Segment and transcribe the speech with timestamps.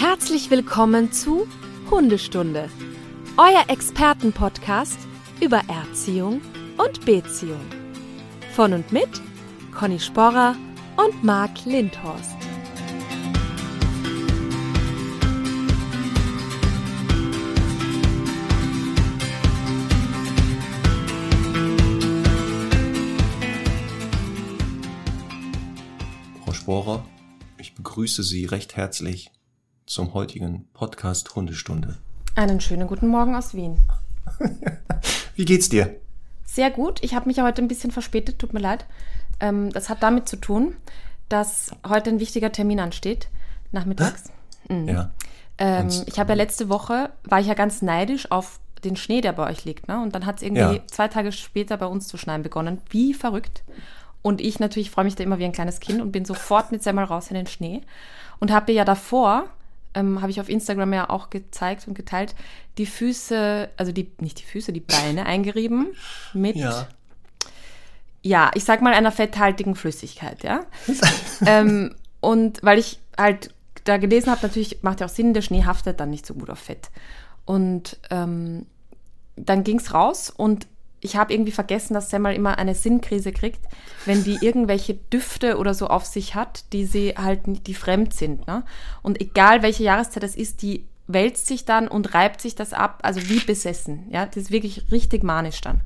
[0.00, 1.48] Herzlich willkommen zu
[1.90, 2.70] Hundestunde,
[3.36, 4.96] euer Expertenpodcast
[5.40, 6.40] über Erziehung
[6.76, 7.66] und Beziehung.
[8.54, 9.08] Von und mit
[9.74, 10.54] Conny Sporrer
[10.96, 12.36] und Marc Lindhorst.
[26.44, 27.04] Frau Sporer,
[27.58, 29.32] ich begrüße Sie recht herzlich
[29.88, 31.96] zum heutigen Podcast Hundestunde.
[32.34, 33.78] Einen schönen guten Morgen aus Wien.
[35.34, 35.96] Wie geht's dir?
[36.44, 37.02] Sehr gut.
[37.02, 38.84] Ich habe mich ja heute ein bisschen verspätet, tut mir leid.
[39.40, 40.76] Ähm, das hat damit zu tun,
[41.30, 43.28] dass heute ein wichtiger Termin ansteht,
[43.72, 44.24] nachmittags.
[44.68, 44.88] Mhm.
[44.88, 45.10] Ja.
[45.56, 49.32] Ähm, ich habe ja letzte Woche, war ich ja ganz neidisch auf den Schnee, der
[49.32, 49.88] bei euch liegt.
[49.88, 50.02] Ne?
[50.02, 50.86] Und dann hat es irgendwie Ja.
[50.86, 52.82] zwei Tage später bei uns zu schneien begonnen.
[52.90, 53.64] Wie verrückt.
[54.20, 56.82] Und ich natürlich freue mich da immer wie ein kleines Kind und bin sofort mit
[56.82, 57.80] Semmel raus in den Schnee.
[58.38, 59.48] Und habe ja davor,
[59.94, 62.34] ähm, habe ich auf Instagram ja auch gezeigt und geteilt,
[62.76, 65.88] die Füße, also die, nicht die Füße, die Beine eingerieben
[66.32, 66.56] mit
[68.22, 70.66] ja, ich sag mal einer fetthaltigen Flüssigkeit, ja.
[71.46, 73.54] ähm, und weil ich halt
[73.84, 76.50] da gelesen habe, natürlich macht ja auch Sinn, der Schnee haftet dann nicht so gut
[76.50, 76.90] auf Fett.
[77.44, 78.66] Und ähm,
[79.36, 80.66] dann ging's raus und
[81.00, 83.60] ich habe irgendwie vergessen, dass Semmel immer eine Sinnkrise kriegt,
[84.04, 88.46] wenn die irgendwelche Düfte oder so auf sich hat, die sie halt, die fremd sind.
[88.46, 88.64] Ne?
[89.02, 93.00] Und egal welche Jahreszeit das ist, die wälzt sich dann und reibt sich das ab,
[93.02, 94.06] also wie besessen.
[94.10, 95.80] Ja, das ist wirklich richtig manisch dann.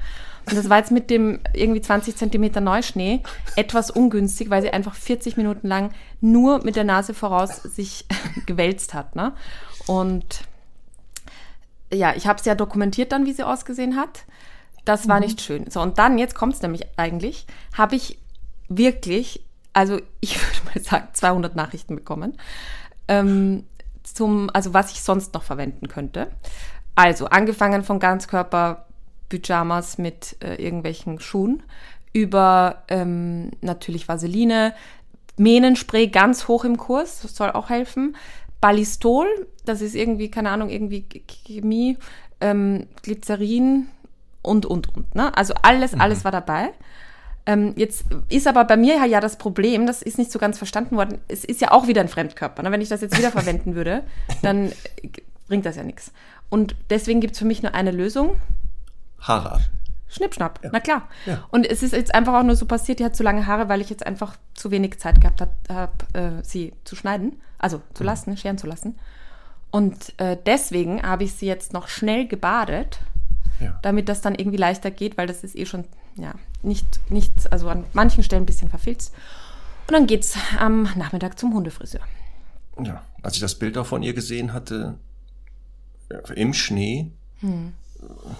[0.46, 3.22] Und das war jetzt mit dem irgendwie 20 Zentimeter Neuschnee
[3.54, 8.06] etwas ungünstig, weil sie einfach 40 Minuten lang nur mit der Nase voraus sich
[8.46, 9.14] gewälzt hat.
[9.14, 9.32] Ne?
[9.86, 10.42] Und
[11.92, 14.24] ja, ich habe es ja dokumentiert dann, wie sie ausgesehen hat.
[14.84, 15.70] Das war nicht schön.
[15.70, 18.18] So, und dann, jetzt kommt es nämlich eigentlich, habe ich
[18.68, 22.36] wirklich, also ich würde mal sagen, 200 Nachrichten bekommen,
[23.08, 23.64] ähm,
[24.02, 26.28] zum, also was ich sonst noch verwenden könnte.
[26.94, 31.62] Also, angefangen von Ganzkörper-Pyjamas mit äh, irgendwelchen Schuhen,
[32.12, 34.74] über ähm, natürlich Vaseline,
[35.38, 38.16] Mähnenspray ganz hoch im Kurs, das soll auch helfen.
[38.60, 39.26] Ballistol,
[39.64, 41.06] das ist irgendwie, keine Ahnung, irgendwie
[41.46, 41.96] Chemie,
[42.40, 43.88] ähm, Glycerin
[44.42, 45.14] und, und, und.
[45.14, 45.36] Ne?
[45.36, 46.70] Also alles, alles war dabei.
[47.44, 50.96] Ähm, jetzt ist aber bei mir ja das Problem, das ist nicht so ganz verstanden
[50.96, 52.62] worden, es ist ja auch wieder ein Fremdkörper.
[52.62, 52.70] Ne?
[52.70, 54.04] Wenn ich das jetzt wieder verwenden würde,
[54.42, 55.08] dann äh,
[55.48, 56.12] bringt das ja nichts.
[56.50, 58.36] Und deswegen gibt es für mich nur eine Lösung.
[59.20, 59.60] Haare ab.
[60.08, 61.08] Schnippschnapp, na klar.
[61.24, 61.42] Ja.
[61.50, 63.80] Und es ist jetzt einfach auch nur so passiert, die hat zu lange Haare, weil
[63.80, 68.04] ich jetzt einfach zu wenig Zeit gehabt habe, hab, äh, sie zu schneiden, also zu
[68.04, 68.98] lassen, scheren zu lassen.
[69.70, 72.98] Und äh, deswegen habe ich sie jetzt noch schnell gebadet,
[73.60, 73.78] Ja.
[73.82, 75.84] damit das dann irgendwie leichter geht, weil das ist eh schon,
[76.16, 79.12] ja, nicht, nicht, also an manchen Stellen ein bisschen verfilzt.
[79.88, 82.00] Und dann geht's am Nachmittag zum Hundefriseur.
[82.82, 83.02] ja.
[83.22, 84.96] Als ich das Bild auch von ihr gesehen hatte,
[86.08, 87.72] äh, im Schnee, Hm.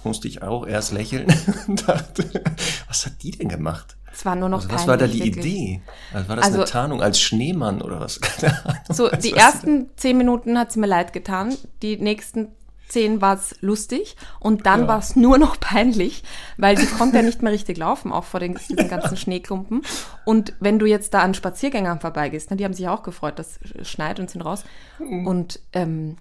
[0.02, 1.32] musste ich auch erst lächeln
[1.68, 2.42] und dachte,
[2.88, 3.96] was hat die denn gemacht?
[4.12, 5.44] Es war nur noch Also, was war da die wirklich.
[5.46, 5.82] Idee?
[6.12, 8.20] Also, war das eine Also- Tarnung als Schneemann oder was?
[8.90, 11.56] So, die ersten zehn Minuten hat sie mir leid getan.
[11.82, 12.48] Die nächsten
[12.92, 14.16] zehn war es lustig.
[14.40, 14.88] Und dann Ja.
[14.88, 16.22] war es nur noch peinlich,
[16.56, 19.82] weil sie konnte ja nicht mehr richtig laufen, auch vor den, diesen ganzen Schneeklumpen.
[20.24, 23.58] Und wenn du jetzt da an Spaziergängern vorbeigehst, ne, die haben sich auch gefreut, dass
[23.74, 24.64] es schneit und sind raus.
[24.98, 25.26] Mhm.
[25.26, 26.16] Und ähm,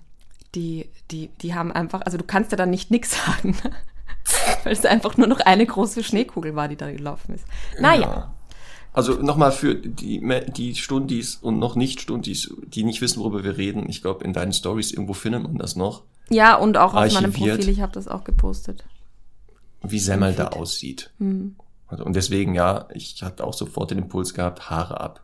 [0.55, 3.55] die, die, die haben einfach, also du kannst ja dann nicht nix sagen,
[4.63, 7.45] weil es einfach nur noch eine große Schneekugel war, die da gelaufen ist.
[7.79, 8.01] Naja.
[8.01, 8.33] Ja.
[8.93, 10.21] Also nochmal für die,
[10.55, 13.87] die Stundis und noch nicht Stundis, die nicht wissen, worüber wir reden.
[13.89, 17.25] Ich glaube, in deinen Stories irgendwo findet man das noch, Ja, und auch auf meinem
[17.31, 17.57] Archiviert.
[17.59, 18.83] Profil, ich habe das auch gepostet.
[19.83, 21.11] wie Semmel da aussieht.
[21.19, 21.55] Hm.
[21.87, 25.23] Also, und deswegen, ja, ich hatte auch sofort den Impuls gehabt, Haare ab.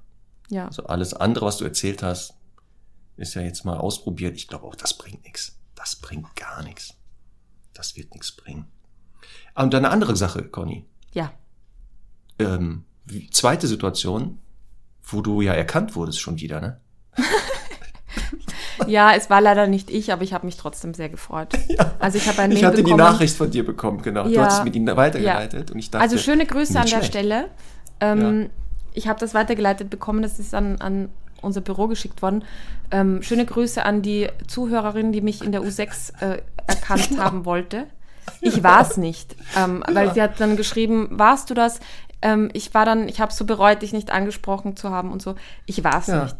[0.50, 0.68] Ja.
[0.68, 2.36] Also alles andere, was du erzählt hast,
[3.18, 4.36] ist ja jetzt mal ausprobiert.
[4.38, 5.58] Ich glaube auch, das bringt nichts.
[5.76, 6.94] Das bringt gar nichts.
[7.74, 8.66] Das wird nichts bringen.
[9.56, 10.86] Ah, Und eine andere Sache, Conny.
[11.14, 11.32] Ja.
[12.40, 12.84] Ähm,
[13.32, 14.40] zweite Situation,
[15.04, 16.80] wo du ja erkannt wurdest schon wieder, ne?
[18.86, 21.50] Ja, es war leider nicht ich, aber ich habe mich trotzdem sehr gefreut.
[22.00, 23.00] Also ich habe ein Ich hatte die bekommen.
[23.00, 24.26] Nachricht von dir bekommen, genau.
[24.26, 24.46] Du Ja.
[24.46, 26.04] hast es mit ihnen weitergeleitet und ich dachte.
[26.04, 27.08] Also schöne Grüße an der schlecht.
[27.08, 27.46] Stelle.
[28.00, 28.50] Ähm,
[28.94, 31.10] Ich habe das weitergeleitet bekommen, das ist an, an
[31.42, 32.44] unser Büro geschickt worden.
[32.92, 37.86] Ähm, schöne Grüße an die Zuhörerin, die mich in der U6 äh, erkannt haben wollte.
[38.42, 41.80] Ich war es nicht, ähm, weil sie hat dann geschrieben, warst du das?
[42.22, 45.36] Ähm, ich war dann, ich habe so bereut, dich nicht angesprochen zu haben und so.
[45.66, 46.24] Ich war es Ja.
[46.24, 46.36] nicht.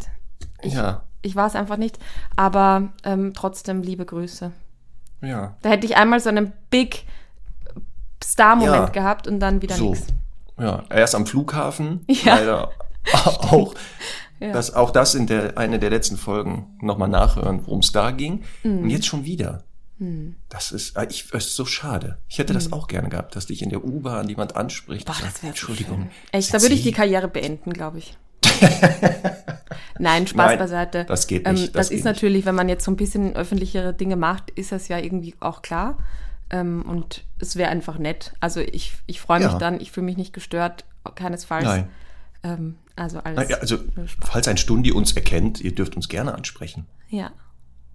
[0.62, 2.00] Ich, Ja, ich war es einfach nicht,
[2.36, 4.52] aber ähm, trotzdem liebe Grüße.
[5.22, 5.56] ja.
[5.62, 7.06] Da hätte ich einmal so einen Big
[8.24, 8.86] Star-Moment Ja.
[8.90, 9.92] gehabt und dann wieder So.
[9.92, 10.08] nichts.
[10.60, 12.36] Ja, erst am Flughafen, Ja.
[12.36, 12.72] leider
[13.14, 13.74] auch
[14.40, 14.52] Ja.
[14.52, 18.44] Das, auch das in der, eine der letzten Folgen nochmal nachhören, worum es da ging.
[18.64, 18.84] Mhm.
[18.84, 19.64] Und jetzt schon wieder.
[20.50, 22.18] Das ist, äh, ich, es ist so schade.
[22.30, 25.06] Ich hätte das auch gerne gehabt, dass dich in der U-Bahn jemand anspricht.
[25.08, 26.10] Boah, das wäre Entschuldigung.
[26.32, 28.16] Echt, da würde ich die Karriere beenden, glaube ich.
[30.00, 31.06] Nein, Spaß Nein, beiseite.
[31.06, 32.06] das geht Ähm, nicht, das das ist geht nicht.
[32.06, 35.62] natürlich, wenn man jetzt so ein bisschen öffentlichere Dinge macht, ist das ja irgendwie auch
[35.62, 35.98] klar.
[36.50, 38.34] Ähm, und es wäre einfach nett.
[38.40, 39.58] Also ich, ich freue mich Ja.
[39.58, 40.86] dann, ich fühle mich nicht gestört,
[41.16, 41.66] keinesfalls.
[41.66, 41.90] Nein.
[42.44, 43.38] Ähm, also alles.
[43.38, 43.78] Nein, ja, also,
[44.24, 46.86] falls ein Stundi uns erkennt, ihr dürft uns gerne ansprechen.
[47.10, 47.32] Ja.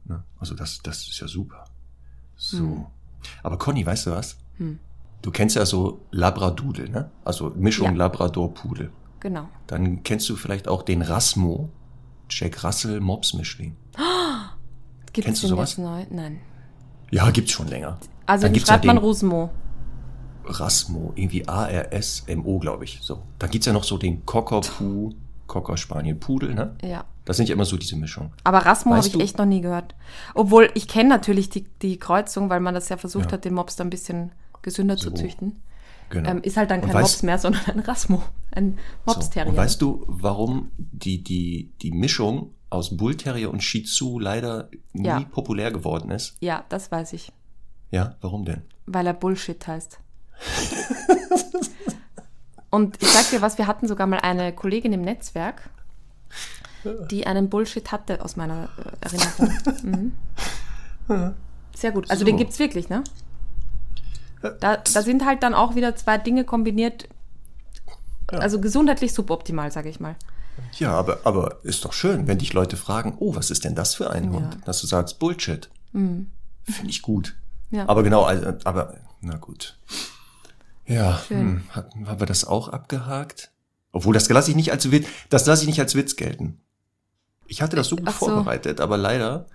[0.04, 0.22] Ne?
[0.38, 1.64] Also, das, das ist ja super.
[2.42, 2.58] So.
[2.58, 2.86] Hm.
[3.44, 4.36] Aber Conny, weißt du was?
[5.22, 7.10] Du kennst ja so Labradudel, ne?
[7.24, 7.92] Also Mischung Ja.
[7.92, 8.90] Labrador-Pudel.
[9.20, 9.48] Genau.
[9.68, 11.70] Dann kennst du vielleicht auch den Rasmo,
[12.28, 13.76] Jack Russell Mops Mischling.
[15.12, 15.78] Gibt Kennst du sowas?
[15.78, 16.04] neu?
[16.10, 16.40] Nein.
[17.12, 17.98] Ja, gibt's schon länger.
[18.26, 19.50] Also Dann gibt's ja schreibt man Rusmo?
[20.44, 22.98] Rasmo, irgendwie A-R-S-M-O, glaube ich.
[23.02, 23.22] So.
[23.38, 24.24] Dann gibt's ja noch so den
[25.52, 26.74] Cocker-Pu, Cocker-Spaniel-Pudel, ne?
[26.82, 27.04] Ja.
[27.24, 28.32] Das sind ja immer so diese Mischungen.
[28.44, 29.94] Aber Rasmo habe ich echt noch nie gehört.
[30.34, 33.32] Obwohl, ich kenne natürlich die, die Kreuzung, weil man das ja versucht Ja.
[33.32, 34.32] hat, den Mops da ein bisschen
[34.62, 35.10] gesünder So.
[35.10, 35.60] zu züchten.
[36.10, 36.28] Genau.
[36.30, 38.22] Ähm, ist halt dann kein weißt- Mops mehr, sondern ein Rasmo.
[38.50, 39.50] Ein So, Mops-Terrier.
[39.50, 44.68] und weißt du, warum die, die, die Mischung aus Bull Terrier und Shih Tzu leider
[44.92, 45.20] nie Ja.
[45.20, 46.36] populär geworden ist?
[46.40, 47.32] ja, das weiß ich.
[47.90, 48.62] Ja, warum denn?
[48.86, 49.98] Weil er Bullshit heißt.
[52.72, 55.68] Und ich sag dir was, wir hatten sogar mal eine Kollegin im Netzwerk,
[57.10, 60.12] die einen Bullshit hatte, aus meiner äh, Erinnerung.
[61.08, 61.34] Mhm.
[61.74, 62.08] Sehr gut.
[62.10, 62.26] Also So.
[62.26, 63.02] den gibt's wirklich, ne?
[64.60, 67.08] Da, da sind halt dann auch wieder zwei Dinge kombiniert.
[68.28, 70.14] Also gesundheitlich suboptimal, sage ich mal.
[70.78, 73.96] Ja, aber, aber ist doch schön, wenn dich Leute fragen, oh, was ist denn das
[73.96, 74.58] für ein Hund?
[74.64, 75.68] Dass du sagst, Bullshit.
[75.92, 76.26] Finde
[76.86, 77.34] ich gut.
[77.70, 77.78] Mhm.
[77.78, 77.88] Ja.
[77.88, 79.76] Aber genau, also, aber, na gut.
[80.92, 83.50] Ja, hm, hatten, haben wir das auch abgehakt?
[83.92, 86.60] Obwohl, das lasse ich nicht als Witz, das lasse ich nicht als Witz gelten.
[87.46, 88.12] Ich hatte das so gut so.
[88.12, 89.46] vorbereitet, aber leider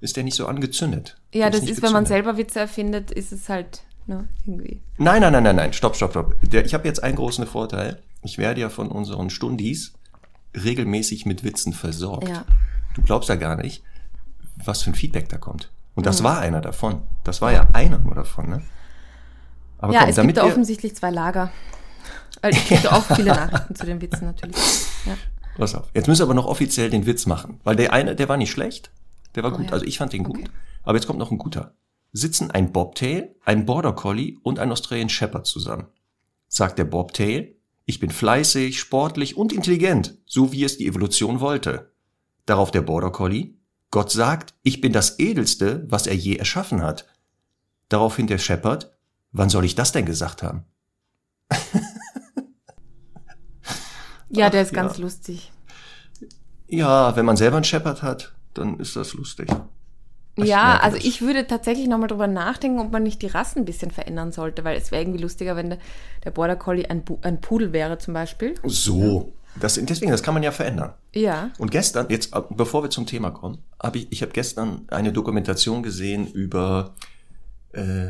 [0.00, 1.20] ist der nicht so angezündet.
[1.32, 4.82] Ja, Der das nicht ist, wenn man selber Witze erfindet, ist es halt, ne, irgendwie.
[4.96, 6.34] Nein, nein, nein, nein, nein, stopp, stopp, stopp.
[6.42, 8.02] Der, ich habe jetzt einen großen Vorteil.
[8.22, 9.92] Ich werde ja von unseren Stundis
[10.56, 12.28] regelmäßig mit Witzen versorgt.
[12.28, 12.44] Ja.
[12.94, 13.82] Du glaubst ja gar nicht,
[14.64, 15.70] was für ein Feedback da kommt.
[15.94, 16.06] Und Mhm.
[16.06, 17.02] das war einer davon.
[17.24, 18.62] Das war ja einer nur davon, ne?
[19.78, 21.50] Aber ja, komm, es damit gibt da offensichtlich zwei Lager.
[22.42, 24.56] Weil ich kriege auch viele Nachrichten zu den Witzen natürlich.
[25.06, 25.16] Ja.
[25.56, 25.88] pass auf.
[25.94, 27.60] Jetzt müssen wir aber noch offiziell den Witz machen.
[27.64, 28.90] Weil der eine, der war nicht schlecht.
[29.34, 29.66] Der war Oh gut.
[29.66, 29.72] ja.
[29.72, 30.38] Also ich fand den gut.
[30.38, 30.48] Okay.
[30.84, 31.74] Aber jetzt kommt noch ein guter.
[32.12, 35.86] Sitzen ein Bobtail, ein Border Collie und ein Australian Shepherd zusammen.
[36.48, 37.54] Sagt der Bobtail,
[37.84, 41.92] ich bin fleißig, sportlich und intelligent, so wie es die Evolution wollte.
[42.46, 43.54] Darauf der Border Collie,
[43.90, 47.06] Gott sagt, ich bin das Edelste, was er je erschaffen hat.
[47.88, 48.96] Daraufhin der Shepherd,
[49.32, 50.64] wann soll ich das denn gesagt haben?
[54.28, 55.02] Ja, der Ach, ist ganz ja.
[55.02, 55.52] lustig.
[56.68, 59.48] Ja, wenn man selber einen Shepherd hat, dann ist das lustig.
[60.36, 61.06] Ich ja, also das.
[61.06, 64.62] ich würde tatsächlich nochmal drüber nachdenken, ob man nicht die Rassen ein bisschen verändern sollte,
[64.64, 65.78] weil es wäre irgendwie lustiger, wenn der,
[66.24, 68.54] der Border Collie ein, Bu ein Pudel wäre zum Beispiel.
[68.64, 70.92] So, das, deswegen, das kann man ja verändern.
[71.12, 71.50] Ja.
[71.58, 75.12] Und gestern, jetzt, äh, bevor wir zum Thema kommen, habe ich, ich habe gestern eine
[75.12, 76.94] Dokumentation gesehen über
[77.72, 78.08] äh,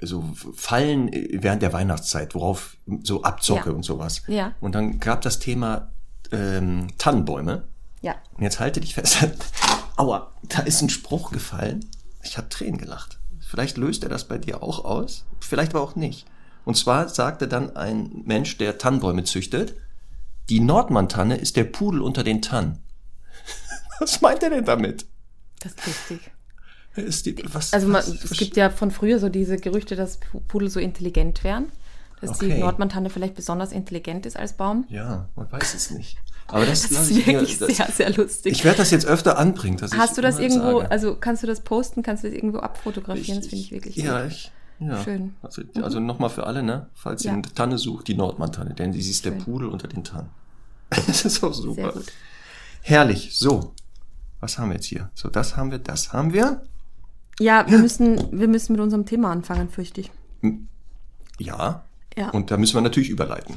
[0.00, 0.22] so
[0.54, 3.74] Fallen äh, während der Weihnachtszeit, worauf so Abzocke Ja.
[3.76, 4.22] und sowas.
[4.26, 4.54] Ja.
[4.60, 5.92] Und dann gab das Thema
[6.32, 7.64] ähm, Tannenbäume.
[8.00, 8.14] Ja.
[8.36, 9.18] Und jetzt halte dich fest.
[9.96, 11.84] Aua, da ist ein Spruch gefallen.
[12.22, 13.18] Ich habe Tränen gelacht.
[13.40, 16.26] Vielleicht löst er das bei dir auch aus, vielleicht aber auch nicht.
[16.64, 19.74] Und zwar sagte dann ein Mensch, der Tannenbäume züchtet,
[20.50, 22.78] die Nordmann-Tanne ist der Pudel unter den Tannen.
[24.00, 25.06] Was meint er denn damit?
[25.60, 26.30] Das ist lustig.
[26.96, 30.40] Die, was, Also man, was, es gibt ja von früher so diese Gerüchte, dass Pu-
[30.48, 31.66] Pudel so intelligent wären.
[32.20, 32.58] Dass die Okay.
[32.58, 34.84] Nordmantanne vielleicht besonders intelligent ist als Baum.
[34.88, 36.18] Ja, man weiß es nicht.
[36.48, 38.50] Aber das, Das ist ich mir- wirklich das, sehr, sehr lustig.
[38.52, 39.78] Ich werde das jetzt öfter anbringen.
[39.84, 40.90] Ich Hast du das irgendwo, sage.
[40.90, 43.38] also kannst du das posten, kannst du das irgendwo abfotografieren?
[43.38, 45.00] das finde ich wirklich Ja, ich, ja.
[45.04, 45.34] Schön.
[45.42, 46.88] Also, also nochmal für alle, ne?
[46.94, 47.34] Falls ihr Ja.
[47.34, 49.32] eine Tanne sucht, die Nordmann-Tanne, denn sie ist der.
[49.32, 50.30] Pudel unter den Tannen.
[50.90, 51.92] das ist auch super.
[52.82, 53.30] Herrlich.
[53.36, 53.74] So.
[54.40, 55.10] Was haben wir jetzt hier?
[55.14, 56.62] So, das haben wir, das haben wir.
[57.40, 60.10] Ja, wir müssen, wir müssen mit unserem Thema anfangen, fürchte ich.
[61.38, 61.84] Ja.
[62.16, 62.30] Ja.
[62.30, 63.56] Und da müssen wir natürlich überleiten.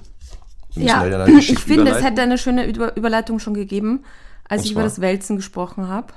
[0.74, 4.04] Wir Ja, da geschickt ich finde, es hätte eine schöne Über Überleitung schon gegeben,
[4.48, 6.14] als ich über das Wälzen gesprochen habe.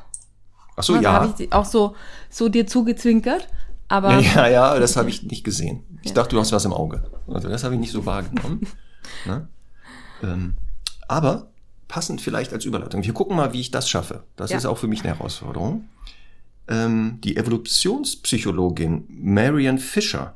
[0.77, 1.13] Ach so, Da ja.
[1.15, 1.95] habe ich auch so,
[2.29, 3.49] so dir zugezwinkert.
[3.89, 5.85] Aber Ja, ja, ja, das habe ich nicht gesehen.
[6.03, 6.15] Ich Ja.
[6.17, 7.05] dachte, du hast was im Auge.
[7.29, 8.67] Also das habe ich nicht so wahrgenommen.
[9.27, 9.49] ne?
[10.23, 10.57] ähm,
[11.09, 11.49] aber
[11.89, 13.05] passend vielleicht als Überleitung.
[13.05, 14.25] Wir gucken mal, wie ich das schaffe.
[14.37, 14.57] Das Ja.
[14.57, 15.89] ist auch für mich eine Herausforderung.
[16.69, 20.35] Ähm, die Evolutionspsychologin Marian Fisher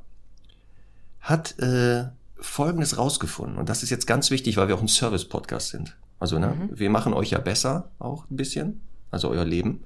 [1.21, 2.07] hat äh,
[2.41, 3.59] Folgendes rausgefunden.
[3.59, 5.97] Und das ist jetzt ganz wichtig, weil wir auch ein Service-Podcast sind.
[6.21, 8.81] Also, ne, wir machen euch ja besser auch ein bisschen,
[9.11, 9.85] also euer Leben.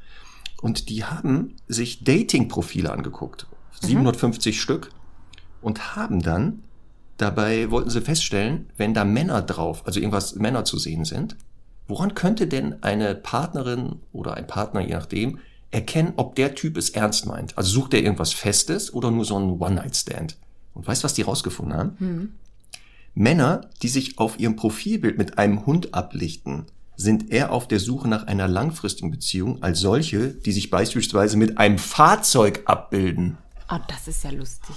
[0.61, 3.47] Und die haben sich Dating-Profile angeguckt,
[3.81, 4.91] 750 Stück,
[5.61, 6.63] und haben dann
[7.17, 11.37] dabei wollten sie feststellen, wenn da Männer drauf, also irgendwas Männer zu sehen sind,
[11.87, 15.39] woran könnte denn eine Partnerin oder ein Partner, je nachdem,
[15.73, 17.59] erkennen, ob der Typ es ernst meint?
[17.59, 20.37] Also sucht er irgendwas Festes oder nur so ein One-Night-Stand?
[20.75, 22.39] Und weißt du, was die rausgefunden haben?
[23.15, 28.09] Männer, die sich auf ihrem Profilbild mit einem Hund ablichten, sind eher auf der Suche
[28.09, 33.39] nach einer langfristigen Beziehung als solche, die sich beispielsweise mit einem Fahrzeug abbilden.
[33.71, 34.77] Oh, das ist ja lustig.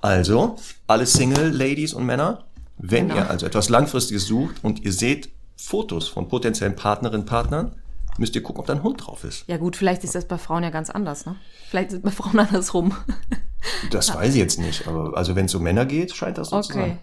[0.00, 0.56] Also,
[0.86, 2.44] alle Single-Ladies und Männer,
[2.76, 3.20] wenn Genau.
[3.20, 7.74] ihr also etwas Langfristiges sucht und ihr seht Fotos von potenziellen Partnerinnen, Partnern,
[8.18, 9.44] müsst ihr gucken, ob da ein Hund drauf ist.
[9.46, 11.36] Ja gut, vielleicht ist das bei Frauen ja ganz anders, ne?
[11.70, 12.94] Vielleicht ist es bei Frauen andersrum.
[13.90, 16.60] Das weiß ich jetzt nicht, aber also wenn es um Männer geht, scheint das so
[16.60, 16.80] zu Okay.
[16.80, 16.98] sein.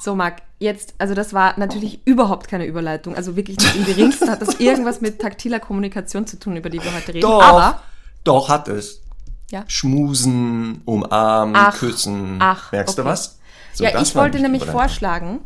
[0.00, 3.14] So, Marc, jetzt, also das war natürlich überhaupt keine Überleitung.
[3.14, 6.82] Also wirklich nicht im geringsten hat das irgendwas mit taktiler Kommunikation zu tun, über die
[6.82, 7.20] wir heute reden.
[7.20, 7.82] Doch, Aber,
[8.24, 9.02] doch hat es.
[9.50, 9.62] ja.
[9.68, 12.36] Schmusen, umarmen, Ach, küssen.
[12.40, 13.10] ach, Merkst du okay.
[13.10, 13.38] was?
[13.74, 15.40] So, ja, ich wollte nämlich vorschlagen,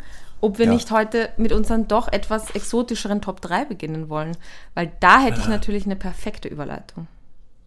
[0.44, 0.72] ob wir Ja.
[0.72, 4.36] nicht heute mit unseren doch etwas exotischeren Top 3 beginnen wollen.
[4.74, 7.06] Weil da hätte ich natürlich eine perfekte Überleitung.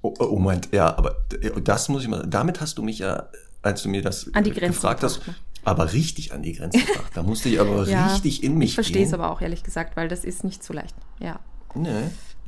[0.03, 1.17] Oh, oh, Moment, ja, aber
[1.63, 2.25] das muss ich mal.
[2.27, 3.27] Damit hast du mich ja,
[3.63, 5.22] als du mir das An die Grenze gefragt hast,
[5.65, 7.12] aber richtig an die Grenze gebracht.
[7.15, 9.19] Da musste ich aber Ja, richtig in mich Ich verstehe es gehen.
[9.19, 10.96] aber auch, ehrlich gesagt, weil das ist nicht so leicht.
[11.19, 11.39] Ja.
[11.75, 11.89] Nee.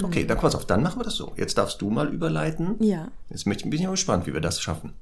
[0.02, 1.34] Okay, dann pass auf, dann machen wir das so.
[1.36, 2.76] Jetzt darfst du mal überleiten.
[2.80, 3.10] Ja.
[3.30, 4.94] Jetzt ich, bin ich mal gespannt, wie wir das schaffen.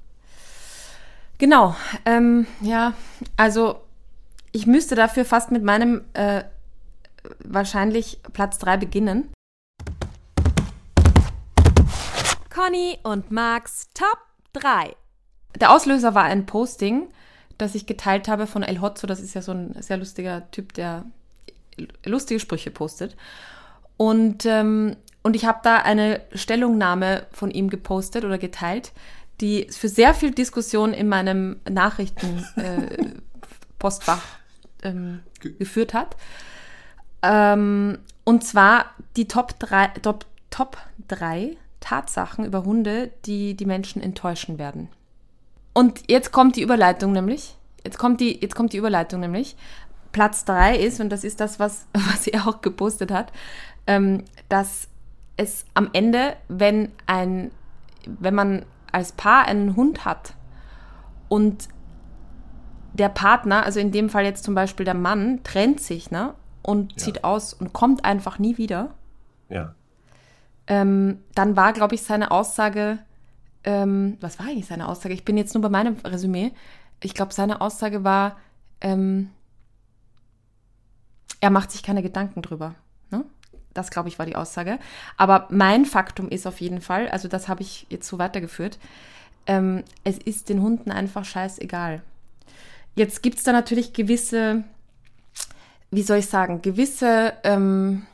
[1.38, 1.76] Genau.
[2.06, 2.94] Ähm, ja,
[3.36, 3.82] also
[4.52, 6.44] ich müsste dafür fast mit meinem äh,
[7.40, 9.30] wahrscheinlich Platz 3 beginnen.
[12.50, 14.20] Conny und Max Top
[14.54, 14.96] 3.
[15.60, 17.10] Der Auslöser war ein Posting,
[17.58, 19.08] das ich geteilt habe von El Hotzo.
[19.08, 21.06] Das ist ja so ein sehr lustiger Typ, der
[22.06, 23.16] lustige Sprüche postet.
[23.98, 28.92] Und, ähm, und ich habe da eine Stellungnahme von ihm gepostet oder geteilt,
[29.42, 33.14] die für sehr viel Diskussion in meinem Nachrichtenpostfach äh,
[33.80, 34.24] Postfach,
[34.84, 36.16] ähm, geführt hat.
[37.22, 44.02] Ähm, und zwar die Top 3, Top, Top 3 Tatsachen über Hunde, die die Menschen
[44.02, 44.90] enttäuschen werden.
[45.74, 47.56] Und jetzt kommt die Überleitung nämlich.
[47.84, 49.56] Jetzt kommt die, jetzt kommt die Überleitung nämlich.
[50.12, 53.32] Platz 3 ist, und das ist das, was, was er auch gepostet hat,
[53.86, 54.88] ähm, dass
[55.38, 57.52] es am Ende, wenn ein,
[58.06, 60.34] wenn man als Paar einen Hund hat
[61.30, 61.68] und
[62.98, 66.94] der Partner, also in dem Fall jetzt zum Beispiel der Mann, trennt sich ne, und
[66.94, 66.98] Ja.
[66.98, 68.94] zieht aus und kommt einfach nie wieder,
[69.50, 69.74] Ja.
[70.68, 73.00] ähm, dann war, glaube ich, seine Aussage,
[73.64, 75.14] ähm, was war eigentlich seine Aussage?
[75.14, 76.52] Ich bin jetzt nur bei meinem Resümee.
[77.02, 78.38] Ich glaube, seine Aussage war,
[78.82, 79.30] ähm,
[81.40, 82.76] er macht sich keine Gedanken drüber.
[83.12, 83.24] Ne?
[83.74, 84.80] Das, glaube ich, war die Aussage.
[85.18, 88.80] Aber mein Faktum ist auf jeden Fall, also das habe ich jetzt so weitergeführt,
[89.46, 92.02] ähm, es ist den Hunden einfach scheißegal.
[92.98, 94.64] Jetzt gibt es da natürlich gewisse,
[95.92, 98.08] wie soll ich sagen, gewisse ähm,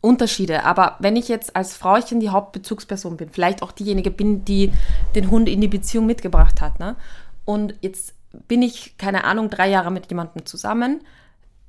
[0.00, 0.64] Unterschiede.
[0.64, 4.72] Aber wenn ich jetzt als Frauchen die Hauptbezugsperson bin, vielleicht auch diejenige bin, die
[5.14, 6.96] den Hund in die Beziehung mitgebracht hat, ne?
[7.44, 8.14] und jetzt
[8.48, 11.02] bin ich, keine Ahnung, drei Jahre mit jemandem zusammen,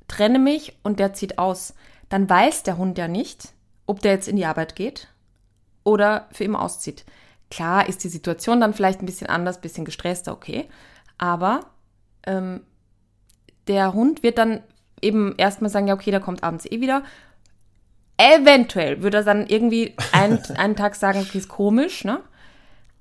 [0.08, 1.74] trenne mich und der zieht aus,
[2.08, 3.52] dann weiß der Hund ja nicht,
[3.84, 5.08] ob der jetzt in die Arbeit geht
[5.82, 7.04] oder für immer auszieht.
[7.50, 10.66] Klar ist die Situation dann vielleicht ein bisschen anders, ein bisschen gestresster, okay.
[11.18, 11.66] Aber
[12.26, 12.60] ähm,
[13.68, 14.62] der Hund wird dann
[15.00, 17.02] eben erstmal sagen, ja, okay, der kommt abends eh wieder.
[18.16, 22.20] Eventuell würde er dann irgendwie einen, einen Tag sagen, okay, ist komisch, ne?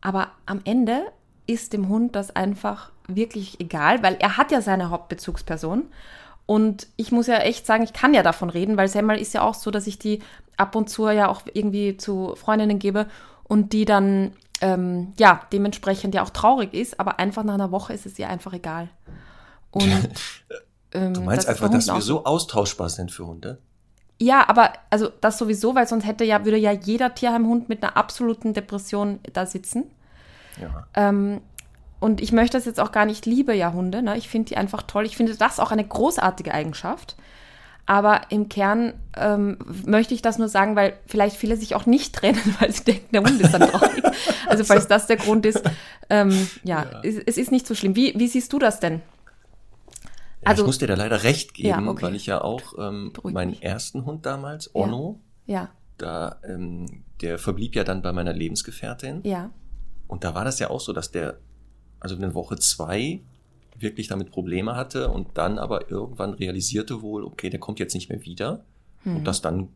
[0.02, 1.04] Aber am Ende
[1.48, 5.86] ist dem Hund das einfach wirklich egal, weil er hat ja seine Hauptbezugsperson.
[6.46, 9.42] Und ich muss ja echt sagen, ich kann ja davon reden, weil Semmel ist ja
[9.42, 10.20] auch so, dass ich die
[10.58, 13.08] ab und zu ja auch irgendwie zu Freundinnen gebe
[13.44, 17.94] und die dann ähm, ja dementsprechend ja auch traurig ist, aber einfach nach einer Woche
[17.94, 18.90] ist es ihr einfach egal.
[19.72, 19.84] Und
[20.94, 23.60] ähm, Du meinst das einfach, dass wir so austauschbar sind für Hunde?
[24.20, 27.98] ja, aber also das sowieso, weil sonst hätte ja, würde ja jeder Tierheimhund mit einer
[27.98, 29.86] absoluten Depression da sitzen.
[30.62, 30.88] Ja.
[30.94, 31.42] Ähm,
[32.00, 34.02] und ich möchte das jetzt auch gar nicht liebe ja Hunde.
[34.02, 34.18] Ne?
[34.18, 35.06] Ich finde die einfach toll.
[35.06, 37.16] Ich finde das auch eine großartige Eigenschaft.
[37.86, 42.16] Aber im Kern ähm, möchte ich das nur sagen, weil vielleicht viele sich auch nicht
[42.16, 44.04] trennen, weil sie denken, der Hund ist dann traurig.
[44.48, 45.62] Also falls das der Grund ist,
[46.10, 46.30] ähm,
[46.64, 47.02] ja, Ja.
[47.04, 47.96] Es, es ist nicht so schlimm.
[47.96, 49.02] Wie, wie siehst du das denn?
[50.42, 52.02] Ja, Also- ich muss dir da leider recht geben, Ja, okay.
[52.04, 53.64] weil ich ja auch ähm, meinen mich.
[53.64, 59.22] ersten Hund damals, Onno, Ja, da, ähm, der verblieb ja dann bei meiner Lebensgefährtin.
[59.24, 59.52] ja,
[60.08, 61.38] Und da war das ja auch so, dass der,
[62.00, 63.22] also in Woche zwei
[63.84, 68.10] wirklich damit Probleme hatte und dann aber irgendwann realisierte wohl, okay, der kommt jetzt nicht
[68.10, 68.66] mehr wieder.
[69.04, 69.18] Mhm.
[69.18, 69.70] Und das dann,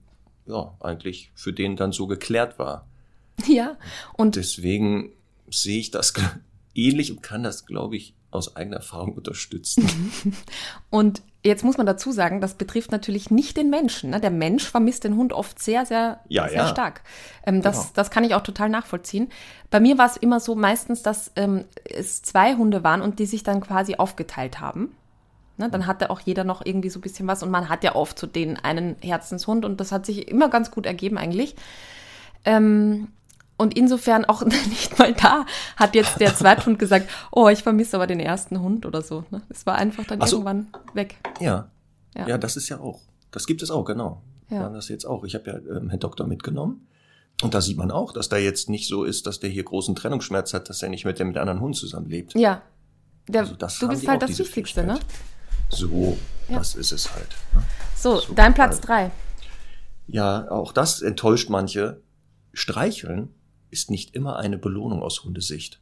[0.48, 2.88] ja, eigentlich für den dann so geklärt war.
[3.48, 3.78] Ja,
[4.14, 5.12] und Deswegen
[5.52, 6.14] sehe ich das
[6.74, 9.88] ähnlich und kann das, glaube ich, aus eigener Erfahrung unterstützen.
[10.90, 14.12] Und jetzt muss man dazu sagen, das betrifft natürlich nicht den Menschen.
[14.12, 14.20] Ne?
[14.20, 16.68] Der Mensch vermisst den Hund oft sehr, sehr, Ja, sehr ja.
[16.68, 17.02] stark.
[17.46, 17.90] Ähm, das, Genau.
[17.96, 19.30] das kann ich auch total nachvollziehen.
[19.70, 23.26] Bei mir war es immer so meistens, dass ähm, es zwei Hunde waren und die
[23.26, 24.96] sich dann quasi aufgeteilt haben.
[25.58, 25.70] Ne?
[25.70, 28.20] Dann hatte auch jeder noch irgendwie so ein bisschen was und man hat ja oft
[28.20, 31.56] so den einen Herzenshund und das hat sich immer ganz gut ergeben eigentlich.
[32.46, 33.10] Ähm,
[33.58, 35.46] und insofern auch nicht mal da
[35.76, 39.24] hat jetzt der Zweithund gesagt, oh, ich vermisse aber den ersten Hund oder so.
[39.32, 39.42] Ne?
[39.50, 40.38] Es war einfach dann so.
[40.38, 41.16] irgendwann weg.
[41.40, 41.70] Ja.
[42.16, 42.28] Ja.
[42.28, 42.38] ja.
[42.38, 43.02] das ist ja auch.
[43.32, 44.22] Das gibt es auch, genau.
[44.50, 44.60] Ja.
[44.60, 45.24] Haben das jetzt auch.
[45.26, 46.88] Ich habe ja ähm, Herrn Doktor mitgenommen.
[47.44, 49.96] Und da sieht man auch, dass da jetzt nicht so ist, dass der hier großen
[49.96, 52.34] Trennungsschmerz hat, dass er nicht mit dem mit anderen Hund zusammenlebt.
[52.36, 52.62] Ja.
[53.28, 55.00] Der, Also du bist halt das Wichtigste, ne?
[55.70, 56.58] So, Ja.
[56.58, 57.28] das ist es halt.
[57.54, 57.62] ne?
[57.96, 58.36] So, Super.
[58.36, 59.12] dein Platz drei.
[60.08, 62.02] Ja, auch das enttäuscht manche.
[62.54, 63.34] Streicheln
[63.72, 65.80] ist nicht immer eine Belohnung aus Hundesicht.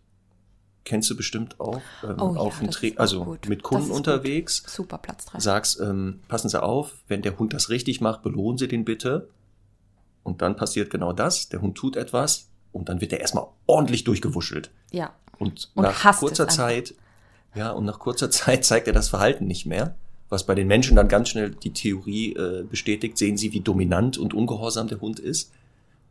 [0.83, 3.49] Kennst du bestimmt auch ähm, Oh ja, auf dem ist auch also gut.
[3.49, 3.97] mit Kunden ist gut.
[3.97, 4.63] unterwegs.
[4.67, 5.39] Super, Platz drei.
[5.39, 9.29] sagst, ähm, passen Sie auf, wenn der Hund das richtig macht, belohnen Sie den bitte.
[10.23, 14.03] Und dann passiert genau das, der Hund tut etwas und dann wird er erstmal ordentlich
[14.03, 14.69] durchgewuschelt.
[14.91, 15.13] Ja.
[15.39, 16.55] Und, Und nach kurzer einfach.
[16.55, 16.93] Zeit,
[17.55, 19.95] ja, und nach kurzer Zeit zeigt er das Verhalten nicht mehr.
[20.29, 24.17] Was bei den Menschen dann ganz schnell die Theorie äh, bestätigt, sehen sie, wie dominant
[24.17, 25.51] und ungehorsam der Hund ist.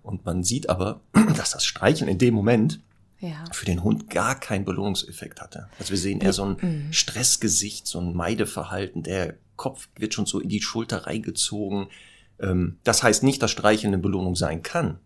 [0.04, 1.00] Und man sieht aber,
[1.36, 2.78] dass das Streicheln in dem Moment
[3.18, 3.44] Ja.
[3.52, 5.68] für den Hund gar keinen Belohnungseffekt hatte.
[5.80, 6.92] Also wir sehen eher so ein Mhm.
[6.92, 9.02] Stressgesicht, so ein Meideverhalten.
[9.02, 11.86] Der Kopf wird schon so in die Schulter reingezogen.
[12.38, 14.98] Ähm, Das heißt nicht, dass Streicheln eine Belohnung sein kann.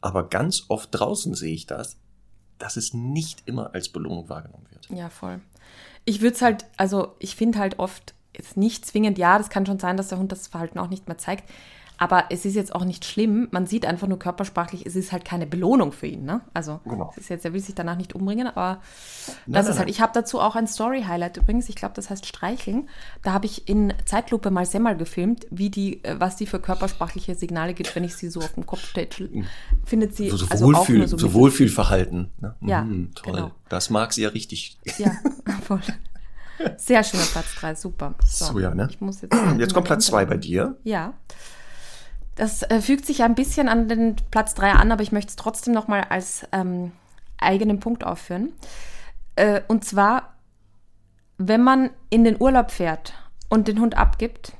[0.00, 1.96] Aber ganz oft draußen sehe ich das,
[2.58, 4.88] dass es nicht immer als Belohnung wahrgenommen wird.
[4.90, 5.40] Ja, voll.
[6.04, 9.66] Ich würde es halt, also ich finde halt oft, jetzt nicht zwingend, ja, das kann
[9.66, 11.48] schon sein, dass der Hund das Verhalten auch nicht mehr zeigt.
[12.00, 13.48] Aber es ist jetzt auch nicht schlimm.
[13.50, 16.24] Man sieht einfach nur körpersprachlich, es ist halt keine Belohnung für ihn.
[16.24, 16.40] Ne?
[16.54, 17.10] Also Genau.
[17.12, 19.78] es ist jetzt, er will sich danach nicht umbringen, aber Nein, das nein, ist halt.
[19.80, 19.88] nein.
[19.88, 21.68] Ich habe dazu auch ein Story-Highlight übrigens.
[21.68, 22.88] Ich glaube, das heißt Streicheln.
[23.22, 27.34] Da habe ich in Zeitlupe mal Semmel gefilmt, wie die, äh, was die für körpersprachliche
[27.34, 29.44] Signale gibt, wenn ich sie so auf dem Kopf tätschel.
[29.84, 32.30] Findet sie So, so, also auch Wohlfühl, nur so, so Wohlfühlverhalten.
[32.40, 32.54] Ne?
[32.60, 33.32] Ja, Mhm, toll.
[33.34, 33.50] genau.
[33.68, 34.78] Das mag sie ja richtig.
[34.98, 35.10] Ja,
[35.66, 35.80] voll.
[36.76, 38.14] Sehr schöner Platz 3, super.
[38.24, 38.88] So, ja, ne?
[39.00, 39.26] Jetzt,
[39.58, 40.76] Jetzt kommt Platz zwei bei dir.
[40.84, 41.14] Ja.
[42.38, 45.30] Das äh, fügt sich ja ein bisschen an den Platz 3 an, aber ich möchte
[45.30, 46.92] es trotzdem nochmal als ähm,
[47.36, 48.52] eigenen Punkt aufführen.
[49.36, 50.34] Äh, und zwar,
[51.36, 53.12] wenn man in den Urlaub fährt
[53.48, 54.52] und den Hund abgibt,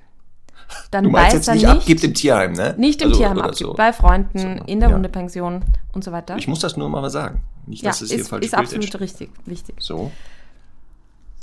[0.91, 2.75] dann Du meinst weiß jetzt er nicht nicht, abgibt im Tierheim, ne?
[2.77, 3.75] nicht im Also, Tierheim abgibt, so.
[3.75, 4.95] bei Freunden, So, in der ja.
[4.95, 5.63] Hundepension
[5.93, 6.37] und so weiter.
[6.37, 7.43] Ich muss das nur mal sagen.
[7.67, 9.77] Nicht, ja, dass es hier ist, falsch ist absolut richtig, wichtig.
[9.79, 10.11] So.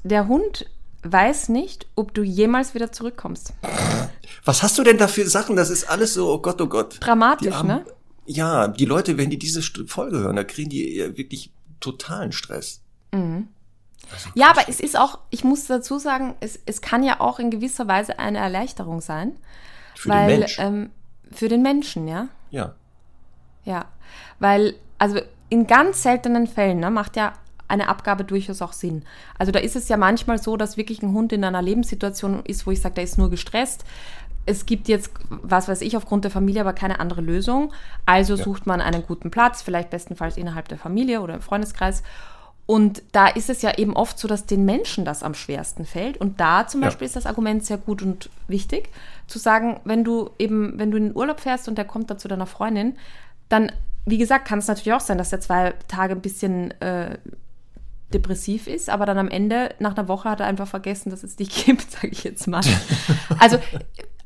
[0.04, 0.69] Der Hund
[1.12, 3.54] weiß nicht, ob du jemals wieder zurückkommst.
[4.44, 5.56] Was hast du denn da für Sachen?
[5.56, 6.98] Das ist alles so, oh Gott, oh Gott.
[7.00, 7.86] Dramatisch, armen- ne?
[8.26, 12.82] Ja, die Leute, wenn die diese Folge hören, da kriegen die äh, wirklich totalen Stress.
[13.12, 17.39] Also, Ja, aber es ist auch, ich muss dazu sagen, es, es kann ja auch
[17.39, 19.38] in gewisser Weise eine Erleichterung sein.
[19.96, 20.58] für weil, den Mensch.
[20.60, 20.89] Ähm,
[21.32, 22.28] für den Menschen, ja.
[22.50, 22.76] ja.
[23.63, 23.86] Ja.
[24.39, 27.34] Weil, also in ganz seltenen Fällen ne, macht ja
[27.67, 29.04] eine Abgabe durchaus auch Sinn.
[29.38, 32.65] Also da ist es ja manchmal so, dass wirklich ein Hund in einer Lebenssituation ist,
[32.67, 33.84] wo ich sage, der ist nur gestresst.
[34.45, 37.73] Es gibt jetzt, was weiß ich, aufgrund der Familie aber keine andere Lösung.
[38.06, 42.04] Also sucht man einen guten Platz, vielleicht bestenfalls innerhalb der Familie oder im Freundeskreis.
[42.67, 46.17] Und da ist es ja eben oft so, dass den Menschen das am schwersten fällt.
[46.17, 46.88] Und da zum Ja.
[46.88, 48.89] Beispiel ist das Argument sehr gut und wichtig,
[49.28, 52.17] zu sagen, wenn du eben, wenn du in den Urlaub fährst und der kommt da
[52.17, 52.95] zu deiner Freundin,
[53.49, 53.71] dann,
[54.06, 57.17] wie gesagt, kann es natürlich auch sein, dass der zwei Tage ein bisschen äh,
[58.13, 61.36] depressiv ist, aber dann am Ende, nach einer Woche, hat er einfach vergessen, dass es
[61.36, 62.62] dich gibt, sage ich jetzt mal.
[63.39, 63.58] Also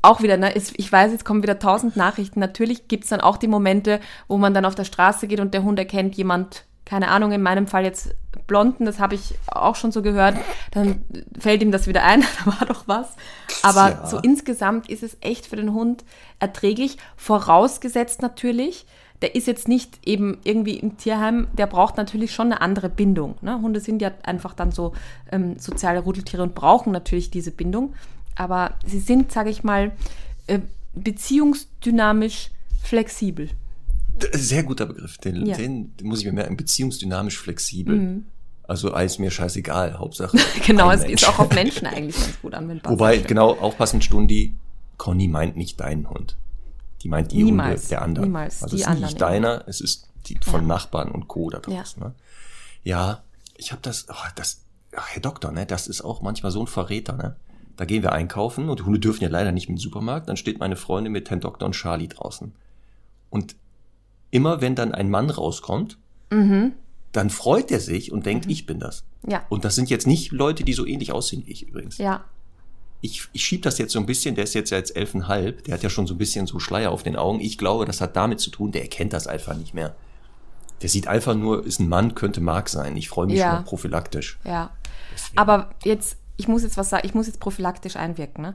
[0.02, 2.40] auch wieder, ne, ist, ich weiß, jetzt kommen wieder tausend Nachrichten.
[2.40, 5.52] Natürlich gibt es dann auch die Momente, wo man dann auf der Straße geht und
[5.54, 8.14] der Hund erkennt jemand, keine Ahnung, in meinem Fall jetzt
[8.46, 10.36] Blonden, das habe ich auch schon so gehört,
[10.72, 11.04] dann
[11.38, 13.14] fällt ihm das wieder ein, da war doch was.
[13.62, 14.06] Aber Ja.
[14.06, 16.04] so insgesamt ist es echt für den Hund
[16.38, 18.86] erträglich, vorausgesetzt natürlich,
[19.22, 23.36] der ist jetzt nicht eben irgendwie im Tierheim, der braucht natürlich schon eine andere Bindung.
[23.42, 23.60] Ne?
[23.60, 24.92] Hunde sind ja einfach dann so
[25.30, 27.94] ähm, soziale Rudeltiere und brauchen natürlich diese Bindung.
[28.36, 29.92] Aber sie sind, sage ich mal,
[30.46, 30.60] äh,
[30.94, 32.50] beziehungsdynamisch
[32.82, 33.50] flexibel.
[34.32, 35.18] Sehr guter Begriff.
[35.18, 35.56] Den, Ja.
[35.56, 36.56] den, den muss ich mir merken.
[36.56, 38.22] Beziehungsdynamisch flexibel.
[38.62, 39.98] Also alles mir scheißegal.
[39.98, 40.36] Hauptsache.
[40.66, 41.22] Genau, es Mensch.
[41.22, 42.92] ist auch auf Menschen eigentlich ganz gut anwendbar.
[42.98, 44.54] Wobei, genau, aufpassen, Stundi,
[44.96, 46.36] Conny meint nicht deinen Hund.
[47.02, 48.28] Die meint die Niemals, Hunde der anderen.
[48.28, 50.66] niemals, Also die es ist nicht deiner, es ist die von Ja.
[50.66, 51.50] Nachbarn und Co.
[51.50, 52.02] da draußen.
[52.02, 52.14] Ja, ne?
[52.84, 53.22] ja
[53.56, 54.62] ich habe das, oh, das,
[54.96, 57.36] ach, Herr Doktor, ne, das ist auch manchmal so ein Verräter, ne?
[57.76, 60.28] Da gehen wir einkaufen und die Hunde dürfen ja leider nicht im Supermarkt.
[60.28, 62.52] Dann steht meine Freundin mit Herrn Doktor und Charlie draußen.
[63.30, 63.56] Und
[64.30, 65.96] immer wenn dann ein Mann rauskommt,
[67.12, 69.04] dann freut er sich und denkt, ich bin das.
[69.26, 69.44] Ja.
[69.48, 71.96] Und das sind jetzt nicht Leute, die so ähnlich aussehen wie ich übrigens.
[71.96, 72.24] Ja.
[73.02, 75.74] Ich, ich schieb das jetzt so ein bisschen, der ist jetzt ja jetzt elfenhalb, der
[75.74, 77.40] hat ja schon so ein bisschen so Schleier auf den Augen.
[77.40, 79.94] Ich glaube, das hat damit zu tun, der erkennt das einfach nicht mehr.
[80.82, 82.96] Der sieht einfach nur, ist ein Mann, könnte Mark sein.
[82.96, 83.46] Ich freue mich Ja.
[83.46, 84.38] schon mal prophylaktisch.
[84.44, 84.70] Ja.
[85.14, 85.38] Deswegen.
[85.38, 88.42] Aber jetzt, ich muss jetzt was sagen, ich muss jetzt prophylaktisch einwirken.
[88.42, 88.54] Ne?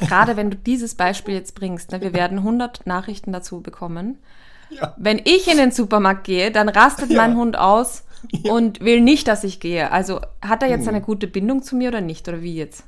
[0.00, 4.18] Gerade wenn du dieses Beispiel jetzt bringst, ne, wir werden 100 Nachrichten dazu bekommen.
[4.70, 4.94] Ja.
[4.98, 7.16] Wenn ich in den Supermarkt gehe, dann rastet Ja.
[7.16, 8.04] mein Hund aus
[8.44, 9.90] und will nicht, dass ich gehe.
[9.90, 10.90] Also hat er jetzt Hm.
[10.94, 12.28] eine gute Bindung zu mir oder nicht?
[12.28, 12.84] Oder wie jetzt?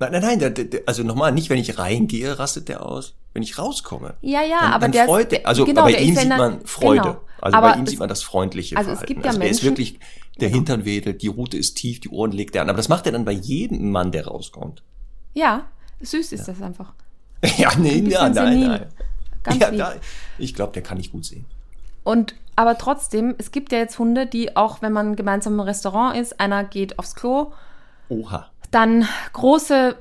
[0.00, 3.14] Nein, nein, nein, der, der, also nochmal, nicht wenn ich reingehe, rastet der aus.
[3.34, 4.14] Wenn ich rauskomme.
[4.22, 6.20] Ja, ja, dann, aber dann der ist- freut der, also genau, bei ihm ist ja
[6.22, 7.02] sieht man Freude.
[7.02, 7.20] genau.
[7.40, 9.06] Also bei ihm es- sieht man das freundliche also es Verhalten.
[9.14, 10.00] gibt ja also der ist Menschen- wirklich,
[10.40, 12.70] der Hintern wedelt, die Rute ist tief, die Ohren legt er an.
[12.70, 14.82] Aber das macht er dann bei jedem Mann, der rauskommt.
[15.34, 15.66] Ja,
[16.00, 16.92] süß ist das einfach.
[17.58, 18.68] ja, nee, Ein ja, nein, senil.
[18.68, 18.86] nein.
[19.42, 19.94] Ganz ja, da,
[20.38, 21.44] ich glaube, der kann ich gut sehen.
[22.04, 26.16] Und aber trotzdem, es gibt ja jetzt Hunde, die auch, wenn man gemeinsam im Restaurant
[26.16, 27.52] ist, einer geht aufs Klo,
[28.08, 28.50] Oha.
[28.70, 29.96] Dann große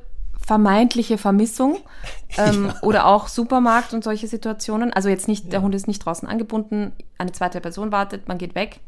[0.45, 1.77] vermeintliche Vermissung
[2.37, 4.91] ähm, oder auch Supermarkt und solche Situationen.
[4.93, 8.55] Also jetzt nicht, der Hund ist nicht draußen angebunden, eine zweite Person wartet, man geht
[8.55, 8.79] weg.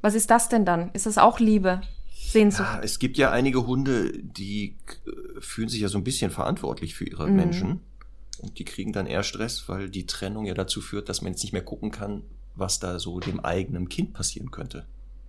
[0.00, 0.90] Was ist das denn dann?
[0.92, 1.80] Ist das auch Liebe?
[2.14, 2.68] Sehnsucht?
[2.68, 4.76] Ja, es gibt ja einige Hunde, die
[5.06, 7.10] äh, fühlen sich ja so ein bisschen verantwortlich für Mhm.
[7.10, 7.80] ihre Menschen.
[8.40, 11.42] Und die kriegen dann eher Stress, weil die Trennung ja dazu führt, dass man jetzt
[11.42, 12.22] nicht mehr gucken kann,
[12.54, 14.86] was da so dem eigenen Kind passieren könnte.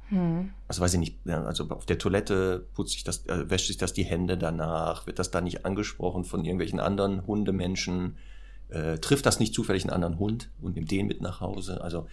[0.09, 0.51] Hm.
[0.67, 3.77] Also weiß ich nicht, ja, also auf der Toilette putzt sich das, äh, wäscht sich
[3.77, 8.17] das die Hände danach, wird das da nicht angesprochen von irgendwelchen anderen Hundemenschen,
[8.69, 11.81] äh, trifft das nicht zufällig einen anderen Hund und nimmt den mit nach Hause.
[11.81, 12.07] Also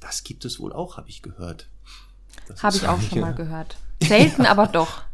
[0.00, 1.68] das gibt es wohl auch, habe ich gehört.
[2.62, 3.76] Habe ich auch schon mal gehört.
[4.02, 5.02] Selten, aber doch.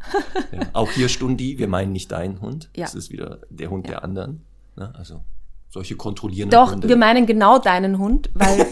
[0.50, 0.62] Ja.
[0.72, 2.70] Auch hier Stundi, wir meinen nicht deinen Hund.
[2.74, 2.86] Ja.
[2.86, 4.46] Das ist wieder der Hund der anderen.
[4.76, 4.94] Ne?
[4.94, 5.22] Also
[5.68, 6.88] solche kontrollierenden Doch, Hunde.
[6.88, 8.66] wir meinen genau deinen Hund, weil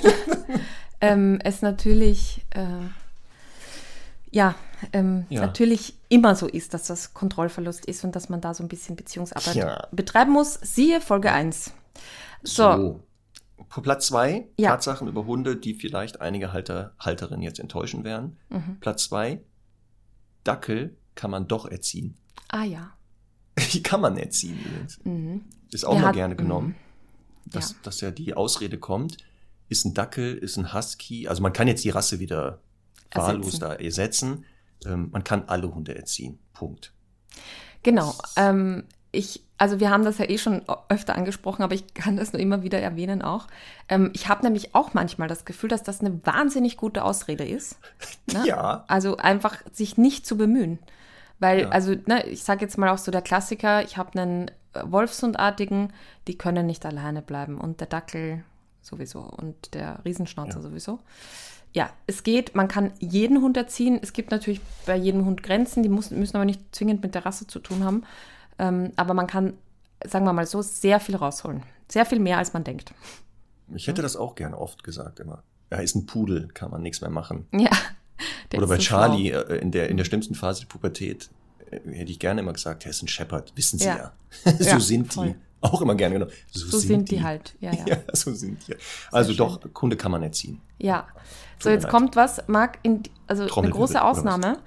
[1.03, 2.65] ähm, es natürlich, äh,
[4.31, 4.55] ja,
[4.93, 5.41] ähm, Ja.
[5.41, 8.97] natürlich immer so ist, dass das Kontrollverlust ist und dass man da so ein bisschen
[8.97, 9.89] Beziehungsarbeit Ja.
[9.93, 10.55] betreiben muss.
[10.63, 11.73] Siehe Folge 1.
[12.43, 13.01] So,
[13.69, 13.81] so.
[13.83, 14.71] Platz zwei, Ja.
[14.71, 18.39] Tatsachen über Hunde, die vielleicht einige Halter, Halterinnen jetzt enttäuschen werden.
[18.51, 18.79] Mhm.
[18.81, 19.41] Platz zwei,
[20.45, 22.17] Dackel kann man doch erziehen.
[22.49, 22.93] ah ja.
[23.73, 24.99] Die kann man erziehen übrigens.
[25.05, 25.45] Mhm.
[25.73, 26.69] Ist auch Der mal hat- gerne genommen.
[27.47, 27.51] mhm.
[27.51, 27.77] Dass, Ja.
[27.83, 29.17] dass ja die Ausrede kommt,
[29.69, 31.27] ist ein Dackel, ist ein Husky.
[31.29, 32.61] Also man kann jetzt die Rasse wieder
[33.15, 33.61] wahllos Ersetzen.
[33.61, 34.45] da ersetzen.
[34.85, 36.39] Ähm, man kann alle Hunde erziehen.
[36.53, 36.93] Punkt.
[37.83, 38.15] Genau.
[38.37, 42.33] Ähm, ich, also wir haben das ja eh schon öfter angesprochen, aber ich kann das
[42.33, 43.47] nur immer wieder erwähnen auch.
[43.89, 47.77] Ähm, ich habe nämlich auch manchmal das Gefühl, dass das eine wahnsinnig gute Ausrede ist.
[48.33, 48.47] Ne?
[48.47, 48.85] Ja.
[48.89, 50.79] Also einfach sich nicht zu bemühen.
[51.39, 51.69] Weil, Ja.
[51.69, 54.51] also, ne, ich sage jetzt mal auch so der Klassiker, ich habe einen
[54.83, 55.93] Wolfshundartigen,
[56.27, 58.43] die können nicht alleine bleiben und der Dackel
[58.83, 60.63] sowieso und der Riesenschnauzer Ja.
[60.63, 60.99] sowieso.
[61.77, 63.99] Ja, es geht, man kann jeden Hund erziehen.
[64.03, 67.27] Es gibt natürlich bei jedem Hund Grenzen, die muss, müssen aber nicht zwingend mit der
[67.27, 68.03] Rasse zu tun haben.
[68.59, 69.53] Ähm, aber man kann,
[70.03, 71.63] sagen wir mal so, sehr viel rausholen.
[71.89, 72.95] Sehr viel mehr, als man denkt.
[73.75, 75.43] Ich hätte das auch gerne oft gesagt immer.
[75.71, 77.47] Ja, ist ein Pudel, kann man nichts mehr machen.
[77.53, 77.69] Ja.
[78.53, 79.41] der Oder bei so Charlie schlau.
[79.43, 81.29] äh, in der, in der schlimmsten Phase der Pubertät
[81.71, 84.13] äh, hätte ich gerne immer gesagt, er ist ein Shepherd, wissen Sie ja.
[84.47, 84.53] Ja.
[84.59, 85.27] so Ja, sind voll.
[85.29, 85.35] die.
[85.73, 86.33] Auch immer gerne genommen.
[86.51, 87.55] So, So sind die halt.
[87.61, 87.85] Ja, ja.
[87.87, 88.75] Ja, so sind die.
[89.13, 89.39] Also schön.
[89.39, 90.61] doch, Kunde kann man erziehen.
[90.79, 91.07] Ja.
[91.55, 91.91] Tut So, jetzt leid.
[91.93, 94.03] kommt was, Marc, in, also eine große?
[94.03, 94.59] Ausnahme.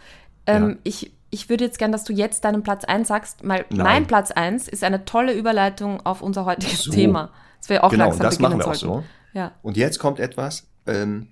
[0.46, 0.76] Ähm, Ja.
[0.84, 3.84] ich, ich würde jetzt gern, dass du jetzt deinen Platz 1 sagst, weil Nein.
[3.84, 6.92] mein Platz 1 ist eine tolle Überleitung auf unser heutiges So.
[6.92, 7.32] Thema.
[7.60, 9.04] Das wir auch genau, langsam das beginnen machen wir auch sollten.
[9.34, 9.38] so.
[9.40, 9.52] Ja.
[9.62, 11.28] Und jetzt kommt etwas, ähm,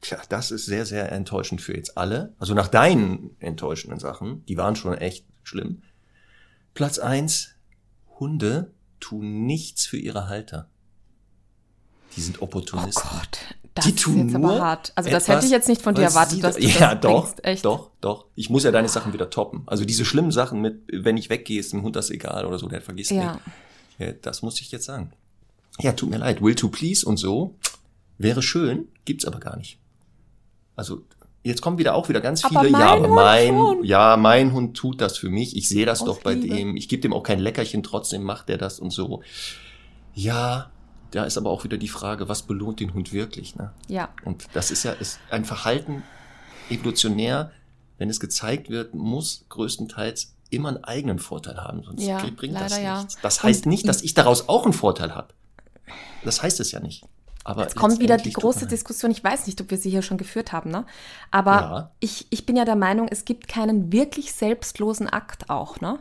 [0.00, 2.34] tja, das ist sehr, sehr enttäuschend für jetzt alle.
[2.40, 5.82] Also nach deinen enttäuschenden Sachen, die waren schon echt schlimm.
[6.74, 7.54] Platz eins:
[8.18, 10.68] Hunde tun nichts für ihre Halter.
[12.16, 13.02] Die sind Oh Opportunisten.
[13.08, 13.38] Gott,
[13.74, 14.92] das die ist tun jetzt nur aber hart.
[14.96, 17.00] Also das etwas, hätte ich jetzt nicht von dir erwartet, dass da- du ja, das
[17.02, 17.44] doch, bringst.
[17.44, 17.64] Echt.
[17.64, 18.26] doch, doch.
[18.34, 19.62] Ich muss ja deine Sachen wieder toppen.
[19.66, 22.66] Also diese schlimmen Sachen mit, wenn ich weggehe, ist dem Hund das egal oder so,
[22.68, 23.34] der vergisst Ja.
[23.34, 23.42] mich.
[24.08, 25.12] Ja, das muss ich jetzt sagen.
[25.80, 26.42] Ja, tut mir leid.
[26.42, 27.56] Will to please und so
[28.16, 29.78] wäre schön, gibt's aber gar nicht.
[30.74, 31.02] Also
[31.44, 32.72] jetzt kommen wieder auch wieder ganz Aber viele.
[32.72, 33.84] mein ja, aber mein, schon.
[33.84, 35.56] ja, mein Hund tut das für mich.
[35.56, 36.54] Ich sehe das doch bei Liebe.
[36.56, 36.76] dem.
[36.76, 39.22] Ich gebe dem auch kein Leckerchen, trotzdem macht er das und so.
[40.14, 40.70] Ja,
[41.10, 43.56] da ist aber auch wieder die Frage, was belohnt den Hund wirklich?
[43.56, 43.72] Ne?
[43.88, 44.10] Ja.
[44.24, 46.02] Und das ist ja ist ein Verhalten
[46.70, 47.50] evolutionär,
[47.98, 52.72] wenn es gezeigt wird, muss größtenteils immer einen eigenen Vorteil haben, sonst Ja, bringt das
[52.72, 52.98] leider ja.
[52.98, 53.18] nichts.
[53.22, 55.28] Das heißt Und- nicht, dass ich daraus auch einen Vorteil habe.
[56.24, 57.04] Das heißt es ja nicht.
[57.48, 59.10] Aber Jetzt kommt wieder die große Diskussion.
[59.10, 60.84] Ich weiß nicht, ob wir sie hier schon geführt haben, ne?
[61.30, 61.90] Aber Ja.
[62.00, 65.98] ich, ich bin ja der Meinung, es gibt keinen wirklich selbstlosen Akt auch, ne?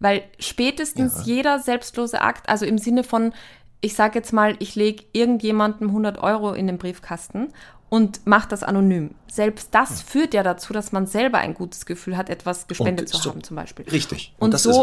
[0.00, 1.22] Weil spätestens Ja.
[1.24, 3.34] jeder selbstlose Akt, also im Sinne von,
[3.82, 7.52] ich sage jetzt mal, ich lege irgendjemandem 100 Euro in den Briefkasten
[7.90, 9.14] und mache das anonym.
[9.30, 13.18] Selbst das führt ja dazu, dass man selber ein gutes Gefühl hat, etwas gespendet zu
[13.18, 13.84] so- haben, zum Beispiel.
[13.88, 14.34] Richtig.
[14.38, 14.82] Und, das so,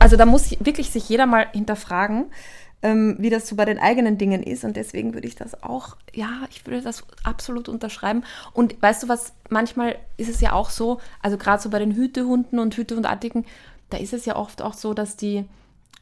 [0.00, 2.26] also da muss wirklich sich jeder mal hinterfragen,
[2.84, 4.62] ähm, wie das so bei den eigenen Dingen ist.
[4.62, 8.24] Und deswegen würde ich das auch, ja, ich würde das absolut unterschreiben.
[8.52, 11.96] Und weißt du was, manchmal ist es ja auch so, also gerade so bei den
[11.96, 13.46] Hütehunden und Hütehundartigen,
[13.88, 15.46] da ist es ja oft auch so, dass die,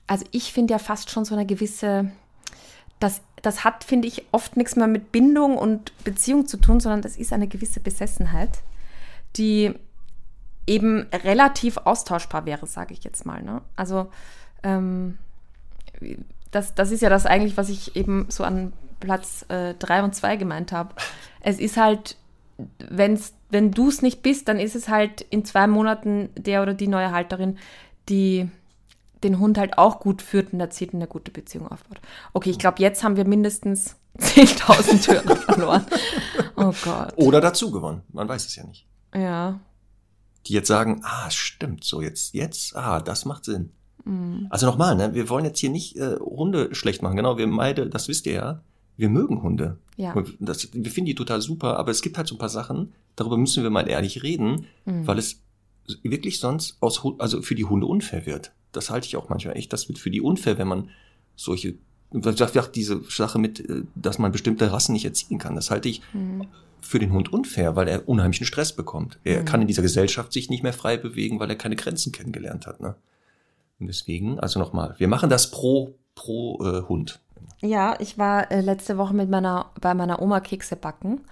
[0.09, 2.11] also ich finde ja fast schon so eine gewisse,
[2.99, 7.01] das, das hat, finde ich, oft nichts mehr mit Bindung und Beziehung zu tun, sondern
[7.01, 8.59] das ist eine gewisse Besessenheit,
[9.37, 9.73] die
[10.67, 13.41] eben relativ austauschbar wäre, sage ich jetzt mal.
[13.41, 13.63] Ne?
[13.77, 14.11] Also
[14.65, 15.19] ähm,
[16.53, 20.37] das, das ist ja das eigentlich, was ich eben so an Platz 3 und 2
[20.37, 20.95] gemeint habe.
[21.41, 22.17] Es ist halt,
[22.79, 26.75] wenn's, wenn du es nicht bist, dann ist es halt in zwei Monaten der oder
[26.75, 27.59] die neue Halterin,
[28.09, 28.49] die
[29.25, 32.01] den Hund halt auch gut führt und und eine gute Beziehung aufbaut.
[32.33, 35.87] Okay, ich glaube, jetzt haben wir mindestens 10.000 Hörer verloren.
[36.57, 37.13] Oh Gott.
[37.17, 38.03] Oder dazu gewonnen.
[38.13, 38.87] Man weiß es ja nicht.
[39.15, 39.61] Ja.
[40.47, 43.73] Die jetzt sagen, ah, stimmt, so jetzt, jetzt, ah, das macht Sinn.
[44.05, 44.47] Mhm.
[44.51, 47.17] Also nochmal, ne, wir wollen jetzt hier nicht äh, Hunde schlecht machen.
[47.17, 48.61] Genau, wir meide, das wisst ihr ja.
[48.97, 49.79] Wir mögen Hunde.
[49.97, 50.15] Ja.
[50.39, 53.37] Das, wir finden die total super, aber es gibt halt so ein paar Sachen, darüber
[53.39, 55.07] müssen wir mal ehrlich reden, Mhm.
[55.07, 55.41] weil es
[56.03, 58.53] wirklich sonst aus, also für die Hunde unfair wird.
[58.73, 59.73] Das halte ich auch manchmal echt.
[59.73, 60.91] Das wird für die unfair, wenn man
[61.37, 61.75] solche,
[62.75, 65.55] diese Sache mit, äh, dass man bestimmte Rassen nicht erziehen kann.
[65.55, 66.47] Das halte ich Mhm.
[66.81, 69.19] für den Hund unfair, weil er unheimlichen Stress bekommt.
[69.25, 69.45] Er Mhm.
[69.47, 72.81] kann in dieser Gesellschaft sich nicht mehr frei bewegen, weil er keine Grenzen kennengelernt hat.
[72.81, 72.95] Ne?
[73.83, 77.19] Und deswegen, also nochmal, wir machen das pro, pro äh, Hund.
[77.61, 81.23] Ja, ich war äh, letzte Woche mit meiner, bei meiner Oma Kekse backen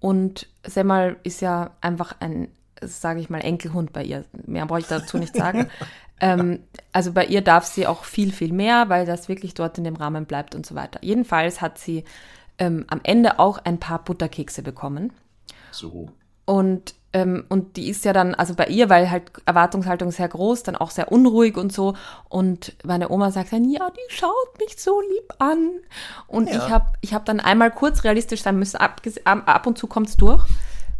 [0.00, 2.48] und Semmel ist ja einfach ein,
[2.80, 4.24] sage ich mal, Enkelhund bei ihr.
[4.46, 5.68] Mehr brauche ich dazu nicht sagen.
[6.20, 6.60] ähm,
[6.92, 9.96] also bei ihr darf sie auch viel, viel mehr, weil das wirklich dort in dem
[9.96, 11.00] Rahmen bleibt und so weiter.
[11.02, 12.04] Jedenfalls hat sie
[12.56, 15.12] ähm, am Ende auch ein paar Butterkekse bekommen.
[15.72, 16.08] So.
[16.48, 20.62] Und, ähm, und die ist ja dann, also bei ihr, weil halt Erwartungshaltung sehr groß,
[20.62, 21.92] dann auch sehr unruhig und so.
[22.30, 25.72] Und meine Oma sagt dann, ja, die schaut mich so lieb an.
[26.26, 26.54] Und Ja.
[26.56, 30.16] ich habe ich hab dann einmal kurz realistisch sein müssen, ab, ab und zu kommt's
[30.16, 30.42] durch.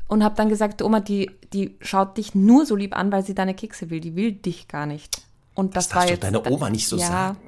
[0.07, 3.35] Und habe dann gesagt, Oma, die, die schaut dich nur so lieb an, weil sie
[3.35, 4.01] deine Kekse will.
[4.01, 5.23] Die will dich gar nicht.
[5.55, 6.25] Und das, Das war jetzt.
[6.25, 7.39] deine Oma nicht so ja, sagen.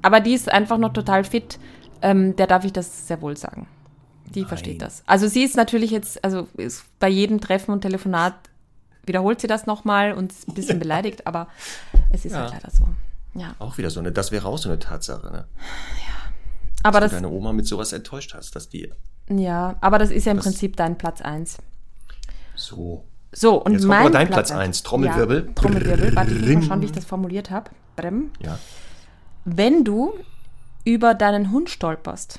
[0.00, 1.58] Aber die ist einfach noch total fit.
[2.00, 3.66] Ähm, der darf ich das sehr wohl sagen.
[4.34, 5.02] Die versteht das.
[5.06, 6.48] Also sie ist natürlich jetzt, also
[6.98, 8.34] bei jedem Treffen und Telefonat
[9.06, 11.48] wiederholt sie das nochmal und ist ein bisschen beleidigt, aber
[12.10, 12.40] es ist Ja.
[12.42, 12.88] halt leider so.
[13.34, 13.54] Ja.
[13.58, 15.44] Auch wieder so eine, das wäre auch so eine Tatsache, ne?
[16.82, 18.92] Aber Dass das, du deine Oma mit sowas enttäuscht hast, dass die
[19.30, 21.56] ja, aber das ist ja im Prinzip dein Platz eins.
[22.54, 23.04] so.
[23.36, 24.82] So, und Jetzt kommt mein aber dein Platz eins- eins.
[24.84, 25.46] Trommelwirbel.
[25.48, 26.14] Ja, Trommelwirbel.
[26.14, 27.68] Warte, ich muss mal schauen, wie ich das formuliert habe.
[27.96, 28.30] Brem.
[28.40, 28.60] Ja.
[29.44, 30.14] Wenn du
[30.84, 32.38] über deinen Hund stolperst,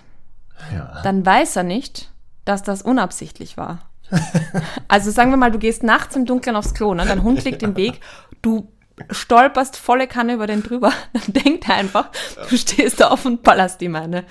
[0.73, 1.01] Ja.
[1.03, 2.11] dann weiß er nicht,
[2.45, 3.89] dass das unabsichtlich war.
[4.87, 7.05] Also sagen wir mal, du gehst nachts im Dunkeln aufs Klo, ne?
[7.05, 7.99] dein Hund liegt im Weg,
[8.41, 8.71] du
[9.09, 12.09] stolperst volle Kanne über den drüber, dann denkt er einfach,
[12.49, 14.23] du stehst da auf und ballerst ihm eine.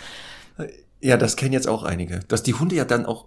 [1.01, 2.21] Ja, das kennen jetzt auch einige.
[2.29, 3.27] Dass die Hunde ja dann auch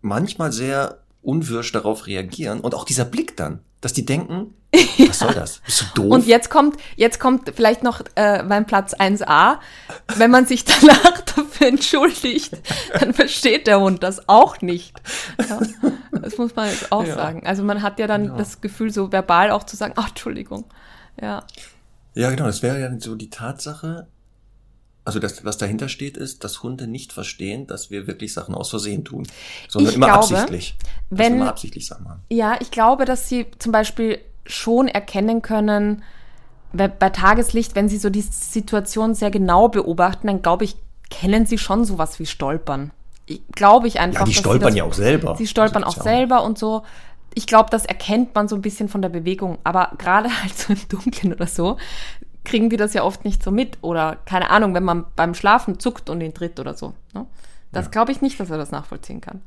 [0.00, 4.54] manchmal sehr unwirsch darauf reagieren und auch dieser Blick dann, dass die denken,
[5.08, 5.60] was soll das?
[5.60, 6.12] Bist du doof?
[6.12, 9.58] Und jetzt kommt, jetzt kommt vielleicht noch äh, mein Platz 1a.
[10.16, 12.56] Wenn man sich danach dafür entschuldigt,
[12.98, 15.00] dann versteht der Hund das auch nicht.
[15.48, 15.60] Ja,
[16.12, 17.14] das muss man jetzt auch Ja.
[17.14, 17.46] sagen.
[17.46, 20.64] Also man hat ja dann das Gefühl, so verbal auch zu sagen, ach, Entschuldigung.
[21.20, 21.44] Ja.
[22.14, 24.08] Ja, genau, das wäre ja so die Tatsache,
[25.08, 28.70] also das, was dahinter steht, ist, dass Hunde nicht verstehen, dass wir wirklich Sachen aus
[28.70, 29.26] Versehen tun,
[29.68, 30.76] sondern Ich immer glaube, absichtlich.
[31.10, 32.22] Wenn- immer absichtlich Sachen machen.
[32.30, 36.02] Ja, ich glaube, dass sie zum Beispiel schon erkennen können,
[36.72, 40.76] bei, bei Tageslicht, wenn sie so die Situation sehr genau beobachten, dann glaube ich,
[41.10, 42.90] kennen sie schon sowas wie Stolpern.
[43.24, 44.20] Ich, glaube ich einfach.
[44.20, 45.36] Ja, die stolpern das, ja auch selber.
[45.36, 46.82] Sie stolpern auch selber und so.
[47.34, 49.58] Ich glaube, das erkennt man so ein bisschen von der Bewegung.
[49.64, 51.76] Aber gerade halt so im Dunkeln oder so,
[52.48, 53.78] kriegen die das ja oft nicht so mit.
[53.82, 56.94] Oder keine Ahnung, wenn man beim Schlafen zuckt und ihn tritt oder so.
[57.14, 57.26] Ne?
[57.72, 59.42] Das glaube ich nicht, dass er das nachvollziehen kann.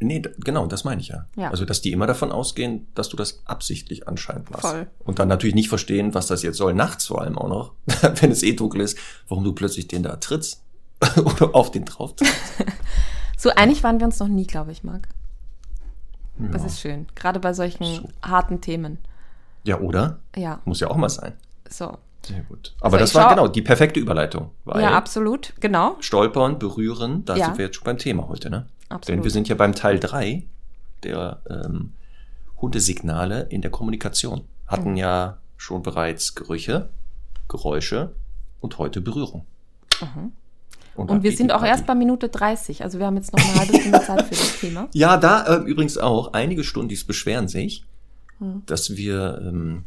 [0.00, 1.26] Nee, genau, das meine ich ja.
[1.36, 1.50] Ja.
[1.50, 4.66] Also, dass die immer davon ausgehen, dass du das absichtlich anscheinend machst.
[4.66, 4.86] Voll.
[5.04, 7.72] Und dann natürlich nicht verstehen, was das jetzt soll, nachts vor allem auch noch,
[8.20, 10.62] wenn es eh dunkel ist, warum du plötzlich den da trittst
[11.16, 12.34] oder auf den drauf trittst.
[13.36, 15.06] So einig waren wir uns noch nie, glaube ich, Marc.
[16.38, 16.66] Das Ja.
[16.66, 17.06] ist schön.
[17.14, 18.08] Gerade bei solchen So.
[18.22, 18.98] harten Themen.
[19.64, 20.18] ja, oder?
[20.34, 21.34] Ja, Muss ja auch mal sein.
[21.68, 21.98] so.
[22.26, 22.74] Sehr gut.
[22.80, 24.50] Aber Also das war genau die perfekte Überleitung.
[24.66, 25.96] Ja, absolut, genau.
[26.00, 27.46] Stolpern, berühren, da Ja.
[27.46, 28.66] sind wir jetzt schon beim Thema heute, ne?
[28.88, 29.08] Absolut.
[29.18, 30.44] Denn wir sind ja beim Teil 3
[31.02, 31.92] der ähm,
[32.60, 34.42] Hundesignale in der Kommunikation.
[34.66, 34.96] Hatten Mhm.
[34.96, 36.88] ja schon bereits Gerüche,
[37.48, 38.12] Geräusche
[38.60, 39.44] und heute Berührung.
[40.00, 40.32] Mhm.
[40.96, 43.58] Und, Und wir sind auch erst bei Minute 30, also wir haben jetzt noch eine
[43.58, 44.88] halbe Stunde Zeit für das Thema.
[44.92, 46.32] Ja, da ähm, übrigens auch.
[46.34, 47.84] Einige Stundis beschweren sich,
[48.38, 48.62] Hm.
[48.66, 49.84] dass wir ähm,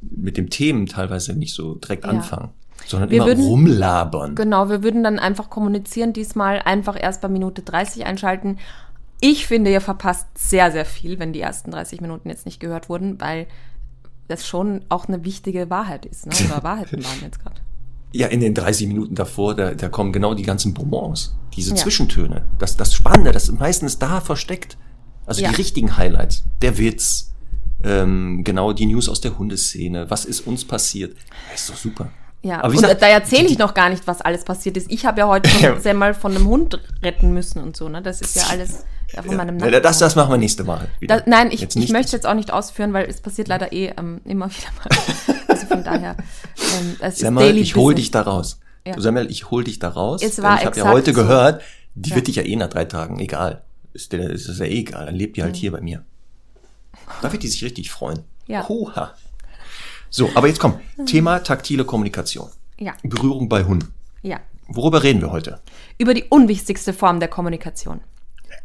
[0.00, 2.10] mit dem Themen teilweise nicht so direkt Ja.
[2.10, 2.50] anfangen,
[2.86, 4.34] sondern Wir immer würden- rumlabern.
[4.34, 8.58] Genau, wir würden dann einfach kommunizieren, diesmal einfach erst bei Minute 30 einschalten.
[9.20, 12.88] Ich finde, ihr verpasst sehr, sehr viel, wenn die ersten 30 Minuten jetzt nicht gehört
[12.88, 13.46] wurden, weil
[14.28, 16.32] das schon auch eine wichtige Wahrheit ist, ne?
[16.46, 17.60] oder Wahrheiten waren jetzt gerade.
[18.12, 21.76] Ja, in den 30 Minuten davor, da, da kommen genau die ganzen Bonbons, diese Ja.
[21.76, 22.44] Zwischentöne.
[22.58, 24.76] Das, das Spannende, das ist meistens da versteckt.
[25.26, 25.50] Also Ja.
[25.50, 26.44] die richtigen Highlights.
[26.62, 27.29] Der Witz,
[27.84, 30.10] ähm, genau die News aus der Hundeszene.
[30.10, 31.16] Was ist uns passiert?
[31.52, 32.10] Das ist doch super.
[32.42, 34.90] Ja, Aber gesagt, da erzähle ich noch gar nicht, was alles passiert ist.
[34.90, 38.00] Ich habe ja heute schon Semmel von einem Hund retten müssen und so, ne?
[38.00, 39.82] Das ist ja alles ja, von meinem Nachbarn.
[39.82, 40.88] das, das machen wir nächste Mal.
[41.00, 41.18] wieder.
[41.18, 44.22] Da, nein, ich, ich möchte jetzt auch nicht ausführen, weil es passiert leider eh ähm,
[44.24, 45.36] immer wieder mal.
[45.48, 46.16] Also von daher,
[46.78, 47.96] ähm, es ist Semmel, Daily ich hol Business.
[48.06, 48.60] dich da raus.
[48.86, 48.94] Ja.
[48.94, 50.22] Du Semmel, ich hol dich da raus.
[50.22, 51.20] Es war ich habe ja heute so.
[51.20, 51.60] gehört,
[51.94, 52.16] die Ja.
[52.16, 53.62] wird dich ja eh nach drei Tagen, egal.
[53.92, 55.04] Ist, dir, ist das ja eh egal.
[55.06, 56.04] Dann lebt die halt hier bei mir.
[57.22, 58.24] Da wird die sich richtig freuen.
[58.46, 58.68] Ja.
[58.68, 59.14] Huha.
[60.10, 60.80] So, aber jetzt komm.
[61.06, 62.48] Thema taktile Kommunikation.
[62.78, 63.94] Ja, Berührung bei Hunden.
[64.22, 64.40] ja.
[64.72, 65.58] Worüber reden wir heute?
[65.98, 68.00] Über die unwichtigste Form der Kommunikation.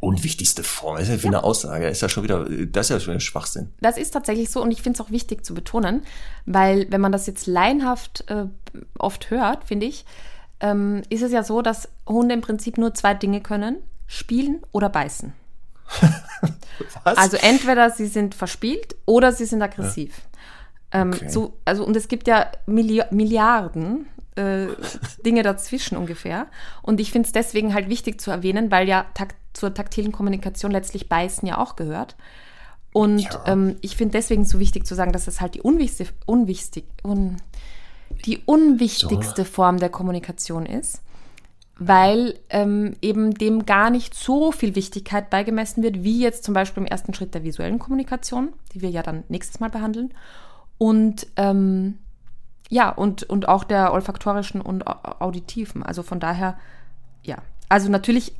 [0.01, 0.97] Unwichtigste Form.
[0.97, 1.87] Das ist ja für eine Aussage.
[1.87, 3.71] Ist ja schon wieder, das ist ja schon wieder Schwachsinn.
[3.81, 6.03] Das ist tatsächlich so und ich finde es auch wichtig zu betonen,
[6.45, 8.45] weil wenn man das jetzt laienhaft äh,
[8.99, 10.05] oft hört, finde ich,
[10.59, 14.89] ähm, ist es ja so, dass Hunde im Prinzip nur zwei Dinge können, spielen oder
[14.89, 15.33] beißen.
[17.03, 20.21] Also entweder sie sind verspielt oder sie sind aggressiv.
[20.91, 21.29] Ähm, Okay.
[21.29, 24.67] so, also, und es gibt ja Milli Milliarden äh,
[25.25, 26.47] Dinge dazwischen ungefähr.
[26.81, 30.71] Und ich finde es deswegen halt wichtig zu erwähnen, weil ja tak zur taktilen Kommunikation
[30.71, 32.15] letztlich Beißen ja auch gehört.
[32.91, 33.43] Und Ja.
[33.47, 37.37] ähm, ich finde deswegen so wichtig zu sagen, dass es halt die unwichtig, unwichtig, un,
[38.25, 41.01] die unwichtigste Form der Kommunikation ist,
[41.77, 46.83] weil ähm, eben dem gar nicht so viel Wichtigkeit beigemessen wird, wie jetzt zum Beispiel
[46.83, 50.13] im ersten Schritt der visuellen Kommunikation, die wir ja dann nächstes Mal behandeln.
[50.77, 51.99] Und ähm,
[52.69, 55.83] ja, und, und auch der olfaktorischen und au- auditiven.
[55.83, 56.57] Also von daher,
[57.23, 57.37] ja.
[57.69, 58.33] Also natürlich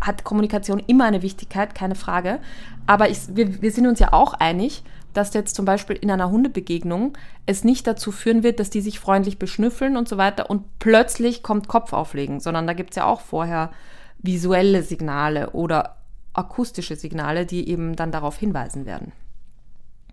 [0.00, 2.38] hat Kommunikation immer eine Wichtigkeit, keine Frage.
[2.86, 4.82] Aber ich, wir, wir sind uns ja auch einig,
[5.16, 9.00] dass jetzt zum Beispiel in einer Hundebegegnung es nicht dazu führen wird, dass die sich
[9.00, 13.20] freundlich beschnüffeln und so weiter und plötzlich kommt Kopfauflegen, sondern da gibt es ja auch
[13.20, 13.70] vorher
[14.18, 15.96] visuelle Signale oder
[16.32, 19.12] akustische Signale, die eben dann darauf hinweisen werden.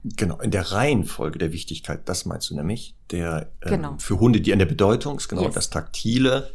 [0.03, 3.95] Genau, in der Reihenfolge der Wichtigkeit, das meinst du nämlich, der ähm, Genau.
[3.99, 5.53] für Hunde, die an der Bedeutung ist, genau Yes.
[5.53, 6.51] das Taktile,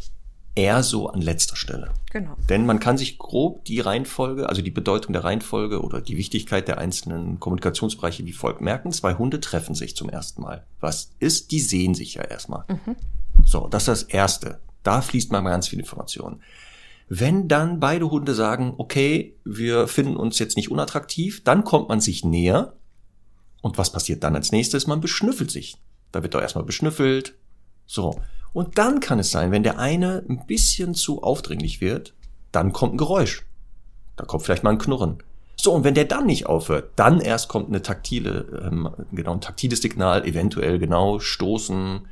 [0.56, 1.92] eher so an letzter Stelle.
[2.10, 2.34] Genau.
[2.48, 6.66] Denn man kann sich grob die Reihenfolge, also die Bedeutung der Reihenfolge oder die Wichtigkeit
[6.66, 8.90] der einzelnen Kommunikationsbereiche wie folgt merken.
[8.90, 10.66] Zwei Hunde treffen sich zum ersten Mal.
[10.80, 11.52] Was ist?
[11.52, 12.64] Die sehen sich ja erstmal.
[13.44, 14.60] So, das ist das Erste.
[14.82, 16.40] Da fließt man mal ganz viel Information.
[17.08, 22.00] Wenn dann beide Hunde sagen, okay, wir finden uns jetzt nicht unattraktiv, dann kommt man
[22.00, 22.72] sich näher.
[23.62, 24.86] Und was passiert dann als nächstes?
[24.86, 25.76] Man beschnüffelt sich.
[26.12, 27.34] Da wird doch erstmal beschnüffelt.
[27.86, 28.20] So.
[28.56, 32.14] Und dann kann es sein, wenn der eine ein bisschen zu aufdringlich wird,
[32.52, 33.44] dann kommt ein Geräusch.
[34.16, 35.18] Da kommt vielleicht mal ein Knurren.
[35.56, 39.42] So, und wenn der dann nicht aufhört, dann erst kommt eine taktile, ähm, genau, ein
[39.42, 42.08] taktiles Signal, eventuell genau stoßen,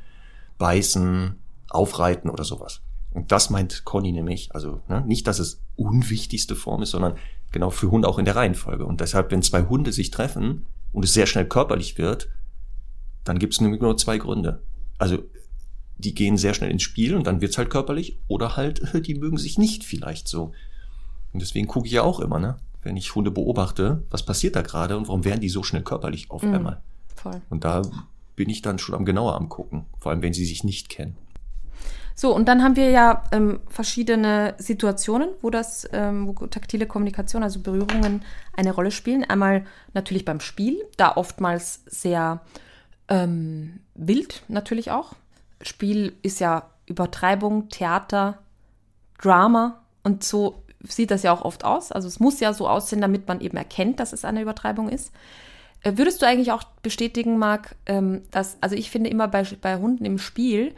[0.59, 1.37] beißen,
[1.71, 2.83] aufreiten oder sowas.
[3.15, 7.15] Und das meint Conny nämlich, also ne, nicht, dass es unwichtigste Form ist, sondern
[7.53, 8.85] genau für Hunde auch in der Reihenfolge.
[8.85, 12.29] Und deshalb, wenn zwei Hunde sich treffen und es sehr schnell körperlich wird,
[13.25, 14.61] dann gibt es nämlich nur zwei Gründe.
[14.99, 15.21] Also
[15.99, 19.39] die gehen sehr schnell ins Spiel und dann wird's halt körperlich oder halt, die mögen
[19.39, 20.53] sich nicht vielleicht so.
[21.33, 22.57] Und deswegen gucke ich ja auch immer, ne?
[22.83, 26.31] Wenn ich Hunde beobachte, was passiert da gerade und warum werden die so schnell körperlich
[26.31, 26.55] auf Mhm.
[26.55, 26.83] einmal?
[27.17, 27.41] Voll.
[27.49, 27.83] Und da
[28.37, 31.17] bin ich dann schon am genauer am gucken, vor allem wenn sie sich nicht kennen.
[32.17, 37.43] So, und dann haben wir ja ähm, verschiedene Situationen, wo das, ähm, wo taktile Kommunikation,
[37.43, 39.25] also Berührungen, eine Rolle spielen.
[39.25, 42.40] Einmal natürlich beim Spiel, da oftmals sehr
[43.09, 45.15] ähm, wild natürlich auch.
[45.65, 48.38] Spiel ist ja Übertreibung, Theater,
[49.19, 51.92] Drama und so sieht das ja auch oft aus.
[51.92, 55.12] Also es muss ja so aussehen, damit man eben erkennt, dass es eine Übertreibung ist.
[55.83, 59.79] Äh, Würdest du eigentlich auch bestätigen, Marc, ähm, dass, also ich finde immer bei, bei
[59.79, 60.75] Hunden im Spiel,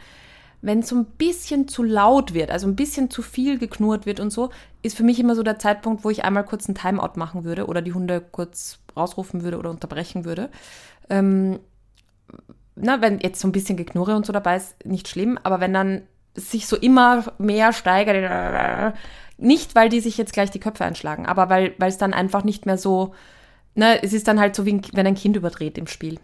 [0.62, 4.20] wenn es so ein bisschen zu laut wird, also ein bisschen zu viel geknurrt wird
[4.20, 4.50] und so,
[4.82, 7.66] ist für mich immer so der Zeitpunkt, wo ich einmal kurz einen Timeout machen würde
[7.66, 10.50] oder die Hunde kurz rausrufen würde oder unterbrechen würde.
[11.10, 11.60] Ähm,
[12.76, 15.72] na, wenn jetzt so ein bisschen Geknurre und so dabei ist, nicht schlimm, aber wenn
[15.72, 16.02] dann
[16.34, 18.94] sich so immer mehr steigert,
[19.38, 22.66] nicht weil die sich jetzt gleich die Köpfe einschlagen, aber weil es dann einfach nicht
[22.66, 23.14] mehr so,
[23.74, 26.18] ne, es ist dann halt so wie wenn ein Kind überdreht im Spiel.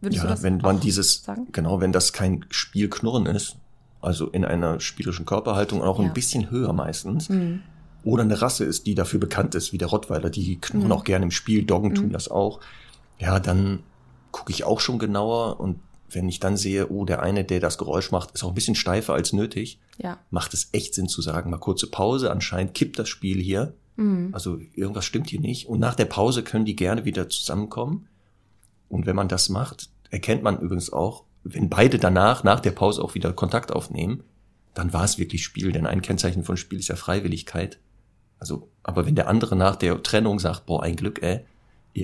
[0.00, 1.48] Würdest Ja, wenn man dieses, sagen?
[1.52, 3.56] genau, wenn das kein Spielknurren ist,
[4.00, 6.06] also in einer spielerischen Körperhaltung auch Ja.
[6.06, 7.62] ein bisschen höher meistens, Mhm.
[8.04, 10.92] oder eine Rasse ist, die dafür bekannt ist, wie der Rottweiler, die knurren Mhm.
[10.92, 12.12] auch gerne im Spiel, Doggen tun Mhm.
[12.12, 12.60] das auch,
[13.18, 13.80] ja, dann
[14.32, 17.76] gucke ich auch schon genauer und wenn ich dann sehe, oh, der eine, der das
[17.76, 20.18] Geräusch macht, ist auch ein bisschen steifer als nötig, Ja.
[20.30, 24.30] macht es echt Sinn zu sagen, mal kurze Pause, anscheinend kippt das Spiel hier, Mhm.
[24.32, 25.68] also irgendwas stimmt hier nicht.
[25.68, 28.06] Und nach der Pause können die gerne wieder zusammenkommen.
[28.88, 33.02] Und wenn man das macht, erkennt man übrigens auch, wenn beide danach, nach der Pause
[33.02, 34.22] auch wieder Kontakt aufnehmen,
[34.74, 35.72] dann war es wirklich Spiel.
[35.72, 37.78] Denn ein Kennzeichen von Spiel ist ja Freiwilligkeit.
[38.38, 41.40] Also, aber wenn der andere nach der Trennung sagt, boah, ein Glück, ey, ihr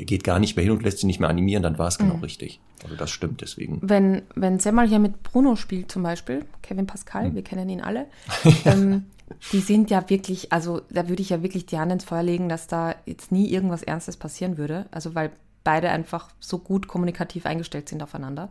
[0.05, 2.15] geht gar nicht mehr hin und lässt sich nicht mehr animieren, dann war es genau
[2.17, 2.23] Mhm.
[2.23, 2.61] richtig.
[2.83, 3.79] Also das stimmt deswegen.
[3.83, 7.35] Wenn, wenn Semmel hier mit Bruno spielt zum Beispiel, Kevin Pascal, Hm.
[7.35, 8.07] wir kennen ihn alle,
[8.65, 9.05] ähm,
[9.53, 12.49] die sind ja wirklich, also da würde ich ja wirklich die Hand ins Feuer legen,
[12.49, 14.87] dass da jetzt nie irgendwas Ernstes passieren würde.
[14.91, 15.31] Also weil
[15.65, 18.51] beide einfach so gut kommunikativ eingestellt sind aufeinander.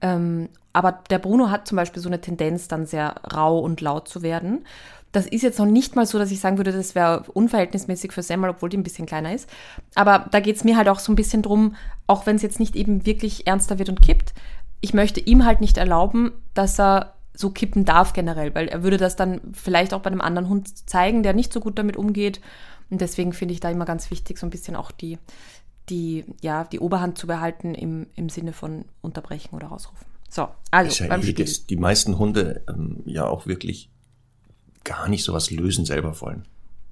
[0.00, 4.08] Ähm, aber der Bruno hat zum Beispiel so eine Tendenz, dann sehr rau und laut
[4.08, 4.64] zu werden.
[5.12, 8.22] Das ist jetzt noch nicht mal so, dass ich sagen würde, das wäre unverhältnismäßig für
[8.22, 9.48] Semmel, obwohl die ein bisschen kleiner ist.
[9.94, 12.58] Aber da geht es mir halt auch so ein bisschen drum, auch wenn es jetzt
[12.58, 14.32] nicht eben wirklich ernster wird und kippt,
[14.80, 18.96] ich möchte ihm halt nicht erlauben, dass er so kippen darf generell, weil er würde
[18.96, 22.40] das dann vielleicht auch bei einem anderen Hund zeigen, der nicht so gut damit umgeht.
[22.90, 25.18] Und deswegen finde ich da immer ganz wichtig, so ein bisschen auch die,
[25.88, 30.06] die, ja, die Oberhand zu behalten im, im Sinne von unterbrechen oder rausrufen.
[30.28, 31.46] So, also ist ja beim eh, Spiel.
[31.70, 33.90] die meisten Hunde ähm, ja auch wirklich
[34.84, 36.46] gar nicht sowas lösen selber wollen.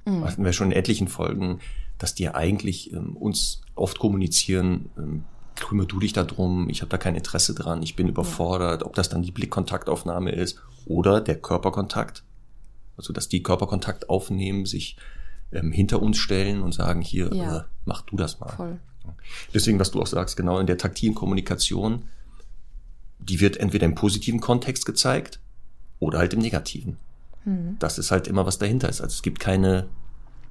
[0.04, 0.24] Mhm.
[0.24, 1.60] Hatten wir schon in etlichen Folgen,
[1.98, 5.24] dass die ja eigentlich ähm, uns oft kommunizieren, ähm,
[5.56, 8.94] kümmere du dich da drum, ich habe da kein Interesse dran, ich bin überfordert, ob
[8.94, 12.24] das dann die Blickkontaktaufnahme ist oder der Körperkontakt.
[12.96, 14.96] Also dass die Körperkontakt aufnehmen, sich
[15.52, 17.56] ähm, hinter uns stellen und sagen, hier, Ja.
[17.58, 18.50] äh, mach du das mal.
[18.50, 18.78] Voll.
[19.52, 22.04] Deswegen, was du auch sagst, genau in der taktilen Kommunikation,
[23.18, 25.40] die wird entweder im positiven Kontext gezeigt
[25.98, 26.96] oder halt im negativen.
[27.44, 27.76] Mhm.
[27.78, 29.00] Das ist halt immer, was dahinter ist.
[29.00, 29.86] Also es gibt keine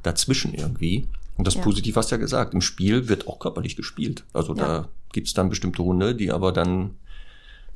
[0.04, 1.08] dazwischen irgendwie.
[1.38, 1.62] Und das Ja.
[1.62, 4.24] Positiv hast du ja gesagt, im Spiel wird auch körperlich gespielt.
[4.34, 4.68] Also Ja.
[4.68, 6.92] da gibt's dann bestimmte Hunde, die aber dann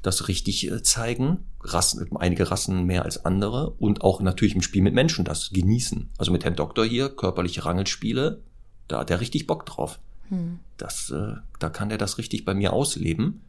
[0.02, 1.40] das richtig äh, zeigen.
[1.62, 6.10] Rassen, einige Rassen mehr als andere und auch natürlich im Spiel mit Menschen das genießen.
[6.18, 8.42] Also mit Herrn Doktor hier, körperliche Rangelspiele,
[8.90, 10.00] da hat er richtig Bock drauf.
[10.28, 10.60] Hm.
[10.78, 13.42] Das, äh, da kann er das richtig bei mir ausleben.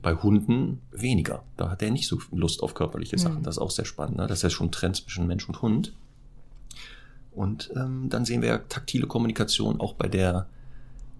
[0.00, 1.42] Bei Hunden weniger.
[1.56, 3.38] Da hat er nicht so Lust auf körperliche Sachen.
[3.38, 3.42] Mhm.
[3.42, 4.16] Das ist auch sehr spannend.
[4.16, 4.26] Ne?
[4.26, 5.94] Das ist ja schon ein Trend zwischen Mensch und Hund.
[7.30, 10.46] Und ähm, dann sehen wir ja taktile Kommunikation auch bei der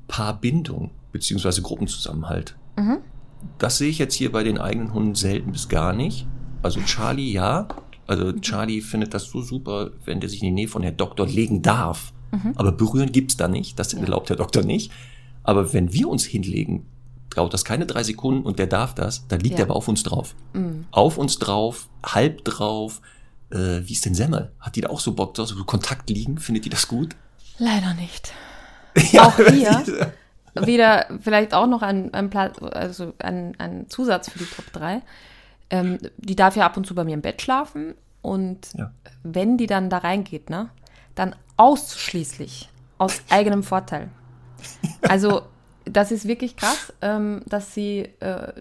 [0.08, 2.56] Paarbindung beziehungsweise Gruppenzusammenhalt.
[2.76, 2.98] Mhm.
[3.58, 6.26] Das sehe ich jetzt hier bei den eigenen Hunden selten bis gar nicht.
[6.62, 7.68] Also Charlie, ja.
[8.06, 11.26] Also Charlie findet das so super, wenn der sich in die Nähe von Herrn Doktor
[11.26, 12.12] legen darf.
[12.30, 12.52] Mhm.
[12.56, 13.78] Aber berühren gibt's da nicht.
[13.78, 14.00] Das Ja.
[14.00, 14.92] erlaubt Herr Doktor nicht.
[15.44, 16.86] Aber wenn wir uns hinlegen,
[17.34, 19.64] dauert das keine drei Sekunden und der darf das, dann liegt Ja.
[19.64, 20.34] er aber auf uns drauf.
[20.52, 20.86] Mhm.
[20.90, 23.00] Auf uns drauf, halb drauf.
[23.50, 24.50] Äh, wie ist denn Semmel?
[24.60, 25.48] Hat die da auch so Bock drauf?
[25.48, 26.38] So Kontakt liegen?
[26.38, 27.14] Findet die das gut?
[27.58, 28.32] Leider nicht.
[29.12, 30.12] Ja, Auch hier.
[30.54, 35.00] Wieder vielleicht auch noch ein, ein, also ein, ein Zusatz für die Top 3.
[35.70, 38.92] Ähm, die darf ja ab und zu bei mir im Bett schlafen und Ja.
[39.22, 40.68] wenn die dann da reingeht, ne,
[41.14, 42.68] dann ausschließlich
[42.98, 44.10] aus eigenem Vorteil.
[45.08, 45.42] Also
[45.84, 48.52] das ist wirklich krass, ähm, dass sie äh,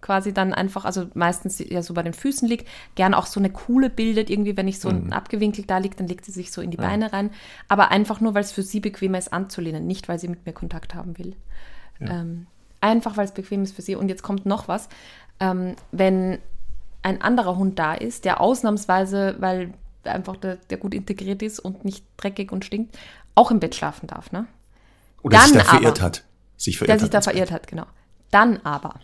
[0.00, 3.50] quasi dann einfach, also meistens ja so bei den Füßen liegt, gern auch so eine
[3.50, 5.12] Kuhle bildet, irgendwie, wenn ich so Mhm.
[5.12, 6.84] abgewinkelt da liegt, dann legt sie sich so in die Ja.
[6.84, 7.30] Beine rein.
[7.68, 10.52] Aber einfach nur, weil es für sie bequemer ist anzulehnen, nicht weil sie mit mir
[10.52, 11.36] Kontakt haben will.
[11.98, 12.20] Ja.
[12.22, 12.46] Ähm,
[12.80, 13.94] einfach, weil es bequem ist für sie.
[13.94, 14.88] Und jetzt kommt noch was.
[15.38, 16.38] Ähm, wenn
[17.02, 21.84] ein anderer Hund da ist, der ausnahmsweise, weil einfach der, der gut integriert ist und
[21.84, 22.98] nicht dreckig und stinkt,
[23.34, 24.46] auch im Bett schlafen darf, ne?
[25.22, 26.24] Oder sich Dann da verirrt aber- hat.
[26.60, 27.86] Sich verirrt Der hat sich da verirrt hat, genau.
[28.30, 28.94] Dann aber,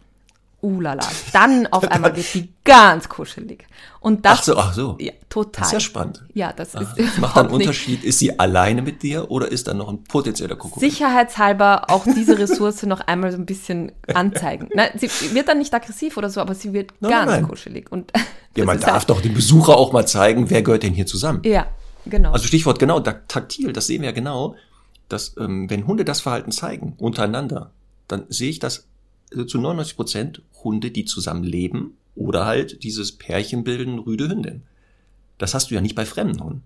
[0.60, 1.02] ulala,
[1.32, 3.66] dann auf einmal wird die ganz kuschelig.
[4.00, 4.96] Und das Ach so, ach so.
[5.00, 5.60] ja, total.
[5.60, 6.22] Das ist ja spannend.
[6.34, 7.54] Ja, das Ah, ist Das macht dann einen.
[7.54, 8.04] Unterschied.
[8.04, 10.80] Ist sie alleine mit dir oder ist da noch ein potenzieller Kuckuck?
[10.80, 14.68] Sicherheitshalber auch diese Ressource noch einmal so ein bisschen anzeigen.
[14.74, 17.90] Nein, sie wird dann nicht aggressiv oder so, aber sie wird Nein, ganz nein, kuschelig.
[17.90, 18.12] Und
[18.54, 21.40] Ja, man darf halt- doch dem Besucher auch mal zeigen, wer gehört denn hier zusammen.
[21.44, 21.66] Ja,
[22.04, 22.32] genau.
[22.32, 24.56] Also Stichwort genau, taktil, das sehen wir ja genau,
[25.08, 27.70] dass ähm, wenn Hunde das Verhalten zeigen, untereinander,
[28.08, 28.86] dann sehe ich das
[29.30, 34.62] also zu 99 Prozent Hunde, die zusammen leben oder halt dieses Pärchen bilden, Rüde Hündin.
[35.38, 36.62] Das hast du ja nicht bei fremden Hunden.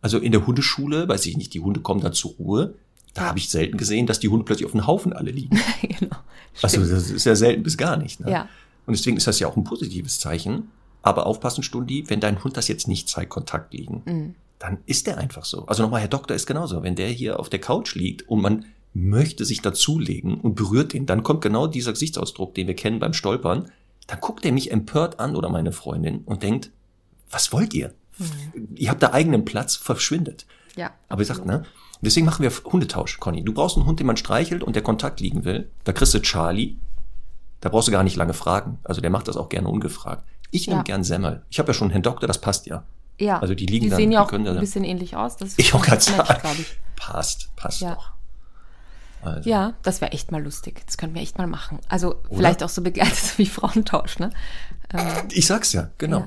[0.00, 2.74] Also in der Hundeschule, weiß ich nicht, die Hunde kommen da zur Ruhe
[3.14, 5.60] Da habe ich selten gesehen, dass die Hunde plötzlich auf einem Haufen alle liegen.
[5.82, 6.16] genau.
[6.62, 8.20] Also das ist ja selten bis gar nicht.
[8.20, 8.30] Ne?
[8.30, 8.48] Ja.
[8.86, 10.70] Und deswegen ist das ja auch ein positives Zeichen.
[11.02, 14.34] Aber aufpassen, Stundi, wenn dein Hund das jetzt nicht zeigt, Kontakt liegen, Mhm.
[14.62, 15.66] Dann ist der einfach so.
[15.66, 16.84] Also nochmal, Herr Doktor ist genauso.
[16.84, 21.04] Wenn der hier auf der Couch liegt und man möchte sich dazulegen und berührt ihn,
[21.04, 23.72] dann kommt genau dieser Gesichtsausdruck, den wir kennen beim Stolpern.
[24.06, 26.70] Dann guckt er mich empört an oder meine Freundin und denkt,
[27.28, 27.92] was wollt ihr?
[28.76, 30.46] Ihr habt da eigenen Platz, verschwindet.
[30.76, 30.90] Ja.
[31.08, 31.64] Aber ich sag, ne?
[32.00, 33.42] Deswegen machen wir Hundetausch, Conny.
[33.42, 35.70] Du brauchst einen Hund, den man streichelt und der Kontakt liegen will.
[35.82, 36.76] Da kriegst du Charlie.
[37.60, 38.78] Da brauchst du gar nicht lange fragen.
[38.84, 40.24] Also der macht das auch gerne ungefragt.
[40.50, 40.84] Ich nehme Ja.
[40.84, 41.42] gern Semmel.
[41.50, 42.84] Ich habe ja schon einen Herrn Doktor, das passt ja.
[43.22, 43.38] Ja.
[43.40, 45.36] Also die liegen die dann- sehen ja auch ein bisschen ähnlich aus.
[45.36, 46.76] Das Ich auch ganz glaube ich.
[46.96, 47.94] Passt, passt Ja.
[47.94, 48.10] doch.
[49.22, 50.82] Also, Ja, das wäre echt mal lustig.
[50.86, 51.78] Das könnten wir echt mal machen.
[51.88, 54.30] Also vielleicht auch so begleitet wie Frauentausch, ne?
[54.92, 56.18] Ähm, Ich sag's ja, genau.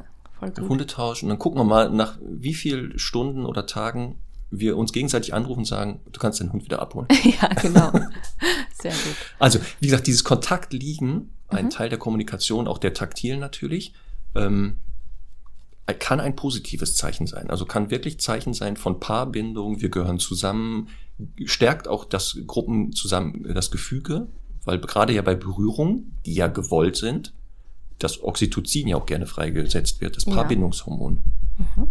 [0.41, 0.51] Ja.
[0.69, 4.19] Hundetausch und dann gucken wir mal, nach wie viel Stunden oder Tagen
[4.51, 7.07] wir uns gegenseitig anrufen und sagen, du kannst deinen Hund wieder abholen.
[7.41, 7.91] ja, genau.
[8.79, 9.15] Sehr gut.
[9.39, 11.57] Also, wie gesagt, dieses Kontaktliegen, Mhm.
[11.57, 13.93] ein Teil der Kommunikation, auch der taktil natürlich,
[14.35, 14.77] ähm,
[15.93, 17.49] kann ein positives Zeichen sein.
[17.49, 20.87] Also kann wirklich Zeichen sein von Paarbindung, wir gehören zusammen,
[21.45, 24.27] stärkt auch das Gruppen zusammen, das Gefüge,
[24.63, 27.33] weil gerade ja bei Berührung, die ja gewollt sind,
[27.99, 30.33] das Oxytocin ja auch gerne freigesetzt wird, das Ja.
[30.33, 31.19] Paarbindungshormon.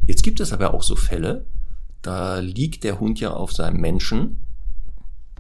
[0.07, 1.47] Jetzt gibt es aber auch so Fälle,
[2.03, 4.43] da liegt der Hund ja auf seinem Menschen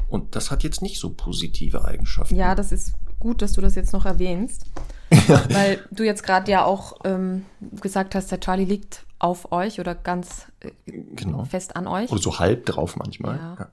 [0.09, 2.37] und das hat jetzt nicht so positive Eigenschaften.
[2.37, 4.67] Ja, das ist gut, dass du das jetzt noch erwähnst.
[5.51, 7.45] Weil du jetzt gerade ja auch ähm,
[7.81, 10.71] gesagt hast, der Charlie liegt auf euch oder ganz äh,
[11.15, 11.45] Genau.
[11.45, 12.11] fest an euch.
[12.11, 13.37] Oder so halb drauf manchmal.
[13.37, 13.57] Ja.
[13.59, 13.69] Ja.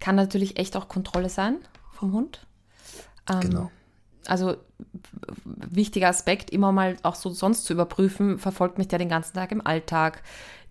[0.00, 1.56] Kann natürlich echt auch Kontrolle sein
[1.92, 2.46] vom Hund.
[3.30, 3.70] Ähm, Genau.
[4.26, 4.56] Also
[5.44, 9.50] wichtiger Aspekt, immer mal auch so sonst zu überprüfen, verfolgt mich der den ganzen Tag
[9.50, 10.22] im Alltag?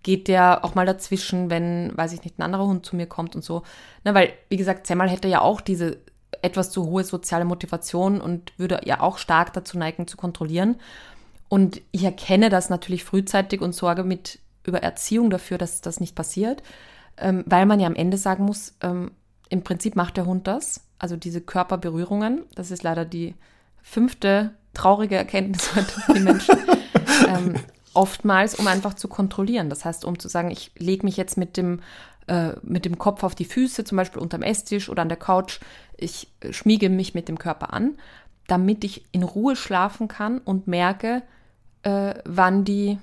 [0.02, 3.36] Geht der auch mal dazwischen, wenn, weiß ich nicht, ein anderer Hund zu mir kommt
[3.36, 3.62] und so?
[4.04, 5.98] Na, weil, wie gesagt, Semmel hätte ja auch diese
[6.42, 10.76] etwas zu hohe soziale Motivation und würde ja auch stark dazu neigen, zu kontrollieren.
[11.48, 16.14] Und ich erkenne das natürlich frühzeitig und sorge mit über Erziehung dafür, dass das nicht
[16.14, 16.62] passiert,
[17.16, 19.12] ähm, weil man ja am Ende sagen muss, ähm,
[19.48, 23.34] im Prinzip macht der Hund das, also diese Körperberührungen, das ist leider die
[23.82, 26.56] fünfte traurige Erkenntnis heute für die Menschen,
[27.28, 27.56] ähm,
[27.94, 29.68] oftmals, um einfach zu kontrollieren.
[29.68, 31.80] Das heißt, um zu sagen, ich lege mich jetzt mit dem,
[32.26, 35.60] äh, mit dem Kopf auf die Füße, zum Beispiel unterm Esstisch oder an der Couch,
[35.96, 37.96] ich schmiege mich mit dem Körper an,
[38.46, 41.22] damit ich in Ruhe schlafen kann und merke,
[41.82, 42.98] äh, wann die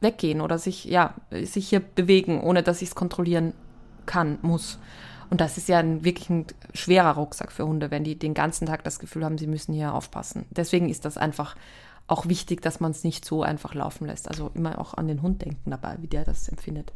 [0.00, 3.54] weggehen oder sich, ja, sich hier bewegen, ohne dass ich es kontrollieren
[4.06, 4.78] kann, muss.
[5.28, 8.66] Und das ist ja ein, wirklich ein schwerer Rucksack für Hunde, wenn die den ganzen
[8.66, 10.46] Tag das Gefühl haben, sie müssen hier aufpassen.
[10.50, 11.54] Deswegen ist das einfach
[12.08, 14.28] auch wichtig, dass man es nicht so einfach laufen lässt.
[14.28, 16.92] Also immer auch an den Hund denken dabei, wie der das empfindet.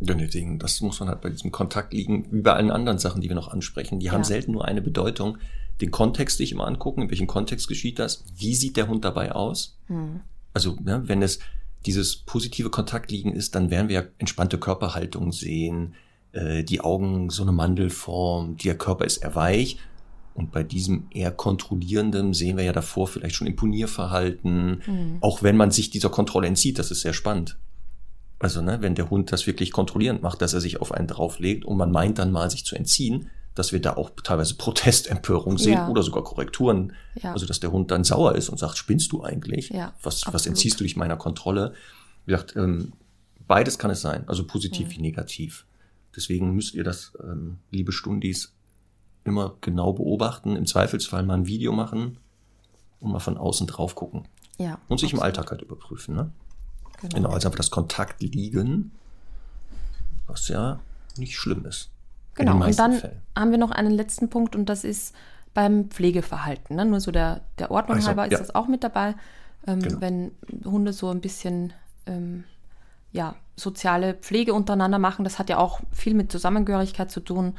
[0.00, 3.20] Ja, deswegen, das muss man halt bei diesem Kontakt liegen, wie bei allen anderen Sachen,
[3.20, 4.00] die wir noch ansprechen.
[4.00, 4.24] Die haben Ja.
[4.24, 5.38] selten nur eine Bedeutung.
[5.80, 9.32] Den Kontext sich immer angucken, in welchem Kontext geschieht das, wie sieht der Hund dabei
[9.32, 9.78] aus.
[10.54, 11.38] Also, ne, wenn es
[11.86, 15.94] dieses positive Kontaktliegen ist, dann werden wir ja entspannte Körperhaltung sehen,
[16.32, 19.78] äh, die Augen so eine Mandelform, der Körper ist eher weich.
[20.34, 24.82] Und bei diesem eher kontrollierenden sehen wir ja davor vielleicht schon Imponierverhalten,
[25.20, 27.58] auch wenn man sich dieser Kontrolle entzieht, das ist sehr spannend.
[28.40, 31.64] Also, ne, wenn der Hund das wirklich kontrollierend macht, dass er sich auf einen drauflegt
[31.64, 35.74] und man meint dann mal, sich zu entziehen, dass wir da auch teilweise Protestempörung sehen
[35.74, 35.88] Ja.
[35.88, 36.94] oder sogar Korrekturen.
[37.22, 37.32] Ja.
[37.32, 39.68] Also, dass der Hund dann sauer ist und sagt, spinnst du eigentlich?
[39.68, 41.74] Ja, was, was entziehst du dich meiner Kontrolle?
[42.24, 42.92] Wie gesagt, ähm,
[43.46, 44.92] beides kann es sein, also positiv Mhm.
[44.92, 45.66] wie negativ.
[46.16, 48.54] Deswegen müsst ihr das, ähm, liebe Stundis,
[49.24, 52.16] immer genau beobachten, im Zweifelsfall mal ein Video machen
[53.00, 54.26] und mal von außen drauf gucken.
[54.58, 54.78] Ja.
[54.88, 55.38] Und sich im absolut.
[55.38, 56.30] Alltag halt überprüfen, ne?
[57.00, 57.14] Genau.
[57.14, 58.92] Genau, also einfach das Kontakt liegen,
[60.26, 60.80] was ja
[61.16, 61.90] nicht schlimm ist.
[62.34, 63.22] Genau, und dann Fällen.
[63.36, 65.14] haben wir noch einen letzten Punkt und das ist
[65.52, 66.76] beim Pflegeverhalten.
[66.76, 66.84] Ne?
[66.84, 68.38] Nur so der, der Ordnung Also, halber ist ja.
[68.38, 69.14] das auch mit dabei.
[69.66, 70.00] Ähm, Genau.
[70.00, 70.30] Wenn
[70.64, 71.72] Hunde so ein bisschen
[72.06, 72.44] ähm,
[73.12, 77.54] ja, soziale Pflege untereinander machen, das hat ja auch viel mit Zusammengehörigkeit zu tun.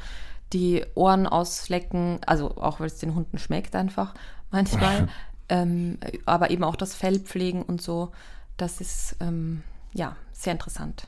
[0.52, 4.14] Die Ohren auslecken, also auch weil es den Hunden schmeckt einfach
[4.50, 5.08] manchmal,
[5.48, 8.12] ähm, aber eben auch das Fell pflegen und so.
[8.56, 9.62] Das ist ähm,
[9.94, 11.06] ja sehr interessant.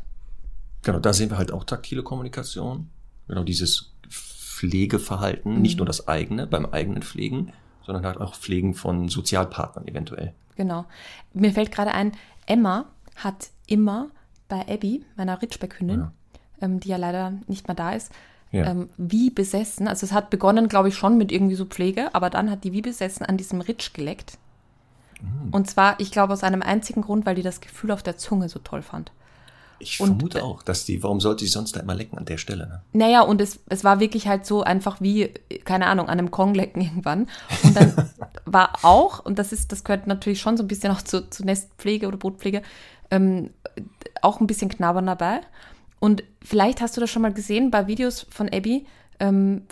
[0.83, 2.91] Genau, da sehen wir halt auch taktile Kommunikation.
[3.29, 5.63] Genau, dieses Pflegeverhalten, Mhm.
[5.63, 7.53] nicht nur das eigene, beim eigenen Pflegen,
[7.85, 10.33] sondern halt auch Pflegen von Sozialpartnern eventuell.
[10.57, 10.85] Genau.
[11.33, 12.13] Mir fällt gerade ein,
[12.47, 12.87] Emma
[13.17, 14.09] hat immer
[14.49, 16.13] bei Abby, meiner Ritschbeckhündin, Ja.
[16.61, 18.13] ähm, die ja leider nicht mehr da ist,
[18.53, 18.67] Ja.
[18.71, 22.31] ähm, wie besessen, also es hat begonnen, glaube ich, schon mit irgendwie so Pflege, aber
[22.31, 24.39] dann hat die wie besessen an diesem Ritsch geleckt.
[25.21, 25.51] Mhm.
[25.53, 28.49] Und zwar, ich glaube, aus einem einzigen Grund, weil die das Gefühl auf der Zunge
[28.49, 29.13] so toll fand.
[29.79, 32.39] Ich Und, vermute auch, dass die, warum sollte sie sonst da immer lecken an der
[32.39, 32.67] Stelle?
[32.67, 32.83] Ne?
[32.93, 35.35] Naja, und es, es war wirklich halt so einfach wie,
[35.65, 37.29] keine Ahnung, an einem Konglecken irgendwann.
[37.63, 38.11] Und dann
[38.45, 41.45] war auch, und das ist, das gehört natürlich schon so ein bisschen auch zu, zu
[41.45, 42.63] Nestpflege oder Brutpflege,
[43.11, 43.51] ähm,
[44.23, 45.41] auch ein bisschen Knabbern dabei.
[46.01, 48.87] Und vielleicht hast du das schon mal gesehen bei Videos von Abby,
[49.21, 49.63] ähm,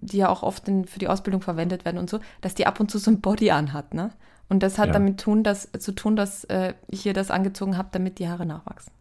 [0.00, 2.80] die ja auch oft in, für die Ausbildung verwendet werden und so, dass die ab
[2.80, 4.10] und zu so ein Body anhat, ne?
[4.50, 4.92] Und das hat Ja.
[4.92, 8.44] damit tun, dass, zu tun, dass äh, ich ihr das angezogen habe, damit die Haare
[8.44, 8.92] nachwachsen.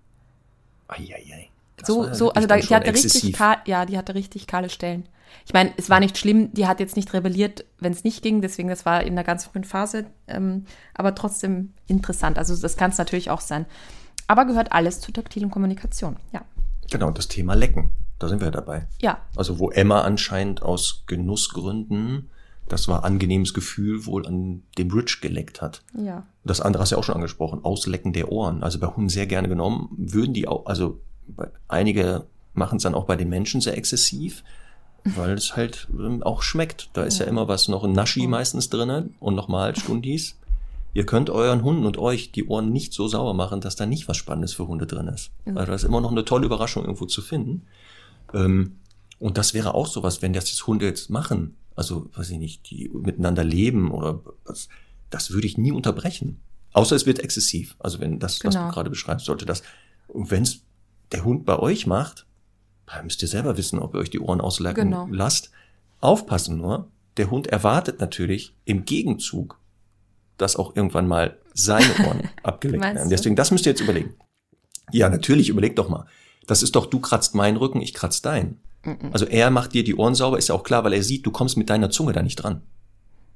[0.87, 1.49] Eieiei.
[1.77, 4.69] Das So, ja so, also da, die hatte richtig, kahl, ja, die hatte richtig kahle
[4.69, 5.07] Stellen.
[5.45, 8.41] Ich meine, es war nicht schlimm, die hat jetzt nicht rebelliert, wenn es nicht ging,
[8.41, 12.37] deswegen, das war in einer ganz frühen Phase, ähm, aber trotzdem interessant.
[12.37, 13.65] Also das kann es natürlich auch sein.
[14.27, 16.41] Aber gehört alles zur taktilen Kommunikation, ja.
[16.91, 17.91] Genau, das Thema Lecken.
[18.19, 18.87] Da sind wir dabei.
[19.01, 22.29] Ja, Also wo Emma anscheinend aus Genussgründen,
[22.70, 25.84] das war angenehmes Gefühl, wohl an dem Bridge geleckt hat.
[25.93, 26.26] ja.
[26.45, 28.63] Das andere hast du ja auch schon angesprochen, Auslecken der Ohren.
[28.63, 29.89] Also bei Hunden sehr gerne genommen.
[29.97, 30.99] Würden die auch, also
[31.67, 34.43] einige machen es dann auch bei den Menschen sehr exzessiv,
[35.03, 36.89] weil es halt ähm, auch schmeckt.
[36.93, 40.38] Da ist ja, immer was, noch ein Naschi meistens drinne und nochmal Stundis.
[40.93, 44.07] Ihr könnt euren Hunden und euch die Ohren nicht so sauer machen, dass da nicht
[44.07, 45.32] was Spannendes für Hunde drin ist.
[45.45, 47.67] Also da ist immer noch eine tolle Überraschung irgendwo zu finden.
[48.34, 48.78] Ähm,
[49.20, 52.69] und das wäre auch sowas, wenn das jetzt Hunde jetzt machen, also weiß ich nicht,
[52.69, 54.67] die miteinander leben oder was,
[55.09, 56.39] das würde ich nie unterbrechen.
[56.73, 57.75] Außer es wird exzessiv.
[57.80, 58.67] Also wenn das, was Genau.
[58.67, 59.63] du gerade beschreibst, sollte das.
[60.09, 60.61] Und wenn es
[61.13, 62.25] der Hund bei euch macht,
[62.86, 65.07] dann müsst ihr selber wissen, ob ihr euch die Ohren auslecken Genau.
[65.09, 65.51] lasst.
[66.01, 69.57] Aufpassen nur, der Hund erwartet natürlich im Gegenzug,
[70.38, 73.09] dass auch irgendwann mal seine Ohren abgeleckt Meinst werden.
[73.09, 74.13] Deswegen, das müsst ihr jetzt überlegen.
[74.91, 76.05] Ja, natürlich, überleg doch mal.
[76.45, 78.59] Das ist doch, du kratzt meinen Rücken, ich kratz deinen.
[79.11, 81.32] Also er macht dir die Ohren sauber, ist ja auch klar, weil er sieht, du
[81.32, 82.61] kommst mit deiner Zunge da nicht dran.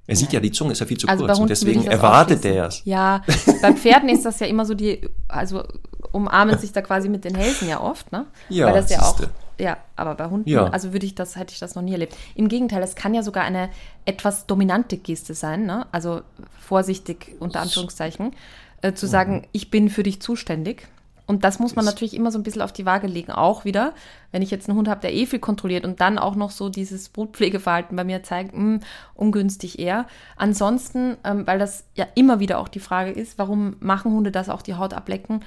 [0.06, 2.68] Er sieht ja, die Zunge ist ja viel zu Also kurz und deswegen erwartet er
[2.68, 2.82] es.
[2.86, 3.24] Ja,
[3.62, 5.64] bei Pferden ist das ja immer so, die, also
[6.12, 8.26] umarmen sich da quasi mit den Hälsen ja oft, ne?
[8.50, 9.18] Ja, Weil das ja auch,
[9.60, 10.66] ja, aber bei Hunden, Ja.
[10.68, 12.16] also würde ich das, hätte ich das noch nie erlebt.
[12.36, 13.70] Im Gegenteil, es kann ja sogar eine
[14.06, 15.86] etwas dominante Geste sein, ne?
[15.94, 16.22] Also
[16.60, 18.34] vorsichtig unter Anführungszeichen,
[18.82, 19.10] äh, zu Mhm.
[19.12, 20.88] sagen, ich bin für dich zuständig.
[21.26, 23.32] Und das muss man natürlich immer so ein bisschen auf die Waage legen.
[23.32, 23.94] Auch wieder,
[24.32, 26.68] wenn ich jetzt einen Hund habe, der eh viel kontrolliert und dann auch noch so
[26.68, 28.82] dieses Brutpflegeverhalten bei mir zeigt, mh,
[29.16, 30.06] ungünstig eher.
[30.36, 34.50] Ansonsten, ähm, weil das ja immer wieder auch die Frage ist, warum machen Hunde das
[34.50, 35.46] auch die Haut ablecken?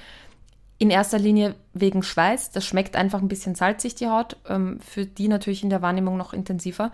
[0.78, 2.50] In erster Linie wegen Schweiß.
[2.52, 4.36] Das schmeckt einfach ein bisschen salzig, die Haut.
[4.48, 6.90] Ähm, für die natürlich in der Wahrnehmung noch intensiver.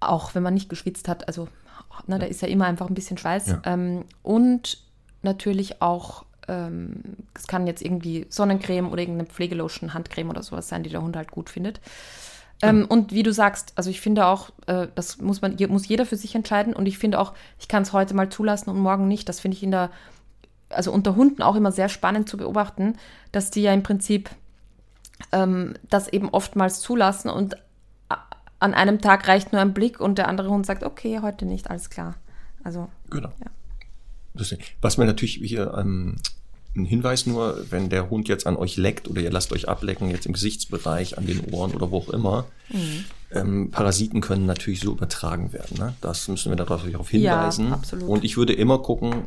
[0.00, 1.28] Auch wenn man nicht geschwitzt hat.
[1.28, 1.48] Also,
[2.06, 3.48] ne, da ist ja immer einfach ein bisschen Schweiß.
[3.48, 3.62] Ja.
[3.64, 4.78] Ähm, und
[5.22, 7.02] natürlich auch, ähm,
[7.34, 11.16] es kann jetzt irgendwie Sonnencreme oder irgendeine Pflegelotion, Handcreme oder sowas sein, die der Hund
[11.16, 11.80] halt gut findet.
[12.60, 16.06] Ähm, und wie du sagst, also ich finde auch, äh, das muss man, muss jeder
[16.06, 16.74] für sich entscheiden.
[16.74, 19.28] Und ich finde auch, ich kann es heute mal zulassen und morgen nicht.
[19.28, 19.90] Das finde ich in der,
[20.68, 22.96] also unter Hunden auch immer sehr spannend zu beobachten,
[23.30, 24.30] dass die ja im Prinzip
[25.30, 27.56] ähm, das eben oftmals zulassen und
[28.60, 31.70] an einem Tag reicht nur ein Blick und der andere Hund sagt, okay, heute nicht,
[31.70, 32.16] alles klar.
[32.64, 33.28] Also, Genau.
[33.38, 33.50] Ja.
[34.80, 36.16] Was mir natürlich hier ähm,
[36.76, 40.10] ein Hinweis nur, wenn der Hund jetzt an euch leckt oder ihr lasst euch ablecken,
[40.10, 43.04] jetzt im Gesichtsbereich, an den Ohren oder wo auch immer, Mhm.
[43.32, 45.76] ähm, Parasiten können natürlich so übertragen werden.
[45.78, 45.94] Ne?
[46.00, 47.68] Das müssen wir darauf hinweisen.
[47.68, 48.08] Ja, absolut.
[48.08, 49.24] Und ich würde immer gucken,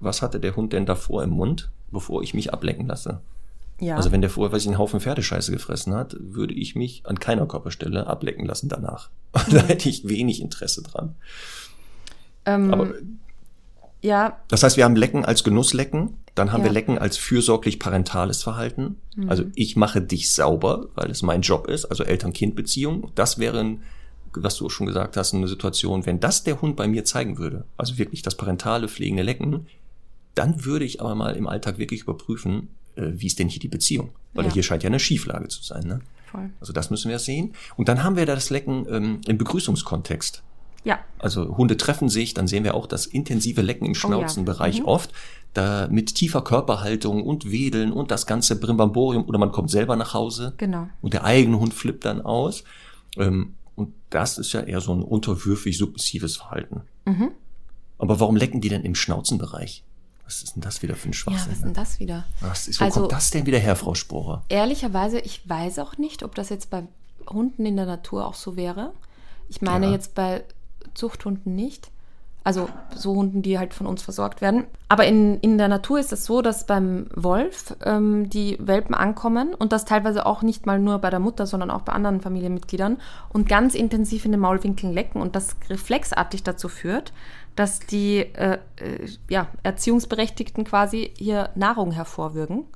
[0.00, 3.20] was hatte der Hund denn davor im Mund, bevor ich mich ablecken lasse.
[3.80, 3.96] ja.
[3.96, 7.18] Also wenn der vorher, weiß ich, einen Haufen Pferdescheiße gefressen hat, würde ich mich an
[7.18, 9.10] keiner Körperstelle ablecken lassen danach.
[9.32, 11.14] da hätte ich wenig Interesse dran.
[12.46, 12.92] ähm, Aber
[14.04, 16.66] ja, das heißt, wir haben Lecken als Genusslecken, dann haben Ja.
[16.66, 18.96] wir Lecken als fürsorglich parentales Verhalten.
[19.16, 19.30] Mhm.
[19.30, 23.10] Also ich mache dich sauber, weil es mein Job ist, also Eltern-Kind-Beziehung.
[23.14, 23.82] Das wäre, ein,
[24.34, 27.64] was du schon gesagt hast, eine Situation, wenn das der Hund bei mir zeigen würde,
[27.76, 29.66] also wirklich das parentale, pflegende Lecken,
[30.34, 33.68] dann würde ich aber mal im Alltag wirklich überprüfen, äh, wie ist denn hier die
[33.68, 34.10] Beziehung?
[34.34, 34.52] Weil Ja.
[34.52, 35.86] hier scheint ja eine Schieflage zu sein.
[35.86, 36.00] Ne?
[36.26, 36.50] voll.
[36.60, 37.54] Also das müssen wir sehen.
[37.76, 40.42] Und dann haben wir da das Lecken ähm, im Begrüßungskontext.
[40.84, 44.00] Ja, Also Hunde treffen sich, dann sehen wir auch das intensive Lecken im Oh ja.
[44.00, 44.84] Schnauzenbereich Mhm.
[44.86, 45.10] oft,
[45.54, 50.12] da mit tiefer Körperhaltung und Wedeln und das ganze Brimbamborium oder man kommt selber nach
[50.14, 50.88] Hause genau.
[51.00, 52.64] und der eigene Hund flippt dann aus.
[53.16, 56.82] Ähm, und das ist ja eher so ein unterwürfig submissives Verhalten.
[57.06, 57.30] Mhm.
[57.98, 59.82] Aber warum lecken die denn im Schnauzenbereich?
[60.26, 61.46] Was ist denn das wieder für ein Ja, Schwachsinn?
[61.50, 62.24] was ist denn das wieder?
[62.40, 64.42] was ist, wo Also- kommt das denn wieder her, Frau Sporer?
[64.48, 66.82] Ehrlicherweise, ich weiß auch nicht, ob das jetzt bei
[67.28, 68.92] Hunden in der Natur auch so wäre.
[69.48, 69.92] Ich meine Ja.
[69.92, 70.42] jetzt bei
[70.94, 71.90] Zuchthunden nicht.
[72.46, 74.64] Also so Hunden, die halt von uns versorgt werden.
[74.90, 79.54] Aber in, in der Natur ist es so, dass beim Wolf ähm, die Welpen ankommen
[79.54, 82.98] und das teilweise auch nicht mal nur bei der Mutter, sondern auch bei anderen Familienmitgliedern
[83.30, 87.14] und ganz intensiv in den Maulwinkeln lecken und das reflexartig dazu führt,
[87.56, 92.66] dass die äh, äh, ja, Erziehungsberechtigten quasi hier Nahrung hervorwürgen.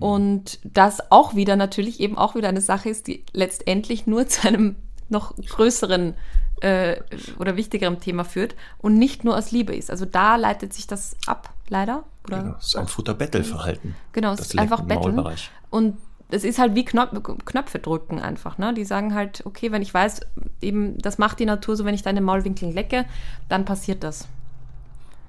[0.00, 4.46] Und das auch wieder natürlich eben auch wieder eine Sache ist, die letztendlich nur zu
[4.46, 4.76] einem
[5.08, 6.14] noch größeren
[6.60, 7.00] äh,
[7.38, 9.90] oder wichtigeren Thema führt und nicht nur aus Liebe ist.
[9.90, 12.04] Also da leitet sich das ab, leider.
[12.26, 13.94] Oder Genau, das ist ein Futterbettelverhalten.
[14.12, 15.24] Genau, es ist einfach betteln.
[15.70, 15.96] Und
[16.30, 17.10] es ist halt wie Knopf,
[17.44, 18.58] Knöpfe drücken einfach.
[18.58, 18.74] Ne?
[18.74, 20.20] Die sagen halt, okay, wenn ich weiß,
[20.60, 23.06] eben, das macht die Natur so, wenn ich deine Maulwinkel lecke,
[23.48, 24.28] dann passiert das.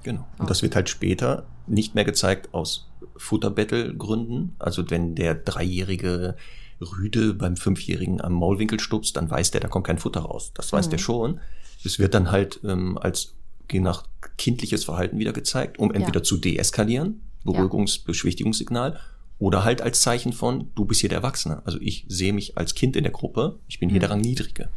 [0.04, 0.26] Genau.
[0.38, 4.56] Und das wird halt später nicht mehr gezeigt aus Futterbettelgründen.
[4.60, 6.36] Also wenn der dreijährige
[6.82, 10.52] Rüde beim Fünfjährigen am Maulwinkel stupst, dann weiß der, da kommt kein Futter raus.
[10.54, 11.40] Das weiß der schon.
[11.84, 13.34] Es wird dann halt ähm, als
[13.72, 14.04] je nach
[14.38, 16.24] kindliches Verhalten wieder gezeigt, um entweder Ja.
[16.24, 19.00] zu deeskalieren, Beruhigungs-, Beschwichtigungssignal,
[19.38, 21.62] oder halt als Zeichen von, du bist hier der Erwachsene.
[21.66, 24.70] Also ich sehe mich als Kind in der Gruppe, ich bin hier der Rangniedrige.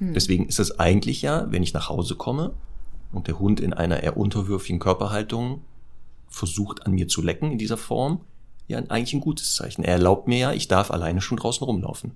[0.00, 2.52] Deswegen ist es eigentlich ja, wenn ich nach Hause komme
[3.12, 5.62] und der Hund in einer eher unterwürfigen Körperhaltung
[6.28, 8.20] versucht an mir zu lecken in dieser Form,
[8.68, 9.82] ja eigentlich ein gutes Zeichen.
[9.84, 12.12] Er erlaubt mir ja, ich darf alleine schon draußen rumlaufen.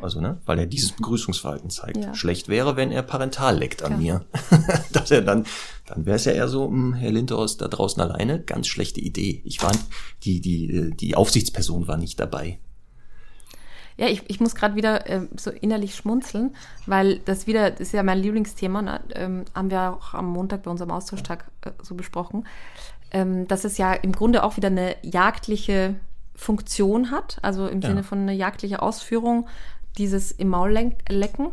[0.00, 1.98] Also, ne, weil er dieses Begrüßungsverhalten zeigt.
[1.98, 2.14] Ja.
[2.14, 3.98] Schlecht wäre, wenn er parental leckt an Ja.
[3.98, 4.24] mir.
[4.92, 5.44] Dass er dann,
[5.86, 9.40] dann wäre es ja eher so, hm, Herr Lindhaus da draußen alleine, ganz schlechte Idee.
[9.44, 9.70] Ich war,
[10.24, 12.58] die, die, äh, die Aufsichtsperson war nicht dabei.
[13.98, 16.56] Ja, ich, ich muss gerade wieder ähm, so innerlich schmunzeln,
[16.86, 19.00] weil das wieder, das ist ja mein Lieblingsthema, ne?
[19.14, 22.46] ähm, haben wir auch am Montag bei unserem Austauschtag äh, so besprochen,
[23.12, 25.94] ähm, dass es ja im Grunde auch wieder eine jagdliche
[26.34, 27.88] Funktion hat, also im Ja.
[27.88, 29.46] Sinne von eine jagdliche Ausführung
[29.98, 31.52] dieses im Maul lecken,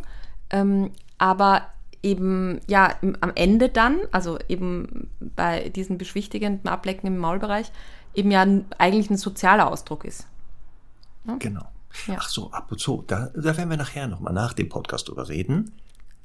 [0.50, 1.68] ähm, aber
[2.02, 7.72] eben ja im, am Ende dann, also eben bei diesen beschwichtigenden Ablecken im Maulbereich,
[8.16, 8.46] eben ja
[8.78, 10.26] eigentlich ein sozialer Ausdruck ist.
[11.40, 11.66] Genau.
[12.08, 12.16] Ja.
[12.20, 15.28] Ach so, ab und zu, da, da werden wir nachher nochmal nach dem Podcast drüber
[15.28, 15.74] reden.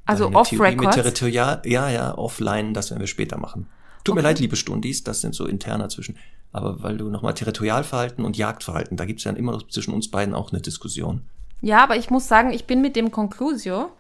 [0.06, 0.96] Also Deine off Theorie mit Records.
[0.96, 3.68] Territorial, ja, ja, offline, das werden wir später machen.
[4.04, 6.16] Tut mir leid, liebe Stundis, das sind so interner zwischen.
[6.52, 10.34] Aber weil du nochmal Territorialverhalten und Jagdverhalten, da gibt's ja immer noch zwischen uns beiden
[10.34, 11.22] auch eine Diskussion.
[11.62, 13.90] Ja, aber ich muss sagen, ich bin mit dem Conclusio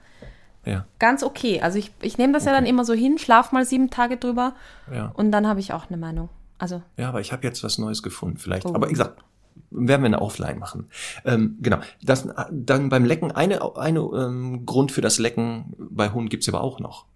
[0.66, 1.60] Ja, ganz okay.
[1.62, 4.54] Also ich, ich nehme das ja dann immer so hin, schlaf mal sieben Tage drüber
[4.92, 5.10] ja.
[5.14, 6.28] und dann habe ich auch eine Meinung.
[6.58, 8.66] Also, Ja, aber ich habe jetzt was Neues gefunden, vielleicht.
[8.66, 8.74] Oh.
[8.74, 9.22] Aber wie gesagt,
[9.70, 10.88] werden wir eine Offline machen.
[11.24, 11.78] Ähm, genau.
[12.02, 16.60] Das, dann beim Lecken, eine, eine ähm, Grund für das Lecken bei Hunden gibt's aber
[16.60, 17.06] auch noch.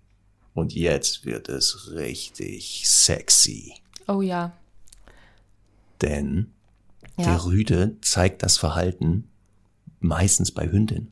[0.54, 3.74] Und jetzt wird es richtig sexy.
[4.08, 4.52] oh ja.
[6.02, 6.52] Denn
[7.16, 7.24] Ja.
[7.26, 9.28] der Rüde zeigt das Verhalten
[10.00, 11.10] meistens bei Hündin.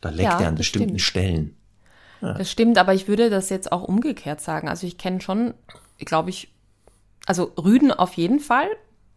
[0.00, 1.00] Da leckt Ja, er an bestimmten stimmt.
[1.02, 1.56] Stellen.
[2.20, 4.68] Das stimmt, aber ich würde das jetzt auch umgekehrt sagen.
[4.68, 5.54] Also ich kenne schon,
[5.98, 6.52] glaube ich,
[7.26, 8.68] also Rüden auf jeden Fall,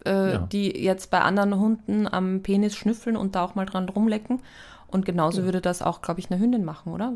[0.05, 0.38] äh, Ja.
[0.39, 4.41] die jetzt bei anderen Hunden am Penis schnüffeln und da auch mal dran rumlecken.
[4.88, 7.14] Und genauso würde das auch, glaube ich, eine Hündin machen, oder?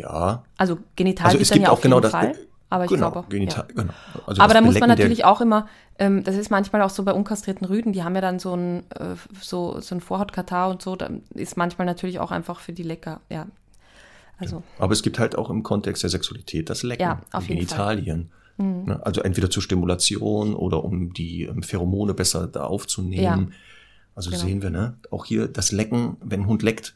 [0.00, 0.44] Ja.
[0.56, 2.12] Also genital Also es gibt ja auch genau das.
[2.12, 2.34] Fall.
[2.72, 3.82] Aber ich genau, glaube, genital, ja.
[3.82, 3.92] genau.
[4.26, 5.66] Also Aber da muss man natürlich auch immer,
[5.98, 8.84] ähm, das ist manchmal auch so bei unkastrierten Rüden, die haben ja dann so ein,
[8.90, 12.84] äh, so, so ein Vorhautkatar und so, da ist manchmal natürlich auch einfach für die
[12.84, 13.46] lecker, ja.
[14.38, 17.42] Also, Aber es gibt halt auch im Kontext der Sexualität das Lecken, Ja, auf Fall.
[17.42, 17.46] Mhm.
[17.46, 18.30] Genitalien.
[18.56, 23.22] Ne, Also entweder zur Stimulation oder um die ähm, Pheromone besser da aufzunehmen.
[23.50, 23.56] Ja.
[24.14, 24.42] Also Genau.
[24.42, 24.98] sehen wir, ne?
[25.10, 26.94] Auch hier das Lecken, wenn ein Hund leckt,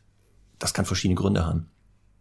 [0.58, 1.68] das kann verschiedene Gründe haben.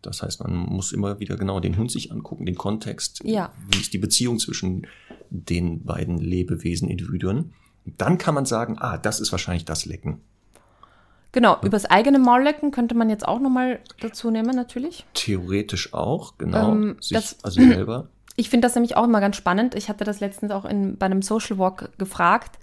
[0.04, 3.22] Das heißt, man muss immer wieder genau den Hund sich angucken, den Kontext.
[3.24, 3.51] Ja.
[3.72, 4.86] Wie ist die Beziehung zwischen
[5.30, 7.54] den beiden Lebewesen, Individuen?
[7.86, 10.22] Dann kann man sagen, ah, das ist wahrscheinlich das Lecken.
[11.32, 15.06] genau, übers eigene Maullecken könnte man jetzt auch nochmal dazu nehmen, natürlich.
[15.16, 16.72] Theoretisch auch, genau.
[16.72, 18.08] Ähm, sich, das- also selber.
[18.36, 19.76] Ich finde das nämlich auch immer ganz spannend.
[19.76, 22.58] Ich hatte das letztens auch in, bei einem Social Walk gefragt,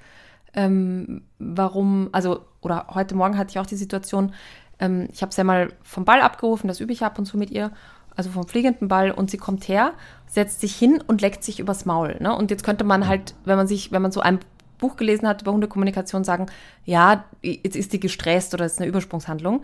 [0.52, 4.34] ähm, warum, also, oder heute Morgen hatte ich auch die Situation,
[4.80, 7.38] ähm, ich habe sie ja mal vom Ball abgerufen, das übe ich ab und zu
[7.38, 7.70] mit ihr,
[8.16, 9.92] also vom fliegenden Ball, und sie kommt her,
[10.26, 12.16] setzt sich hin und leckt sich übers Maul.
[12.20, 12.34] Ne?
[12.34, 14.40] Und jetzt könnte man halt, wenn man sich, wenn man so ein
[14.78, 16.46] Buch gelesen hat über Hundekommunikation, sagen,
[16.84, 19.62] ja, jetzt ist die gestresst oder ist eine Übersprungshandlung.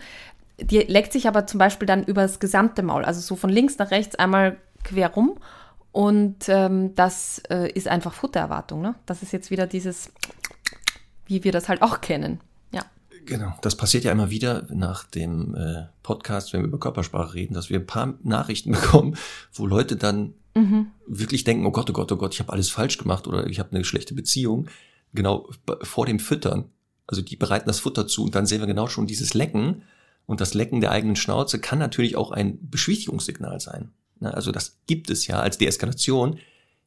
[0.58, 3.78] Die leckt sich aber zum Beispiel dann über das gesamte Maul, also so von links
[3.78, 5.38] nach rechts einmal quer rum.
[5.92, 8.82] Und ähm, das äh, ist einfach Futtererwartung.
[8.82, 8.94] Ne?
[9.06, 10.12] Das ist jetzt wieder dieses,
[11.26, 12.40] wie wir das halt auch kennen.
[13.26, 17.54] Genau, das passiert ja immer wieder nach dem äh, Podcast, wenn wir über Körpersprache reden,
[17.54, 19.16] dass wir ein paar Nachrichten bekommen,
[19.52, 20.34] wo Leute dann
[21.06, 23.58] wirklich denken, oh Gott, oh Gott, oh Gott, ich habe alles falsch gemacht oder ich
[23.58, 24.68] habe eine schlechte Beziehung.
[25.12, 25.50] Genau
[25.82, 26.70] vor dem Füttern.
[27.06, 29.82] Also die bereiten das Futter zu und dann sehen wir genau schon dieses Lecken.
[30.24, 33.90] Und das Lecken der eigenen Schnauze kann natürlich auch ein Beschwichtigungssignal sein.
[34.18, 36.38] Ne, Also das gibt es ja als Deeskalation.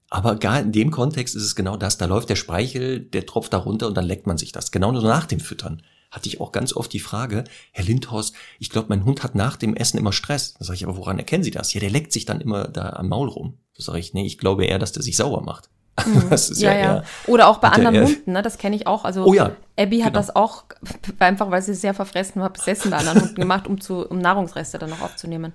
[0.10, 1.98] Aber gar in dem Kontext ist es genau das.
[1.98, 4.72] Da läuft der Speichel, der tropft da runter und dann leckt man sich das.
[4.72, 8.70] Genau nur nach dem Füttern hatte ich auch ganz oft die Frage, Herr Lindhorst, ich
[8.70, 10.56] glaube, mein Hund hat nach dem Essen immer Stress.
[10.56, 11.74] Da sage ich, aber woran erkennen Sie das?
[11.74, 13.58] Ja, der leckt sich dann immer da am Maul rum.
[13.78, 15.70] Da sage ich, nee, ich glaube eher, dass der sich sauer macht.
[16.30, 16.66] Das ist Mhm.
[16.66, 17.04] Ja, ja, ja.
[17.28, 18.42] Oder auch bei hat anderen Hunden, ne?
[18.42, 19.06] das kenne ich auch.
[19.06, 20.20] Also Oh ja, Abby hat genau.
[20.20, 20.64] das auch,
[21.20, 24.80] einfach weil sie sehr verfressen war, besessen bei anderen Hunden gemacht, um, zu, um Nahrungsreste
[24.80, 25.54] dann noch aufzunehmen.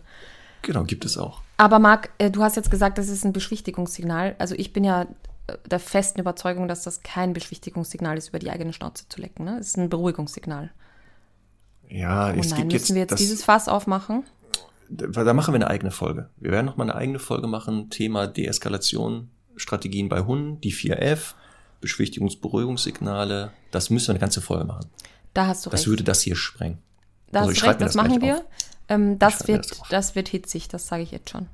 [0.63, 1.41] Genau, gibt es auch.
[1.57, 4.35] Aber Marc, äh, du hast jetzt gesagt, das ist ein Beschwichtigungssignal.
[4.39, 5.07] Also ich bin ja
[5.71, 9.45] der festen Überzeugung, dass das kein Beschwichtigungssignal ist, über die eigene Schnauze zu lecken.
[9.45, 9.59] Ne?
[9.59, 10.71] Es ist ein Beruhigungssignal.
[11.89, 14.25] Ja, Oh es nein, gibt jetzt, müssen wir jetzt das, dieses Fass aufmachen?
[14.91, 16.29] da machen wir eine eigene Folge.
[16.37, 21.35] Wir werden noch mal eine eigene Folge machen, Thema Deeskalation, Strategien bei Hunden, die 4F,
[21.81, 23.51] Beschwichtigungs-Beruhigungssignale.
[23.71, 24.87] Das müssen wir eine ganze Folge machen.
[25.33, 25.89] Da hast du Das recht.
[25.89, 26.79] würde das hier sprengen.
[27.33, 28.45] da also hast du recht, das, das machen wir.
[28.89, 31.49] Ähm, das, wird, das das wird hitzig, das sage ich jetzt schon.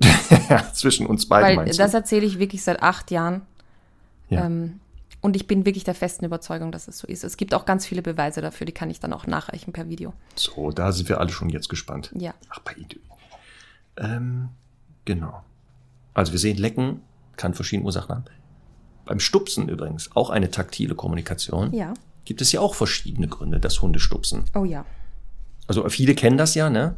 [0.74, 3.42] zwischen uns beiden Weil das erzähle ich wirklich seit acht Jahren.
[4.28, 4.46] Ja.
[4.46, 4.80] Ähm,
[5.20, 7.24] und ich bin wirklich der festen Überzeugung, dass es so ist.
[7.24, 10.12] Es gibt auch ganz viele Beweise dafür, die kann ich dann auch nachreichen per Video.
[10.36, 12.12] So, da sind wir alle schon jetzt gespannt.
[12.14, 12.34] Ja.
[12.50, 13.00] Ach, bei Idee.
[13.96, 14.50] Ähm,
[15.04, 15.42] genau.
[16.14, 17.00] Also wir sehen, Lecken
[17.36, 18.24] kann verschiedene Ursachen haben.
[19.04, 21.94] Beim Stupsen übrigens, auch eine taktile Kommunikation, Ja.
[22.24, 24.44] gibt es ja auch verschiedene Gründe, dass Hunde stupsen.
[24.54, 24.84] Oh ja.
[25.66, 26.96] Also viele kennen das ja, ne?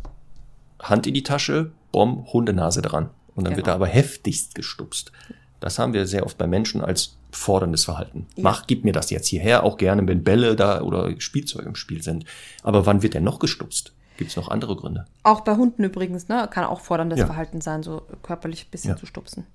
[0.80, 3.10] Hand in die Tasche, Bom, Hundenase dran.
[3.34, 3.72] Und dann wird Genau.
[3.72, 5.12] da aber heftigst gestupst.
[5.60, 8.26] Das haben wir sehr oft bei Menschen als forderndes Verhalten.
[8.36, 8.42] Ja.
[8.44, 12.02] Mach, gib mir das jetzt hierher, auch gerne, wenn Bälle da oder Spielzeug im Spiel
[12.02, 12.24] sind.
[12.62, 13.92] Aber wann wird denn noch gestupst?
[14.16, 15.04] Gibt es noch andere Gründe?
[15.22, 16.48] Auch bei Hunden übrigens, ne?
[16.50, 17.26] Kann auch forderndes Ja.
[17.26, 18.96] Verhalten sein, so körperlich ein bisschen Ja.
[18.96, 19.46] zu stupsen.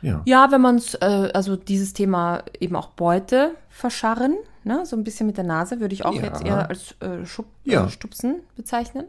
[0.00, 0.22] Ja.
[0.24, 4.84] Ja, wenn man es, äh, also dieses Thema eben auch Beute verscharren, ne?
[4.86, 6.22] So ein bisschen mit der Nase, würde ich auch Ja.
[6.22, 9.04] jetzt eher als äh, Schub, äh, Stupsen bezeichnen.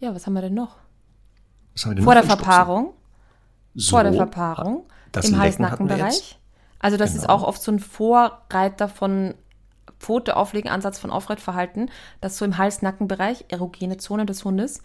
[0.00, 0.70] Ja, was haben wir denn noch?
[0.70, 0.84] Was haben wir denn
[1.76, 2.24] Vor der?
[2.24, 2.94] Verpaarung.
[3.74, 6.38] So, vor der Verpaarung, das im Hals-Nacken-Bereich.
[6.78, 7.34] Also das ist Genau.
[7.34, 9.34] auch oft so ein Vorreiter von
[9.98, 14.82] Pfote auflegen, Ansatz von Aufreitverhalten, dass so im Hals-Nacken-Bereich, erogene Zone des Hundes,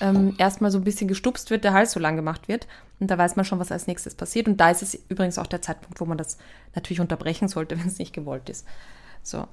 [0.00, 2.66] ähm, erstmal so ein bisschen gestupst wird, der Hals so lang gemacht wird.
[3.00, 4.46] Und da weiß man schon, was als nächstes passiert.
[4.46, 6.36] Und da ist es übrigens auch der Zeitpunkt, wo man das
[6.74, 8.66] natürlich unterbrechen sollte, wenn es nicht gewollt ist.
[9.22, 9.46] So.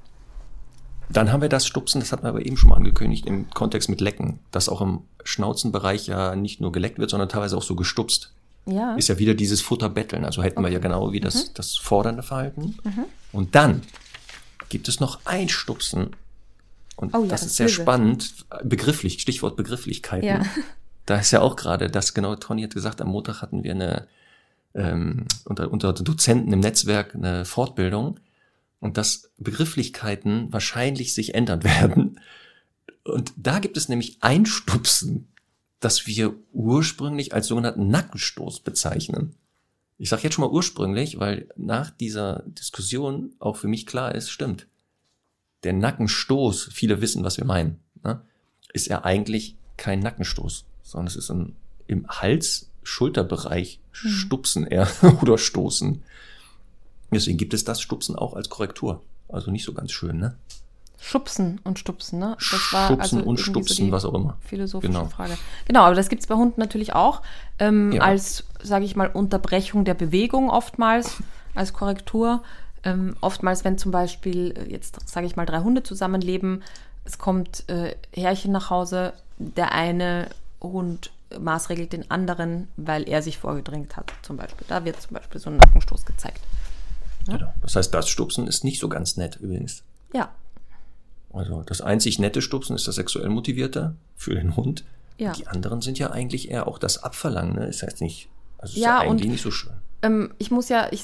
[1.09, 3.89] Dann haben wir das Stupsen, das hatten wir aber eben schon mal angekündigt, im Kontext
[3.89, 7.75] mit Lecken, dass auch im Schnauzenbereich ja nicht nur geleckt wird, sondern teilweise auch so
[7.75, 8.31] gestupst.
[8.65, 8.95] Ja.
[8.95, 10.25] Ist ja wieder dieses Futterbetteln.
[10.25, 11.23] Also hätten wir ja genau wie Mhm.
[11.23, 12.77] das, das fordernde Verhalten.
[13.31, 13.81] Und dann
[14.69, 16.15] gibt es noch ein Stupsen.
[16.95, 17.81] Und Oh ja, das das ist sehr Böse.
[17.81, 18.45] spannend.
[18.63, 20.27] Begrifflich, Stichwort Begrifflichkeiten.
[20.27, 20.41] Ja.
[21.05, 24.07] Da ist ja auch gerade das, genau, Toni hat gesagt, am Montag hatten wir eine,
[24.73, 28.19] ähm, unter, unter Dozenten im Netzwerk eine Fortbildung
[28.85, 32.19] und dass Begrifflichkeiten wahrscheinlich sich ändern werden.
[33.03, 35.27] Und da gibt es nämlich ein Stupsen,
[35.79, 39.33] das wir ursprünglich als sogenannten Nackenstoß bezeichnen.
[39.97, 44.29] Ich sage jetzt schon mal ursprünglich, weil nach dieser Diskussion auch für mich klar ist,
[44.29, 44.67] stimmt.
[45.63, 48.21] Der Nackenstoß, viele wissen, was wir meinen, ne,
[48.71, 51.55] ist ja eigentlich kein Nackenstoß, sondern es ist ein,
[51.87, 54.87] im Hals-Schulterbereich Stupsen eher
[55.23, 56.03] oder Stoßen.
[57.11, 59.01] Deswegen gibt es das Stupsen auch als Korrektur.
[59.29, 60.35] Also nicht so ganz schön, ne?
[60.99, 62.35] Schubsen und Stupsen, ne?
[62.39, 64.37] Stupsen also und irgendwie so Stupsen, die was auch immer.
[64.41, 65.05] Philosophische Genau.
[65.07, 65.37] Frage.
[65.67, 67.21] Genau, aber das gibt es bei Hunden natürlich auch.
[67.59, 68.01] Ähm, Ja.
[68.01, 71.17] Als, sage ich mal, Unterbrechung der Bewegung oftmals,
[71.53, 72.41] als Korrektur.
[72.83, 76.63] Ähm, oftmals, wenn zum Beispiel, äh, jetzt sage ich mal, drei Hunde zusammenleben,
[77.03, 80.29] es kommt äh, Herrchen nach Hause, der eine
[80.61, 84.65] Hund maßregelt den anderen, weil er sich vorgedrängt hat, zum Beispiel.
[84.69, 86.39] Da wird zum Beispiel so ein Nackenstoß gezeigt.
[87.27, 87.53] Genau.
[87.61, 89.83] Das heißt, das Stupsen ist nicht so ganz nett übrigens.
[90.13, 90.29] Ja,
[91.33, 94.83] Also das einzig nette Stupsen ist das sexuell motivierte für den Hund.
[95.17, 95.31] ja.
[95.33, 97.65] Die anderen sind ja eigentlich eher auch das Abverlangen, ne?
[97.67, 99.71] Ist heißt nicht, also ist Ja, ja, eigentlich und- nicht so schön.
[100.01, 101.03] Ähm, ich muss ja, ich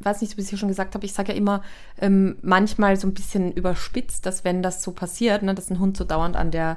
[0.00, 1.62] weiß nicht, ob ich es hier schon gesagt habe, ich sage ja immer
[2.00, 5.96] ähm, manchmal so ein bisschen überspitzt, dass wenn das so passiert, ne, dass ein Hund
[5.96, 6.76] so dauernd an der,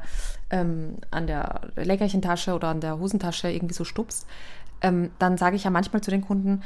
[0.51, 4.25] ähm, an der Leckerchentasche oder an der Hosentasche irgendwie so stupst,
[4.81, 6.61] ähm, dann sage ich ja manchmal zu den Kunden,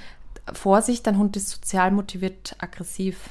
[0.53, 3.30] Vorsicht, dein Hund ist sozial motiviert aggressiv.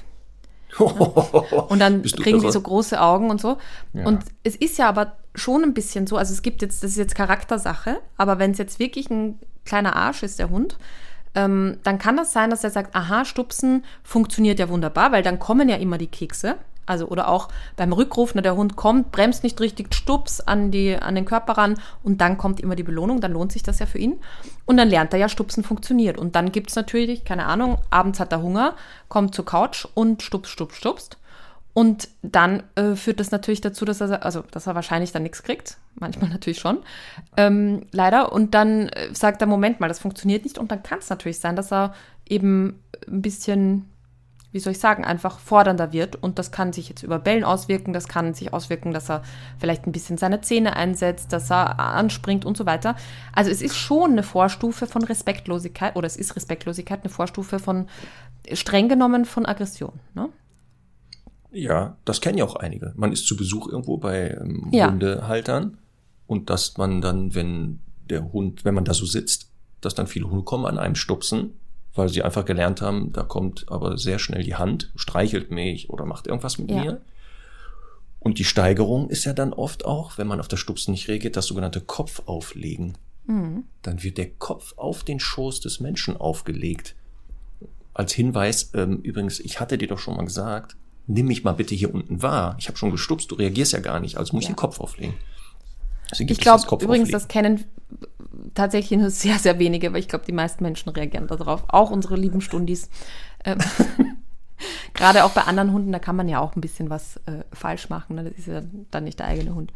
[0.79, 3.57] Und dann kriegen die so große Augen und so.
[3.95, 4.05] Ja.
[4.05, 6.99] Und es ist ja aber schon ein bisschen so, also es gibt jetzt, das ist
[6.99, 10.77] jetzt Charaktersache, aber wenn es jetzt wirklich ein kleiner Arsch ist, der Hund,
[11.35, 15.39] ähm, dann kann das sein, dass er sagt, aha, Stupsen funktioniert ja wunderbar, weil dann
[15.39, 16.57] kommen ja immer die Kekse.
[16.89, 20.97] Also, oder auch beim Rückruf, ne, der Hund kommt, bremst nicht richtig, stups an, die,
[20.97, 23.87] an den Körper ran und dann kommt immer die Belohnung, dann lohnt sich das ja
[23.87, 24.19] für ihn.
[24.65, 26.17] Und dann lernt er ja, Stupsen funktioniert.
[26.17, 28.75] Und dann gibt es natürlich, keine Ahnung, abends hat er Hunger,
[29.09, 31.19] kommt zur Couch und stups, stups, stupst.
[31.75, 35.43] Und dann äh, führt das natürlich dazu, dass er, also, dass er wahrscheinlich dann nichts
[35.43, 35.77] kriegt.
[35.95, 36.79] Manchmal natürlich schon.
[37.37, 38.33] Ähm, leider.
[38.33, 40.57] Und dann äh, sagt er, Moment mal, das funktioniert nicht.
[40.57, 41.95] Und dann kann es natürlich sein, dass er
[42.27, 43.91] eben ein bisschen
[44.51, 46.17] wie soll ich sagen, einfach fordernder wird.
[46.17, 49.23] Und das kann sich jetzt über Bellen auswirken, das kann sich auswirken, dass er
[49.59, 52.97] vielleicht ein bisschen seine Zähne einsetzt, dass er anspringt und so weiter.
[53.35, 57.89] Also es ist schon eine Vorstufe von Respektlosigkeit, oder es ist Respektlosigkeit, eine Vorstufe von
[58.53, 60.01] streng genommen von Aggression.
[60.15, 60.31] Ne?
[61.51, 62.93] Ja, das kennen ja auch einige.
[62.97, 64.91] Man ist zu Besuch irgendwo bei ähm, Ja.
[64.91, 65.79] Hundehaltern
[66.27, 70.31] und dass man dann, wenn der Hund, wenn man da so sitzt, dass dann viele
[70.31, 71.55] Hunde kommen an einem stupsen,
[71.99, 76.07] weil sie einfach gelernt haben, da kommt aber sehr schnell die Hand, streichelt mich oder
[76.07, 76.81] macht irgendwas mit Ja.
[76.81, 77.01] mir.
[78.21, 81.37] Und die Steigerung ist ja dann oft auch, wenn man auf das Stupsen nicht reagiert,
[81.37, 82.97] das sogenannte Kopfauflegen.
[83.27, 83.65] Mhm.
[83.83, 86.95] Dann wird der Kopf auf den Schoß des Menschen aufgelegt.
[87.95, 90.77] Als Hinweis, ähm, übrigens, ich hatte dir doch schon mal gesagt,
[91.07, 92.57] nimm mich mal bitte hier unten wahr.
[92.59, 94.55] Ich habe schon gestupst, du reagierst ja gar nicht, also muss ich Ja.
[94.55, 95.15] den Kopf auflegen.
[96.17, 97.65] Gibt Ich glaube übrigens, das kennen
[98.55, 101.65] tatsächlich nur sehr, sehr wenige, aber ich glaube, die meisten Menschen reagieren darauf.
[101.69, 102.89] Auch unsere lieben Stundis.
[103.45, 103.59] Ähm,
[104.95, 107.89] Gerade auch bei anderen Hunden, da kann man ja auch ein bisschen was äh, falsch
[107.89, 108.17] machen.
[108.17, 108.25] Ne?
[108.25, 109.73] Das ist ja dann nicht der eigene Hund.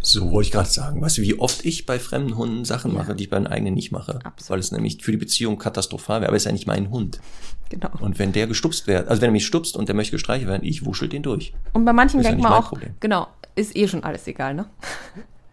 [0.00, 1.00] So wollte ich gerade sagen.
[1.00, 3.74] Weißt du, wie oft ich bei fremden Hunden Sachen mache, die ich bei den eigenen
[3.74, 4.20] nicht mache?
[4.24, 4.50] Absolut.
[4.50, 6.28] Weil es nämlich für die Beziehung katastrophal wäre.
[6.28, 7.20] Aber es ist ja nicht mein Hund.
[7.68, 7.90] Genau.
[8.00, 10.64] Und wenn der gestupst wird, also wenn er mich stupst und der möchte gestreichelt werden,
[10.64, 11.52] ich wuschel den durch.
[11.72, 12.94] Und bei manchen ja denkt man auch, Problem.
[13.00, 14.66] genau, ist eh schon alles egal, ne?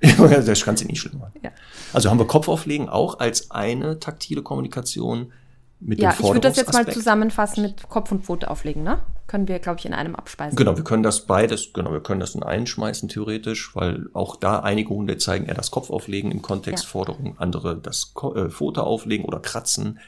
[0.18, 1.40] das kann sie nicht schlimm machen.
[1.42, 1.52] Ja.
[1.94, 5.32] Also haben wir Kopfauflegen auch als eine taktile Kommunikation
[5.80, 9.00] mit Ja, dem ich würde das jetzt mal zusammenfassen mit Kopf und Pfote auflegen, ne?
[9.28, 10.56] Können wir, glaube ich, in einem abspeisen.
[10.56, 14.36] Genau, wir können das beides, genau, wir können das in einen schmeißen theoretisch, weil auch
[14.36, 16.90] da einige Hunde zeigen eher das Kopfauflegen im Kontext Ja.
[16.90, 20.00] Forderung, andere das Ko äh, Pfote auflegen oder kratzen.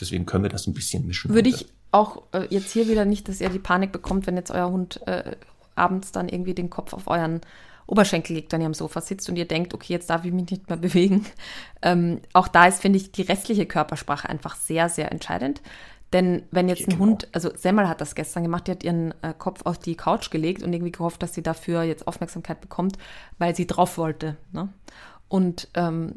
[0.00, 1.32] Deswegen können wir das ein bisschen mischen.
[1.32, 1.64] Würde heute.
[1.64, 4.70] ich auch äh, jetzt hier wieder nicht, dass ihr die Panik bekommt, wenn jetzt euer
[4.70, 5.36] Hund äh,
[5.76, 7.40] abends dann irgendwie den Kopf auf euren
[7.86, 10.50] Oberschenkel legt, wenn ihr am Sofa sitzt und ihr denkt, okay, jetzt darf ich mich
[10.50, 11.26] nicht mehr bewegen.
[11.82, 15.60] Ähm, auch da ist, finde ich, die restliche Körpersprache einfach sehr, sehr entscheidend.
[16.12, 17.00] Denn wenn jetzt ein Genau.
[17.00, 20.30] Hund, also Semmel hat das gestern gemacht, die hat ihren äh, Kopf auf die Couch
[20.30, 22.98] gelegt und irgendwie gehofft, dass sie dafür jetzt Aufmerksamkeit bekommt,
[23.38, 24.36] weil sie drauf wollte.
[24.52, 24.68] Ne?
[25.28, 26.14] Und ähm,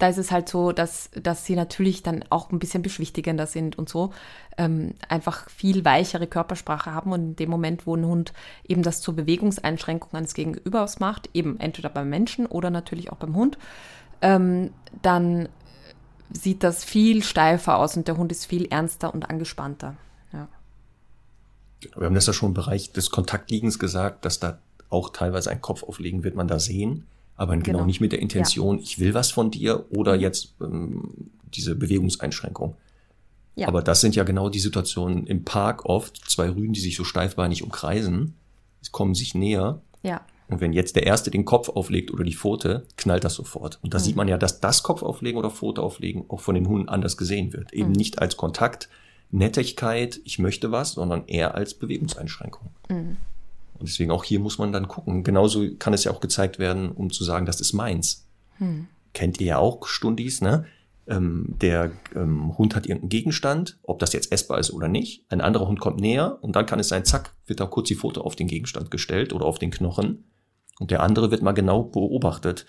[0.00, 3.78] da ist es halt so, dass, dass sie natürlich dann auch ein bisschen beschwichtigender sind
[3.78, 4.12] und so,
[4.56, 8.32] ähm, einfach viel weichere Körpersprache haben und in dem Moment, wo ein Hund
[8.66, 13.36] eben das zur Bewegungseinschränkung eines Gegenübers macht, eben entweder beim Menschen oder natürlich auch beim
[13.36, 13.58] Hund,
[14.22, 14.70] ähm,
[15.02, 15.48] dann
[16.32, 19.96] sieht das viel steifer aus und der Hund ist viel ernster und angespannter.
[20.32, 20.48] Ja.
[21.96, 24.58] Wir haben das ja schon im Bereich des Kontaktliegens gesagt, dass da
[24.88, 27.06] auch teilweise ein Kopf auflegen wird man da sehen,
[27.36, 27.86] aber genau, Genau.
[27.86, 32.74] nicht mit der Intention, ich will was von dir oder jetzt ähm, diese Bewegungseinschränkung.
[33.56, 33.68] Ja.
[33.68, 37.04] Aber das sind ja genau die Situationen im Park oft, zwei Rüden, die sich so
[37.04, 38.34] steifbeinig umkreisen,
[38.82, 40.20] es kommen sich näher Ja,
[40.50, 43.78] und wenn jetzt der Erste den Kopf auflegt oder die Pfote, knallt das sofort.
[43.82, 44.02] Und da Mhm.
[44.02, 47.52] sieht man ja, dass das Kopfauflegen oder Pfote auflegen auch von den Hunden anders gesehen
[47.52, 47.72] wird.
[47.72, 47.78] Mhm.
[47.80, 48.88] Eben nicht als Kontakt,
[49.30, 52.68] Nettigkeit, ich möchte was, sondern eher als Bewegungseinschränkung.
[52.88, 53.16] Mhm.
[53.78, 55.24] Und deswegen auch hier muss man dann gucken.
[55.24, 58.26] Genauso kann es ja auch gezeigt werden, um zu sagen, das ist meins.
[58.58, 58.88] Mhm.
[59.14, 60.66] Kennt ihr ja auch Stundis, ne?
[61.06, 65.24] Ähm, der ähm, Hund hat irgendeinen Gegenstand, ob das jetzt essbar ist oder nicht.
[65.28, 67.94] Ein anderer Hund kommt näher und dann kann es sein, zack, wird da kurz die
[67.94, 70.24] Foto auf den Gegenstand gestellt oder auf den Knochen.
[70.80, 72.66] Und der andere wird mal genau beobachtet,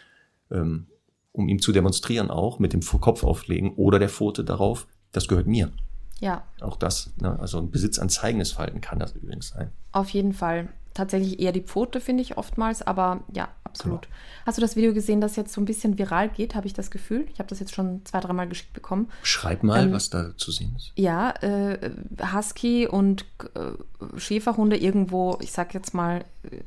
[0.52, 0.88] ähm,
[1.32, 5.48] um ihm zu demonstrieren auch, mit dem Kopf auflegen oder der Pfote darauf, das gehört
[5.48, 5.72] mir.
[6.20, 7.40] ja, Auch das, ne?
[7.40, 9.72] also ein besitzanzeigendes Verhalten kann das übrigens sein.
[9.94, 10.68] auf jeden Fall.
[10.94, 14.10] Tatsächlich eher die Pfote, finde ich oftmals, aber ja, absolut.
[14.46, 16.92] Hast du das Video gesehen, das jetzt so ein bisschen viral geht, habe ich das
[16.92, 17.26] Gefühl?
[17.32, 19.10] Ich habe das jetzt schon zwei, dreimal geschickt bekommen.
[19.24, 20.92] Schreib mal, Ähm, was da zu sehen ist.
[20.96, 21.92] Ja, äh,
[22.34, 23.26] Husky und
[23.56, 26.58] äh, Schäferhunde irgendwo, ich sag jetzt mal äh,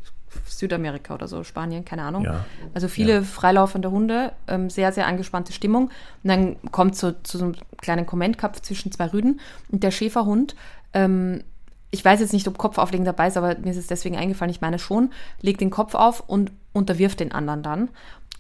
[0.47, 2.25] Südamerika oder so, Spanien, keine Ahnung.
[2.25, 2.45] Ja.
[2.73, 5.91] Also viele freilaufende Hunde, ähm, sehr, sehr angespannte Stimmung.
[6.23, 10.57] Und dann kommt so zu so einem kleinen Kommentkopf zwischen zwei Rüden und der Schäferhund,
[10.93, 11.45] ähm,
[11.95, 14.61] ich weiß jetzt nicht, ob Kopfauflegen dabei ist, aber mir ist es deswegen eingefallen, ich
[14.61, 17.89] meine schon, legt den Kopf auf und unterwirft den anderen dann.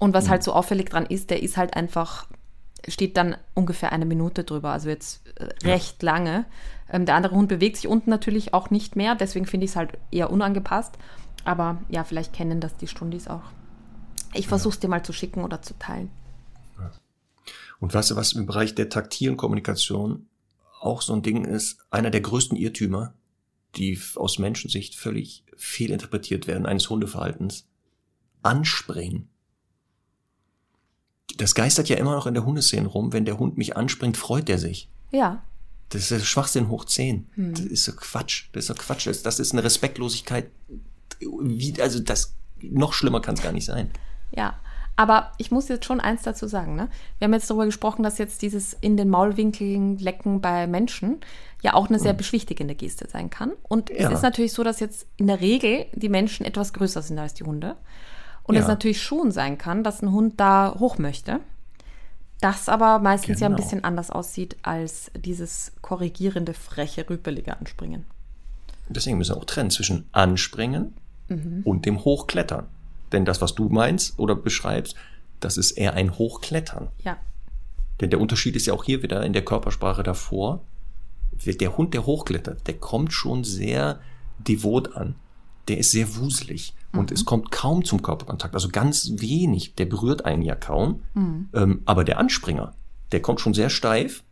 [0.00, 2.26] Und was halt so auffällig dran ist, der ist halt einfach,
[2.88, 6.46] steht dann ungefähr eine Minute drüber, also jetzt äh, recht lange.
[6.90, 9.76] Ähm, der andere Hund bewegt sich unten natürlich auch nicht mehr, deswegen finde ich es
[9.76, 10.98] halt eher unangepasst.
[11.44, 13.44] Aber ja, vielleicht kennen das die Stundis auch.
[14.32, 16.10] Ich versuche es dir mal zu schicken oder zu teilen.
[17.78, 20.26] Und weißt du, was im Bereich der taktilen Kommunikation
[20.80, 23.14] auch so ein Ding ist, einer der größten Irrtümer,
[23.76, 27.66] die aus Menschensicht völlig fehlinterpretiert werden, eines Hundeverhaltens.
[28.42, 29.28] Anspringen.
[31.36, 33.12] Das geistert ja immer noch in der Hundeszene rum.
[33.12, 34.88] Wenn der Hund mich anspringt, freut er sich.
[35.10, 35.42] Ja,
[35.88, 37.28] Das ist Schwachsinn hoch 10.
[37.36, 38.48] Das ist so Quatsch.
[38.52, 39.06] Das ist so Quatsch.
[39.06, 40.50] Das, das ist eine Respektlosigkeit.
[41.20, 43.90] Wie, also das, noch schlimmer kann es gar nicht sein.
[44.32, 44.58] ja.
[44.96, 46.76] Aber ich muss jetzt schon eins dazu sagen.
[46.76, 46.88] Ne?
[47.18, 51.20] Wir haben jetzt darüber gesprochen, dass jetzt dieses in den Maulwinkeln lecken bei Menschen
[51.62, 53.52] ja auch eine sehr beschwichtigende Geste sein kann.
[53.64, 54.08] Und Ja.
[54.08, 57.34] es ist natürlich so, dass jetzt in der Regel die Menschen etwas größer sind als
[57.34, 57.76] die Hunde.
[58.44, 58.68] Und es Ja.
[58.68, 61.40] natürlich schon sein kann, dass ein Hund da hoch möchte.
[62.40, 63.62] Das aber meistens ja ein Genau.
[63.62, 68.04] bisschen anders aussieht als dieses korrigierende, freche, rüpelige Anspringen.
[68.90, 70.92] Deswegen müssen wir auch trennen zwischen Anspringen
[71.28, 71.62] Mhm.
[71.64, 72.66] und dem Hochklettern.
[73.12, 74.96] Denn das, was du meinst oder beschreibst,
[75.40, 76.88] das ist eher ein Hochklettern.
[77.02, 77.16] Ja,
[78.00, 80.62] Denn der Unterschied ist ja auch hier wieder in der Körpersprache davor.
[81.44, 84.00] Der Hund, der hochklettert, der kommt schon sehr
[84.38, 85.16] devot an.
[85.68, 89.74] Der ist sehr wuselig und es kommt kaum zum Körperkontakt, also ganz wenig.
[89.74, 91.02] Der berührt einen ja kaum.
[91.54, 92.74] Ähm, aber der Anspringer,
[93.12, 94.22] der kommt schon sehr steif,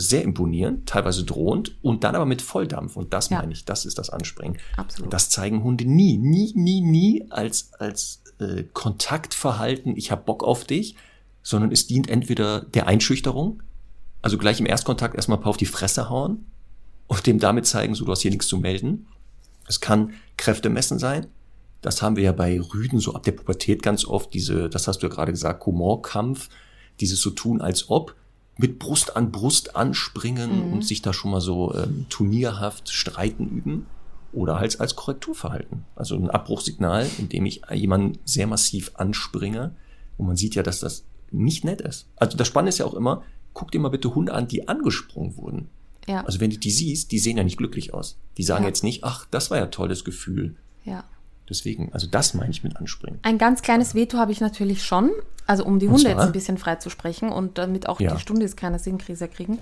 [0.00, 2.96] sehr imponierend, teilweise drohend und dann aber mit Volldampf.
[2.96, 3.38] Und das Ja.
[3.38, 4.58] meine ich, das ist das Anspringen.
[4.76, 5.12] Absolut.
[5.12, 10.64] Das zeigen Hunde nie, nie, nie, nie als, als äh, Kontaktverhalten, ich hab Bock auf
[10.64, 10.96] dich,
[11.42, 13.62] sondern es dient entweder der Einschüchterung,
[14.22, 16.46] also gleich im Erstkontakt erstmal ein paar auf die Fresse hauen
[17.06, 19.06] und dem damit zeigen, so du hast hier nichts zu melden.
[19.66, 21.26] Es kann Kräftemessen sein.
[21.80, 24.98] Das haben wir ja bei Rüden so ab der Pubertät ganz oft, diese, das hast
[25.02, 26.50] du ja gerade gesagt, Humorkampf,
[27.00, 28.14] dieses so tun als ob,
[28.60, 33.86] mit Brust an Brust anspringen und sich da schon mal so ähm, turnierhaft streiten üben.
[34.32, 35.84] Oder halt als Korrekturverhalten.
[35.96, 39.74] Also ein Abbruchsignal, in dem ich jemanden sehr massiv anspringe.
[40.18, 41.02] Und man sieht ja, dass das
[41.32, 42.06] nicht nett ist.
[42.14, 45.36] Also das Spannende ist ja auch immer, guck dir mal bitte Hunde an, die angesprungen
[45.36, 45.68] wurden.
[46.06, 48.18] ja, Also wenn du die siehst, die sehen ja nicht glücklich aus.
[48.36, 48.68] Die sagen Ja.
[48.68, 50.54] jetzt nicht, ach, das war ja tolles Gefühl.
[50.84, 51.02] ja.
[51.50, 53.18] Deswegen, also das meine ich mit anspringen.
[53.22, 55.10] Ein ganz kleines Veto habe ich natürlich schon,
[55.46, 58.14] also um die Und Hunde jetzt ein bisschen frei zu sprechen und damit auch Ja.
[58.14, 59.58] die Stunde ist keine Sinnkrise kriegen.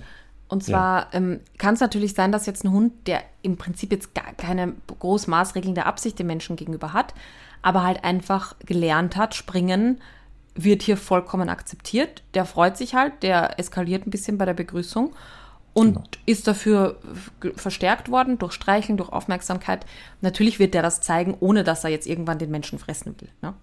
[0.47, 4.15] Und zwar ähm, kann es natürlich sein, dass jetzt ein Hund, der im Prinzip jetzt
[4.15, 7.13] gar keine groß maßregelnde Absicht dem Menschen gegenüber hat,
[7.61, 9.99] aber halt einfach gelernt hat, springen
[10.55, 12.23] wird hier vollkommen akzeptiert.
[12.33, 15.13] Der freut sich halt, der eskaliert ein bisschen bei der Begrüßung
[15.79, 16.03] und Genau.
[16.25, 16.97] ist dafür
[17.55, 19.85] verstärkt worden durch Streicheln, durch Aufmerksamkeit.
[20.21, 23.29] Natürlich wird der das zeigen, ohne dass er jetzt irgendwann den Menschen fressen will.
[23.41, 23.53] Ne?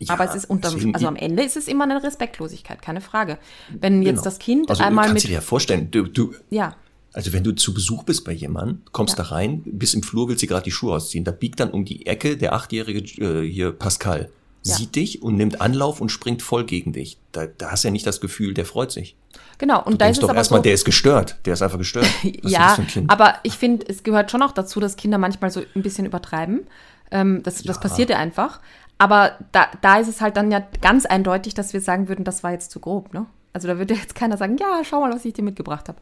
[0.00, 3.38] Ja, Aber es ist deswegen- also am Ende ist es immer eine Respektlosigkeit, keine Frage.
[3.80, 4.24] Wenn jetzt Genau.
[4.24, 6.76] das Kind also, einmal kannst mit, du dir ja vorstellen, du, du, ja,
[7.12, 9.24] also wenn du zu Besuch bist bei jemandem, kommst Ja.
[9.24, 11.84] da rein, bist im Flur, willst dir gerade die Schuhe ausziehen, da biegt dann um
[11.84, 14.30] die Ecke der achtjährige äh, hier Pascal,
[14.68, 14.74] Ja.
[14.76, 17.18] sieht dich und nimmt Anlauf und springt voll gegen dich.
[17.32, 19.16] Da, da hast du ja nicht das Gefühl, der freut sich.
[19.58, 19.78] genau.
[19.78, 21.36] Und Du da denkst ist doch erstmal, so, der ist gestört.
[21.44, 22.06] Der ist einfach gestört.
[22.42, 25.82] Ja, ein aber ich finde, es gehört schon auch dazu, dass Kinder manchmal so ein
[25.82, 26.66] bisschen übertreiben.
[27.10, 27.80] Ähm, das, das Ja.
[27.82, 28.60] passiert ja einfach.
[28.98, 32.42] Aber da, da ist es halt dann ja ganz eindeutig, dass wir sagen würden, das
[32.42, 33.26] war jetzt zu grob, ne?
[33.52, 35.98] Also da würde jetzt keiner sagen, ja, schau mal, was ich dir mitgebracht habe.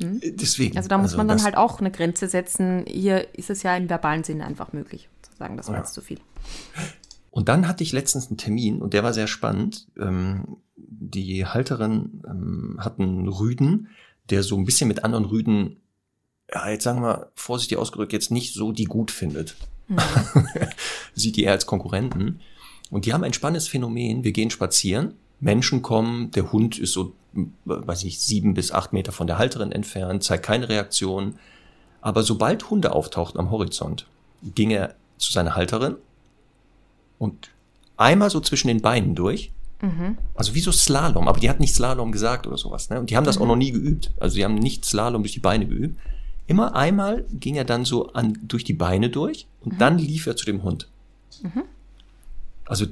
[0.00, 0.76] Deswegen.
[0.76, 2.84] Also da muss man dann halt auch eine Grenze setzen.
[2.86, 5.80] Hier ist es ja im verbalen Sinne einfach möglich, zu sagen, das war Ja.
[5.80, 6.18] jetzt zu viel.
[7.38, 9.86] Und dann hatte ich letztens einen Termin und der war sehr spannend.
[9.96, 13.86] Ähm, die Halterin ähm, hat einen Rüden,
[14.28, 15.76] der so ein bisschen mit anderen Rüden,
[16.52, 19.54] ja, jetzt sagen wir vorsichtig ausgedrückt, jetzt nicht so die gut findet.
[21.14, 22.40] Sieht die eher als Konkurrenten.
[22.90, 24.24] Und die haben ein spannendes Phänomen.
[24.24, 27.12] Wir gehen spazieren, Menschen kommen, der Hund ist so,
[27.66, 31.36] weiß ich, sieben bis acht Meter von der Halterin entfernt, zeigt keine Reaktion.
[32.00, 34.08] Aber sobald Hunde auftauchten am Horizont,
[34.42, 35.98] ging er zu seiner Halterin
[37.18, 37.50] und
[37.96, 39.50] einmal so zwischen den Beinen durch.
[40.34, 42.90] Also wie so Slalom, aber die hat nicht Slalom gesagt oder sowas.
[42.90, 42.98] Ne?
[42.98, 44.10] Und die haben das auch noch nie geübt.
[44.18, 45.98] Also die haben nicht Slalom durch die Beine geübt.
[46.46, 50.34] Immer einmal ging er dann so an, durch die Beine durch und dann lief er
[50.34, 50.88] zu dem Hund.
[52.64, 52.86] Also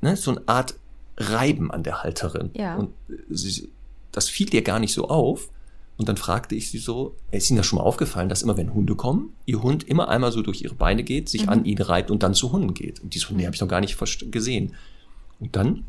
[0.00, 0.74] ne, so eine Art
[1.16, 2.50] Reiben an der Halterin.
[2.54, 2.76] Ja.
[2.76, 3.68] Und äh, sie,
[4.12, 5.48] das fiel ihr gar nicht so auf.
[6.00, 8.72] Und dann fragte ich sie so, ist Ihnen das schon mal aufgefallen, dass immer wenn
[8.72, 12.10] Hunde kommen, Ihr Hund immer einmal so durch ihre Beine geht, sich an ihn reibt
[12.10, 13.00] und dann zu Hunden geht.
[13.00, 13.98] Und die so, nee, habe ich noch gar nicht
[14.32, 14.74] gesehen.
[15.40, 15.84] Und dann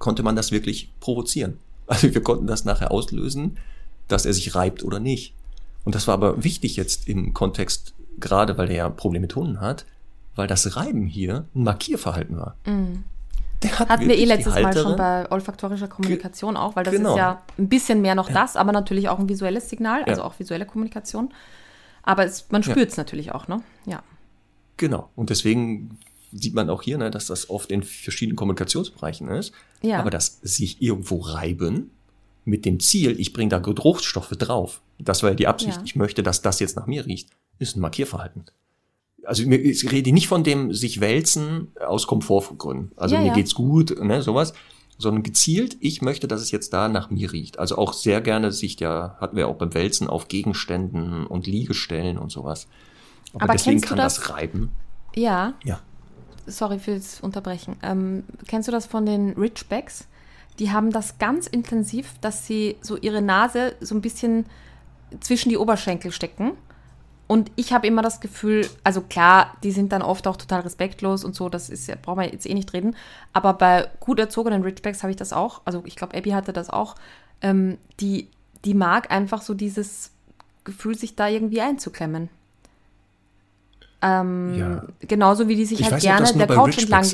[0.00, 1.58] konnte man das wirklich provozieren.
[1.86, 3.58] Also wir konnten das nachher auslösen,
[4.08, 5.34] dass er sich reibt oder nicht.
[5.84, 9.60] Und das war aber wichtig jetzt im Kontext, gerade weil er ja Probleme mit Hunden
[9.60, 9.86] hat,
[10.34, 12.56] weil das Reiben hier ein Markierverhalten war.
[13.62, 17.10] Der hat Hatten wir eh letztes Mal schon bei olfaktorischer Kommunikation auch, weil das Genau.
[17.12, 20.26] ist ja ein bisschen mehr noch das, aber natürlich auch ein visuelles Signal, also Ja.
[20.26, 21.32] auch visuelle Kommunikation.
[22.02, 23.62] Aber es, man spürt es natürlich auch, ne?
[23.86, 24.02] Ja.
[24.76, 25.08] Genau.
[25.16, 25.98] Und deswegen
[26.32, 29.52] sieht man auch hier, ne, dass das oft in verschiedenen Kommunikationsbereichen ist.
[29.82, 30.00] Ja.
[30.00, 31.90] Aber das sich irgendwo reiben
[32.44, 34.82] mit dem Ziel, ich bringe da Geruchsstoffe drauf.
[34.98, 35.76] Das war ja die Absicht.
[35.78, 35.82] Ja.
[35.84, 37.30] Ich möchte, dass das jetzt nach mir riecht.
[37.58, 38.44] Ist ein Markierverhalten.
[39.26, 42.92] Also mir- ich rede nicht von dem sich wälzen aus Komfortgründen.
[42.96, 43.34] Also Ja, mir ja.
[43.34, 44.52] geht's gut, ne, sowas.
[44.96, 47.58] Sondern gezielt, ich möchte, dass es jetzt da nach mir riecht.
[47.58, 52.16] Also auch sehr gerne sich ja, hatten wir auch beim Wälzen auf Gegenständen und Liegestellen
[52.16, 52.68] und sowas.
[53.32, 54.70] Aber, Aber deswegen kennst du kann das- das Reiben.
[55.16, 55.54] Ja.
[55.64, 55.80] Ja.
[56.46, 57.76] sorry fürs Unterbrechen.
[57.82, 60.06] Ähm, kennst du das von den Ridgebacks?
[60.60, 64.44] Die haben das ganz intensiv, dass sie so ihre Nase so ein bisschen
[65.20, 66.52] zwischen die Oberschenkel stecken.
[67.26, 71.24] Und ich habe immer das Gefühl, also klar, die sind dann oft auch total respektlos
[71.24, 72.96] und so, das ist ja, brauchen wir jetzt eh nicht reden.
[73.32, 75.62] Aber bei gut erzogenen Ridgebacks habe ich das auch.
[75.64, 76.96] Also ich glaube, Abby hatte das auch.
[77.40, 78.28] Ähm, die,
[78.64, 80.10] die mag einfach so dieses
[80.64, 82.28] Gefühl, sich da irgendwie einzuklemmen.
[84.02, 84.84] Ähm, Ja.
[85.00, 87.06] Genauso wie die sich Ich halt weiß gerne der Couch entlang.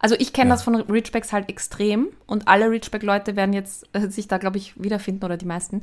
[0.00, 0.54] Also ich kenne Ja.
[0.54, 4.80] das von Ridgebacks halt extrem und alle Ridgeback-Leute werden jetzt äh, sich da, glaube ich,
[4.80, 5.82] wiederfinden oder die meisten.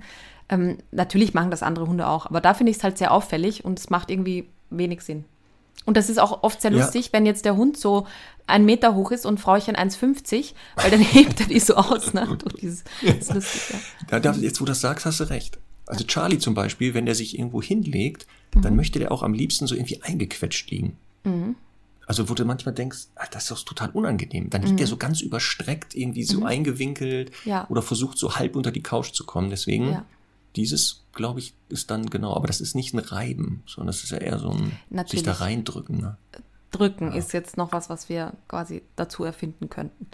[0.49, 3.65] Ähm, natürlich machen das andere Hunde auch, aber da finde ich es halt sehr auffällig
[3.65, 5.26] und es macht irgendwie wenig Sinn.
[5.85, 6.84] Und das ist auch oft sehr Ja.
[6.84, 8.07] lustig, wenn jetzt der Hund so
[8.47, 12.13] ein Meter hoch ist und Frauchen 1,50, weil dann hebt er die so aus.
[12.13, 12.27] Ne?
[12.39, 13.61] Durch dieses, das ist lustig,
[14.11, 14.19] ja.
[14.19, 15.57] Da, jetzt, wo du das sagst, hast du recht.
[15.88, 18.61] Also Charlie zum Beispiel, wenn der sich irgendwo hinlegt, Mhm.
[18.61, 20.95] dann möchte der auch am liebsten so irgendwie eingequetscht liegen.
[22.07, 24.49] Also wo du manchmal denkst, ah, das ist doch total unangenehm.
[24.51, 27.49] Dann liegt der so ganz überstreckt, irgendwie so eingewinkelt Mhm.
[27.51, 27.65] Ja.
[27.69, 29.49] oder versucht so halb unter die Couch zu kommen.
[29.49, 30.05] Deswegen, Ja.
[30.56, 34.11] Dieses, glaube ich, ist dann genau, aber das ist nicht ein Reiben, sondern das ist
[34.11, 35.23] ja eher so ein sich Natürlich.
[35.23, 35.98] da reindrücken.
[35.99, 36.18] Ne?
[36.72, 40.07] Drücken ist jetzt noch was, was wir quasi dazu erfinden könnten.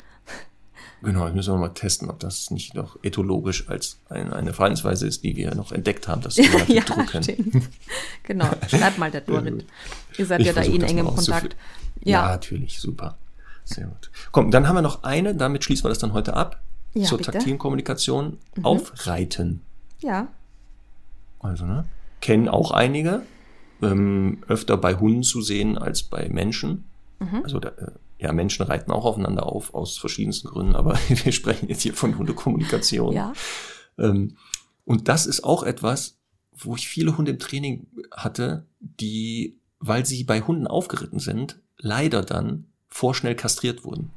[1.04, 5.08] Genau, das müssen wir mal testen, ob das nicht noch ethologisch als ein, eine Verhaltensweise
[5.08, 7.24] ist, die wir noch entdeckt haben, das sogenannte ja, Drücken.
[7.24, 7.70] stimmt.
[8.24, 9.66] Genau, schreib mal der Dorit.
[10.18, 11.56] Ihr seid Ich ja da eh in engem Kontakt.
[12.04, 12.24] Ja.
[12.24, 13.18] Ja, natürlich, super.
[13.64, 14.12] Sehr gut.
[14.32, 16.62] Komm, dann haben wir noch eine, damit schließen wir das dann heute ab.
[16.94, 17.32] Ja, zur bitte.
[17.32, 18.38] taktilen Kommunikation.
[18.64, 19.62] Aufreiten.
[20.02, 20.28] Ja.
[21.40, 21.86] Also, ne?
[22.20, 23.24] Kennen auch einige.
[23.82, 26.86] Ähm, öfter bei Hunden zu sehen als bei Menschen.
[27.20, 27.42] Mhm.
[27.44, 31.70] Also, da, äh, ja, Menschen reiten auch aufeinander auf, aus verschiedensten Gründen, aber wir sprechen
[31.70, 33.14] jetzt hier von Hundekommunikation.
[33.14, 33.34] Ja.
[33.98, 34.38] Ähm,
[34.86, 36.20] und das ist auch etwas,
[36.52, 42.22] wo ich viele Hunde im Training hatte, die, weil sie bei Hunden aufgeritten sind, leider
[42.22, 44.12] dann vorschnell kastriert wurden.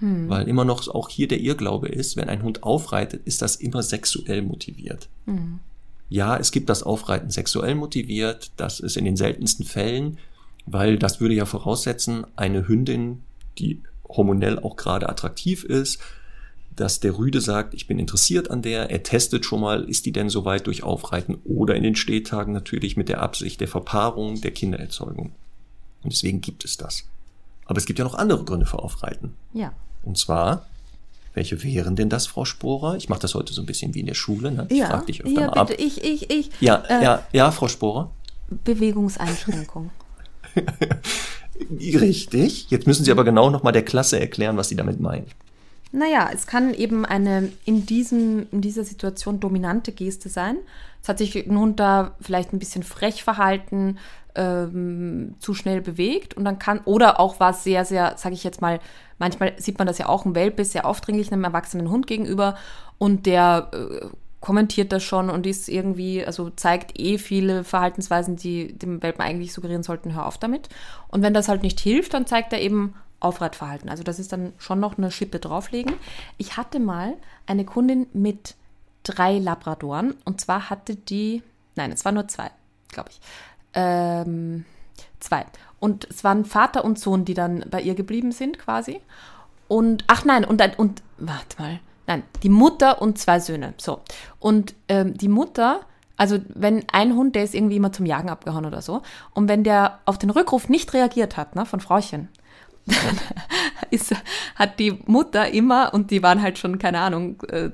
[0.00, 0.28] Hm.
[0.28, 3.82] Weil immer noch auch hier der Irrglaube ist, wenn ein Hund aufreitet, ist das immer
[3.82, 5.08] sexuell motiviert.
[5.26, 5.60] Hm.
[6.08, 10.18] Ja, es gibt das Aufreiten sexuell motiviert, das ist in den seltensten Fällen,
[10.64, 13.22] weil das würde ja voraussetzen, eine Hündin,
[13.58, 16.00] die hormonell auch gerade attraktiv ist,
[16.74, 20.12] dass der Rüde sagt, ich bin interessiert an der, er testet schon mal, ist die
[20.12, 24.52] denn soweit durch Aufreiten oder in den Stehtagen natürlich mit der Absicht der Verpaarung, der
[24.52, 25.32] Kindererzeugung.
[26.02, 27.08] Und deswegen gibt es das.
[27.66, 29.34] Aber es gibt ja noch andere Gründe für Aufreiten.
[29.52, 29.72] Ja.
[30.08, 30.64] Und zwar,
[31.34, 32.96] welche wären denn das, Frau Sporer?
[32.96, 34.50] Ich mache das heute so ein bisschen wie in der Schule.
[34.50, 34.66] Ne?
[34.70, 35.68] Ich Ja, frage dich öfter ja mal ab.
[35.68, 36.50] bitte, ich, ich, ich.
[36.60, 38.10] Ja, Äh, ja, ja, Frau Sporer.
[38.64, 39.90] Bewegungseinschränkung.
[41.70, 42.70] Richtig.
[42.70, 45.26] Jetzt müssen Sie aber genau nochmal der Klasse erklären, was Sie damit meinen.
[45.90, 50.58] Naja, es kann eben eine in, diesem, in dieser Situation dominante Geste sein.
[51.02, 53.98] Es hat sich ein Hund da vielleicht ein bisschen frech verhalten,
[54.34, 58.44] ähm, zu schnell bewegt und dann kann, oder auch war es sehr, sehr, sage ich
[58.44, 58.80] jetzt mal,
[59.18, 62.56] manchmal sieht man das ja auch, ein Welpe ist sehr aufdringlich einem erwachsenen Hund gegenüber
[62.98, 64.06] und der äh,
[64.40, 69.52] kommentiert das schon und ist irgendwie, also zeigt eh viele Verhaltensweisen, die dem Welpen eigentlich
[69.52, 70.68] suggerieren sollten, hör auf damit.
[71.08, 73.88] Und wenn das halt nicht hilft, dann zeigt er eben Aufreitverhalten.
[73.88, 75.94] Also das ist dann schon noch eine Schippe drauflegen.
[76.36, 77.14] Ich hatte mal
[77.46, 78.54] eine Kundin mit
[79.02, 81.42] drei Labradoren und zwar hatte die,
[81.74, 82.50] nein, es waren nur zwei,
[82.88, 83.20] glaube ich.
[83.74, 84.64] Ähm,
[85.20, 85.46] zwei.
[85.80, 89.00] Und es waren Vater und Sohn, die dann bei ihr geblieben sind quasi.
[89.68, 94.00] Und, ach nein, und, dann- und, warte mal, nein, die Mutter und zwei Söhne, so.
[94.40, 95.80] Und ähm, die Mutter,
[96.16, 99.02] also wenn ein Hund, der ist irgendwie immer zum Jagen abgehauen oder so,
[99.34, 102.28] und wenn der auf den Rückruf nicht reagiert hat, ne, von Frauchen,
[103.90, 104.14] ist,
[104.54, 107.70] hat die Mutter immer, und die waren halt schon, keine Ahnung, äh,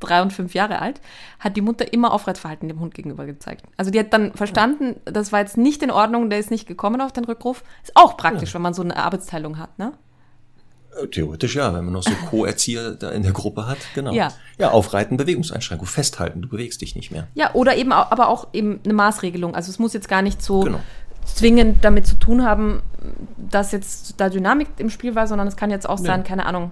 [0.00, 1.00] drei und fünf Jahre alt,
[1.38, 3.64] hat die Mutter immer Aufreizverhalten dem Hund gegenüber gezeigt.
[3.76, 7.00] Also die hat dann verstanden, das war jetzt nicht in Ordnung, der ist nicht gekommen
[7.00, 7.62] auf den Rückruf.
[7.82, 9.92] Ist auch praktisch, wenn man so eine Arbeitsteilung hat, ne?
[11.00, 14.12] Äh, Theoretisch ja, wenn man noch so Co-Erzieher da in der Gruppe hat, genau.
[14.12, 14.32] Ja.
[14.58, 17.26] Ja, aufreiten, Bewegungseinschränkung, festhalten, du bewegst dich nicht mehr.
[17.34, 19.54] Ja, oder eben aber auch eben eine Maßregelung.
[19.54, 20.80] Also es muss jetzt gar nicht so Genau.
[21.24, 22.82] Zwingend damit zu tun haben,
[23.36, 26.06] dass jetzt da Dynamik im Spiel war, sondern es kann jetzt auch Nee.
[26.06, 26.70] sein, keine Ahnung,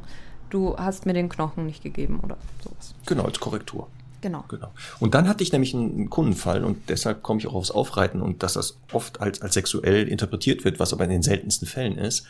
[0.50, 2.94] du hast mir den Knochen nicht gegeben oder sowas.
[3.06, 3.88] Genau, als Korrektur.
[4.20, 4.44] Genau.
[4.48, 4.68] Genau.
[5.00, 8.42] Und dann hatte ich nämlich einen Kundenfall und deshalb komme ich auch aufs Aufreiten und
[8.44, 12.24] dass das oft als, als sexuell interpretiert wird, was aber in den seltensten Fällen ist.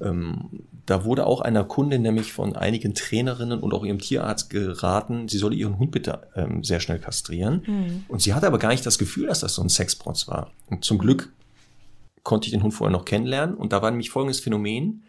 [0.00, 0.50] Ähm,
[0.84, 5.38] da wurde auch einer Kundin nämlich von einigen Trainerinnen und auch ihrem Tierarzt geraten, sie
[5.38, 8.04] solle ihren Hund bitte ähm, sehr schnell kastrieren.
[8.08, 10.50] Und sie hatte aber gar nicht das Gefühl, dass das so ein Sexprotz war.
[10.66, 11.32] Und zum Glück
[12.22, 15.04] konnte ich den Hund vorher noch kennenlernen und da war nämlich folgendes Phänomen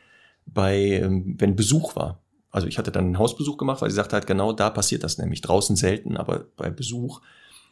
[0.46, 2.20] bei, ähm, wenn Besuch war.
[2.52, 5.18] Also ich hatte dann einen Hausbesuch gemacht, weil sie sagte halt, genau da passiert das
[5.18, 5.42] nämlich.
[5.42, 7.22] Draußen selten, aber bei Besuch.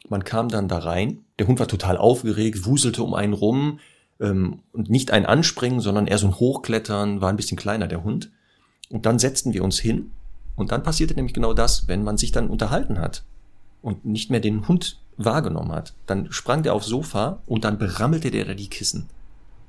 [0.10, 3.80] Man kam dann da rein, der Hund war total aufgeregt, wuselte um einen rum,
[4.20, 8.04] Ähm, und nicht ein Anspringen, sondern eher so ein Hochklettern, war ein bisschen kleiner der
[8.04, 8.32] Hund.
[8.90, 10.10] Und dann setzten wir uns hin
[10.56, 13.24] und dann passierte nämlich genau das, wenn man sich dann unterhalten hat
[13.84, 15.94] und nicht mehr den Hund wahrgenommen hat.
[16.08, 19.06] Dann sprang der aufs Sofa und dann berammelte der da die Kissen.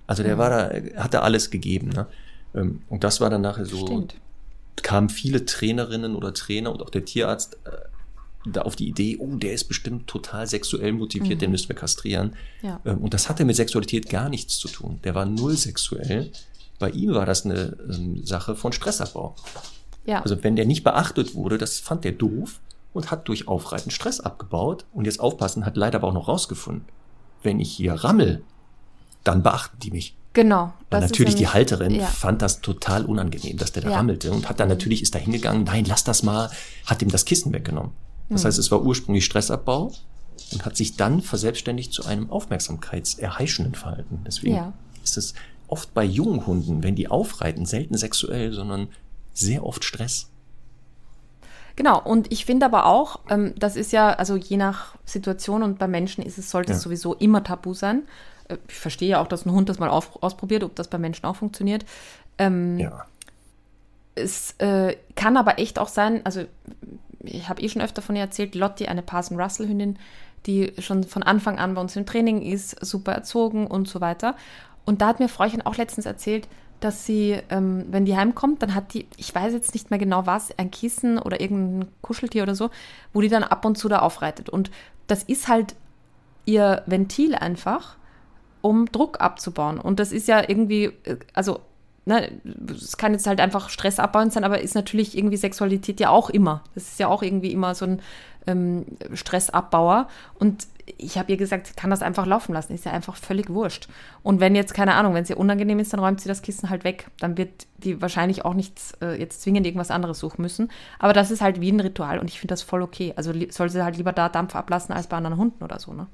[0.09, 1.91] Also der war da, hat da alles gegeben.
[1.91, 2.07] Ne?
[2.55, 4.17] Ähm, Und das war dann nachher so, Stimmt.
[4.83, 7.71] kamen viele Trainerinnen oder Trainer und auch der Tierarzt äh,
[8.47, 12.35] da auf die Idee, oh, der ist bestimmt total sexuell motiviert, den müssen wir kastrieren.
[12.63, 12.81] Ja.
[12.85, 14.99] Ähm, Und das hatte mit Sexualität gar nichts zu tun.
[15.05, 16.33] Der war null sexuell.
[16.79, 19.35] Bei ihm war das eine ähm, Sache von Stressabbau.
[20.07, 20.23] Ja.
[20.23, 22.61] Also wenn der nicht beachtet wurde, das fand der doof
[22.95, 24.87] und hat durch Aufreiten Stress abgebaut.
[24.95, 26.87] Und jetzt aufpassen, hat leider aber auch noch rausgefunden,
[27.43, 28.43] wenn ich hier rammel,
[29.25, 30.15] dann beachten die mich.
[30.35, 30.73] genau.
[30.91, 32.07] Weil natürlich die nämlich- Halterin Ja.
[32.07, 33.97] fand das total unangenehm, dass der da Ja.
[33.97, 36.51] rammelte und hat dann natürlich, ist da hingegangen, nein, lass das mal,
[36.87, 37.91] hat ihm das Kissen weggenommen.
[38.29, 38.47] Das Hm.
[38.49, 39.93] heißt, es war ursprünglich Stressabbau
[40.53, 44.21] und hat sich dann verselbstständigt zu einem aufmerksamkeitserheischenden Verhalten.
[44.27, 44.73] Deswegen Ja.
[45.03, 45.35] ist es
[45.67, 48.89] oft bei jungen Hunden, wenn die aufreiten, selten sexuell, sondern
[49.35, 50.29] sehr oft Stress.
[51.77, 55.79] Genau, und ich finde aber auch, ähm, das ist ja, also je nach Situation und
[55.79, 56.83] bei Menschen ist es, sollte es Ja.
[56.85, 58.03] sowieso immer tabu sein.
[58.49, 60.99] Äh, Ich verstehe ja auch, dass ein Hund das mal auf, ausprobiert, ob das bei
[60.99, 61.85] Menschen auch funktioniert.
[62.39, 63.07] Ähm, Ja.
[64.15, 66.45] Es äh, kann aber echt auch sein, also
[67.21, 69.97] ich habe eh schon öfter von ihr erzählt, Lotti, eine Parson Russell Hündin,
[70.47, 74.35] die schon von Anfang an bei uns im Training ist, super erzogen und so weiter.
[74.85, 76.49] Und da hat mir Fräuchen auch letztens erzählt,
[76.81, 80.27] dass sie, ähm, wenn die heimkommt, dann hat die, ich weiß jetzt nicht mehr genau
[80.27, 82.71] was, ein Kissen oder irgendein Kuscheltier oder so,
[83.13, 84.49] wo die dann ab und zu da aufreitet.
[84.49, 84.71] Und
[85.07, 85.75] das ist halt
[86.45, 87.97] ihr Ventil einfach,
[88.61, 89.79] um Druck abzubauen.
[89.79, 91.61] Und das ist ja irgendwie, äh, also,
[92.05, 92.31] ne,
[92.71, 96.31] es kann jetzt halt einfach Stress abbauen sein, aber ist natürlich irgendwie Sexualität ja auch
[96.31, 96.65] immer.
[96.75, 98.03] Das ist ja auch irgendwie immer so ein
[98.47, 100.09] ähm, Stressabbauer.
[100.39, 100.67] Und
[100.97, 102.73] ich habe ihr gesagt, sie kann das einfach laufen lassen.
[102.73, 103.89] Ist ja einfach völlig wurscht.
[104.23, 106.71] Und wenn jetzt, keine Ahnung, wenn es ihr unangenehm ist, dann räumt sie das Kissen
[106.71, 107.09] halt weg.
[107.21, 110.71] Dann wird die wahrscheinlich auch nicht äh, jetzt zwingend irgendwas anderes suchen müssen.
[110.99, 113.13] Aber das ist halt wie ein Ritual und ich finde das voll okay.
[113.17, 116.07] Also soll sie halt lieber da Dampf ablassen als bei anderen Hunden oder so, ne?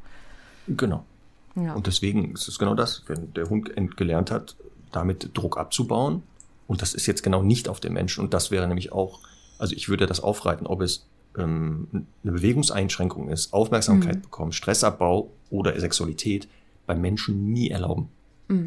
[0.67, 1.05] Genau.
[1.57, 1.75] Ja.
[1.75, 4.57] Und deswegen ist es genau das, wenn der Hund gelernt hat,
[4.93, 6.23] damit Druck abzubauen.
[6.67, 8.25] Und das ist jetzt genau nicht auf den Menschen.
[8.25, 9.21] Und das wäre nämlich auch,
[9.59, 11.07] also ich würde das aufreiten, ob es
[11.37, 16.49] ähm, eine Bewegungseinschränkung ist, Aufmerksamkeit bekommen, Stressabbau oder Sexualität,
[16.87, 18.09] beim Menschen nie erlauben.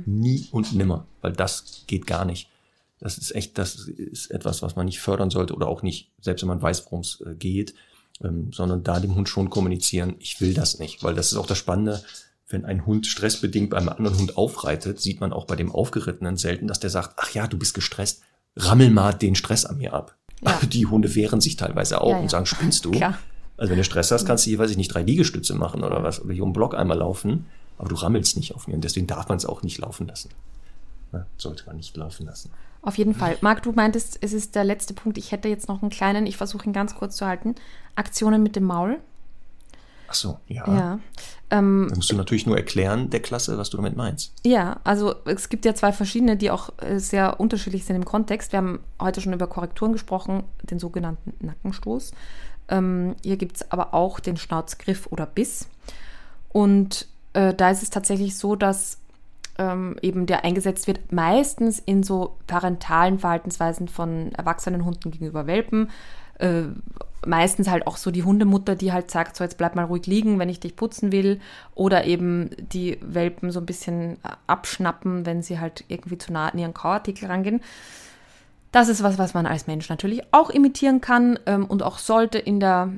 [0.06, 2.50] Nie und nimmer, weil das geht gar nicht.
[3.00, 6.42] Das ist echt, das ist etwas, was man nicht fördern sollte oder auch nicht, selbst
[6.42, 7.76] wenn man weiß, worum es äh, geht,
[8.24, 11.46] ähm, sondern da dem Hund schon kommunizieren, ich will das nicht, weil das ist auch
[11.46, 12.04] das Spannende,
[12.50, 16.38] wenn ein Hund stressbedingt bei einem anderen Hund aufreitet, sieht man auch bei dem Aufgerittenen
[16.38, 18.22] selten, dass der sagt, ach ja, du bist gestresst,
[18.56, 20.16] rammel mal den Stress an mir ab.
[20.42, 20.60] Ja.
[20.68, 22.22] Die Hunde wehren sich teilweise auch Ja, ja.
[22.22, 22.92] und sagen, spinnst du?
[22.98, 23.18] Klar.
[23.58, 26.04] Also wenn du Stress hast, kannst du hier, weiß ich nicht, drei Liegestütze machen oder
[26.04, 27.48] was, oder hier um den Block einmal laufen,
[27.80, 30.30] aber du rammelst nicht auf mir und deswegen darf man es auch nicht laufen lassen.
[31.12, 32.52] Ja, sollte man nicht laufen lassen.
[32.84, 33.38] Auf jeden Fall.
[33.42, 35.18] Marc, du meintest, es ist der letzte Punkt.
[35.18, 37.56] Ich hätte jetzt noch einen kleinen, ich versuche ihn ganz kurz zu halten.
[37.96, 39.00] Aktionen mit dem Maul.
[40.08, 40.66] Ach so, ja.
[40.68, 41.00] Ja.
[41.50, 44.34] Ähm, musst du natürlich nur erklären der Klasse, was du damit meinst.
[44.46, 48.52] Ja, also es gibt ja zwei verschiedene, die auch äh, sehr unterschiedlich sind im Kontext.
[48.52, 52.12] Wir haben heute schon über Korrekturen gesprochen, den sogenannten Nackenstoß.
[52.70, 55.68] Ähm, hier gibt es aber auch den Schnauzgriff oder Biss.
[56.50, 58.98] Und äh, da ist es tatsächlich so, dass
[59.58, 65.90] ähm, eben der eingesetzt wird, meistens in so parentalen Verhaltensweisen von erwachsenen Hunden gegenüber Welpen.
[66.40, 66.64] Äh,
[67.26, 70.40] meistens halt auch so die Hundemutter, die halt sagt, so jetzt bleib mal ruhig liegen,
[70.40, 71.40] wenn ich dich putzen will.
[71.76, 76.58] Oder eben die Welpen so ein bisschen abschnappen, wenn sie halt irgendwie zu nah an
[76.58, 77.62] ihren Kauartikel rangehen.
[78.72, 82.38] Das ist was, was man als Mensch natürlich auch imitieren kann ähm, und auch sollte
[82.38, 82.90] in der,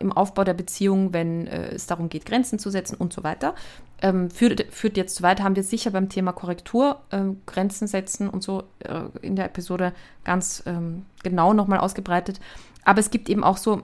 [0.00, 3.54] im Aufbau der Beziehung, wenn äh, es darum geht, Grenzen zu setzen und so weiter.
[4.00, 8.30] Ähm, führt, führt jetzt zu weit, haben wir sicher beim Thema Korrektur, ähm, Grenzen setzen
[8.30, 9.92] und so äh, in der Episode
[10.22, 12.38] ganz ähm, genau nochmal ausgebreitet.
[12.84, 13.82] Aber es gibt eben auch so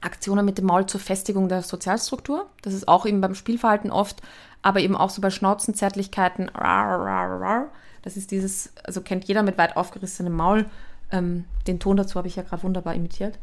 [0.00, 2.46] Aktionen mit dem Maul zur Festigung der Sozialstruktur.
[2.62, 4.22] Das ist auch eben beim Spielverhalten oft,
[4.62, 5.28] aber eben auch so bei
[7.00, 7.66] rar, rar.
[8.02, 10.66] Das ist dieses, also kennt jeder mit weit aufgerissenem Maul.
[11.10, 13.38] Ähm, den Ton dazu habe ich ja gerade wunderbar imitiert.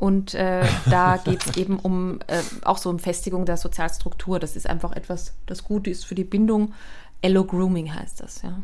[0.00, 4.38] Und äh, da geht es eben um äh, auch so um Festigung der Sozialstruktur.
[4.38, 6.72] Das ist einfach etwas, das gut ist für die Bindung.
[7.22, 8.62] Allo-Grooming heißt das, ja.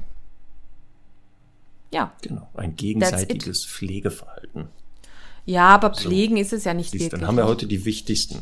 [1.92, 2.12] Ja.
[2.22, 4.68] Genau, ein gegenseitiges Pflegeverhalten.
[5.44, 7.20] Ja, aber pflegen ist es ja nicht Siehst, wirklich.
[7.20, 8.38] dann haben wir heute die wichtigsten.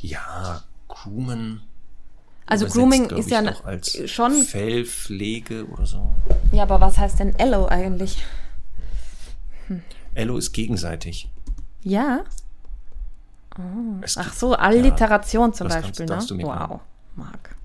[0.00, 1.60] Ja, Groomen.
[2.46, 6.10] also Grooming ist ja als schon Fellpflege oder so.
[6.52, 8.16] Ja, aber was heißt denn Ello eigentlich?
[10.14, 11.28] Ello ist gegenseitig.
[11.88, 12.24] Ja.
[14.02, 16.42] Es Ach so, Alliteration zum das kannst- Beispiel, du ne?
[16.44, 16.80] Wow.
[17.16, 17.56] Marc.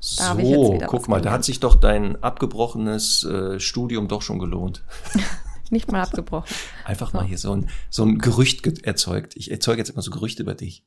[0.00, 4.84] So, wieder guck mal, da hat sich doch dein abgebrochenes äh, Studium doch schon gelohnt.
[5.70, 6.46] Nicht mal abgebrochen.
[6.84, 9.34] Einfach mal hier so ein, so ein Gerücht ge- erzeugt.
[9.36, 10.84] Ich erzeuge jetzt immer so Gerüchte über dich.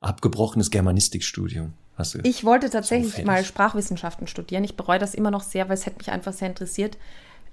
[0.00, 1.72] Abgebrochenes Germanistikstudium.
[1.96, 2.18] Hast du?
[2.24, 3.26] Ich wollte tatsächlich fertig.
[3.26, 4.64] mal Sprachwissenschaften studieren.
[4.64, 6.98] Ich bereue das immer noch sehr, weil es hätte mich einfach sehr interessiert.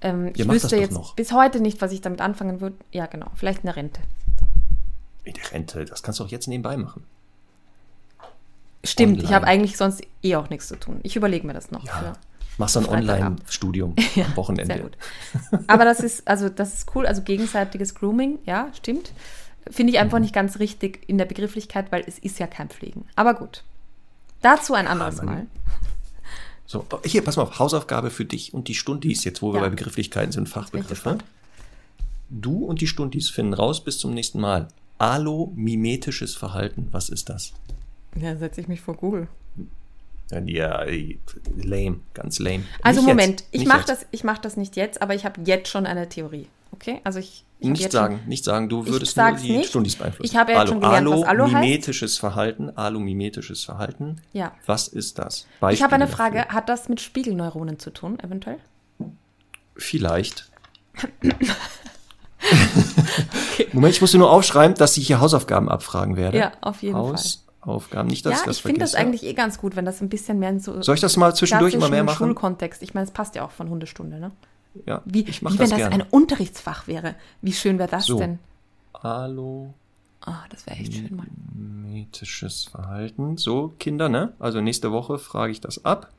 [0.04, 1.14] Ähm, ich wüsste jetzt noch.
[1.16, 2.76] bis heute nicht, was ich damit anfangen würde.
[2.92, 3.26] Ja, genau.
[3.34, 4.00] Vielleicht eine Rente.
[5.24, 7.02] In der Rente, das kannst du auch jetzt nebenbei machen.
[8.84, 9.34] Stimmt, ich Online.
[9.34, 11.00] habe eigentlich sonst eh auch nichts zu tun.
[11.02, 11.84] Ich überlege mir das noch.
[11.84, 12.12] Ja.
[12.58, 13.40] Machst dann Freitagabend.
[13.40, 14.74] Online-Studium Ja, am Wochenende.
[14.74, 14.96] Sehr gut.
[15.66, 17.06] Aber das ist, also das ist cool.
[17.06, 19.12] Also gegenseitiges Grooming, ja, stimmt.
[19.70, 20.02] Finde ich Mhm.
[20.04, 23.06] einfach nicht ganz richtig in der Begrifflichkeit, weil es ist ja kein Pflegen.
[23.16, 23.64] Aber gut.
[24.42, 25.46] Dazu ein anderes man- Mal.
[26.66, 29.64] So, hier, pass mal auf, Hausaufgabe für dich und die Stundis, jetzt wo wir Ja.
[29.64, 30.88] bei Begrifflichkeiten sind, Fachbegriffe.
[30.94, 31.24] gespannt.
[32.30, 34.68] Du und die Stundis finden raus bis zum nächsten Mal.
[34.98, 37.52] Alomimetisches Verhalten, was ist das?
[38.16, 39.28] Ja, setze ich mich vor Google.
[40.46, 40.84] Ja,
[41.56, 42.64] lame, ganz lame.
[42.82, 45.40] Also Nicht Moment, jetzt, ich mache das, ich mach das nicht jetzt, aber ich habe
[45.44, 46.46] jetzt schon eine Theorie.
[46.72, 47.00] Okay?
[47.04, 49.68] Also ich, Nicht sagen, nicht sagen, du würdest nur die nicht.
[49.70, 50.30] Stundis beeinflussen.
[50.30, 51.54] Ich habe ja jetzt schon gelernt, was Alo heißt.
[51.54, 54.20] Alomimetisches Verhalten, alomimetisches Verhalten.
[54.32, 54.52] Ja.
[54.66, 55.46] Was ist das?
[55.60, 56.54] Schon, ich habe eine Beispiele Frage, dafür.
[56.54, 58.58] hat das mit Spiegelneuronen zu tun, eventuell?
[59.76, 60.50] Vielleicht.
[63.72, 66.38] Moment, ich muss dir nur aufschreiben, dass ich hier Hausaufgaben abfragen werde.
[66.38, 67.16] Ja, auf jeden Fall.
[67.64, 70.00] Hausaufgaben, nicht, dass Ja, ich das ich finde das eigentlich eh ganz gut, wenn das
[70.00, 72.18] ein bisschen mehr in so Soll ich das mal zwischendurch immer mehr machen?
[72.18, 72.82] Schulkontext.
[72.82, 74.30] Ich meine, es passt ja auch von Hundestunde, ne?
[74.86, 75.94] Ja, Wie, ich wie das wenn das gerne.
[75.94, 77.14] ein Unterrichtsfach wäre.
[77.42, 78.18] Wie schön wäre das So.
[78.18, 78.38] denn?
[78.92, 79.74] Alomimetisches
[80.26, 81.26] Ah, das wäre echt schön mal.
[82.70, 83.36] Verhalten.
[83.36, 84.32] So, Kinder, ne?
[84.38, 86.10] Also nächste Woche frage ich das ab.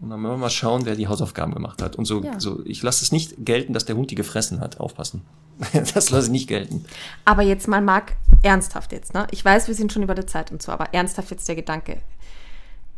[0.00, 1.96] Und dann wollen wir mal schauen, wer die Hausaufgaben gemacht hat.
[1.96, 2.38] Und so, Ja.
[2.38, 4.78] so ich lasse es nicht gelten, dass der Hund die gefressen hat.
[4.80, 5.22] Aufpassen.
[5.94, 6.84] Das lasse ich nicht gelten.
[7.24, 9.26] Aber jetzt mal, Marc, ernsthaft jetzt, ne?
[9.30, 11.98] Ich weiß, wir sind schon über der Zeit und so, aber ernsthaft jetzt der Gedanke.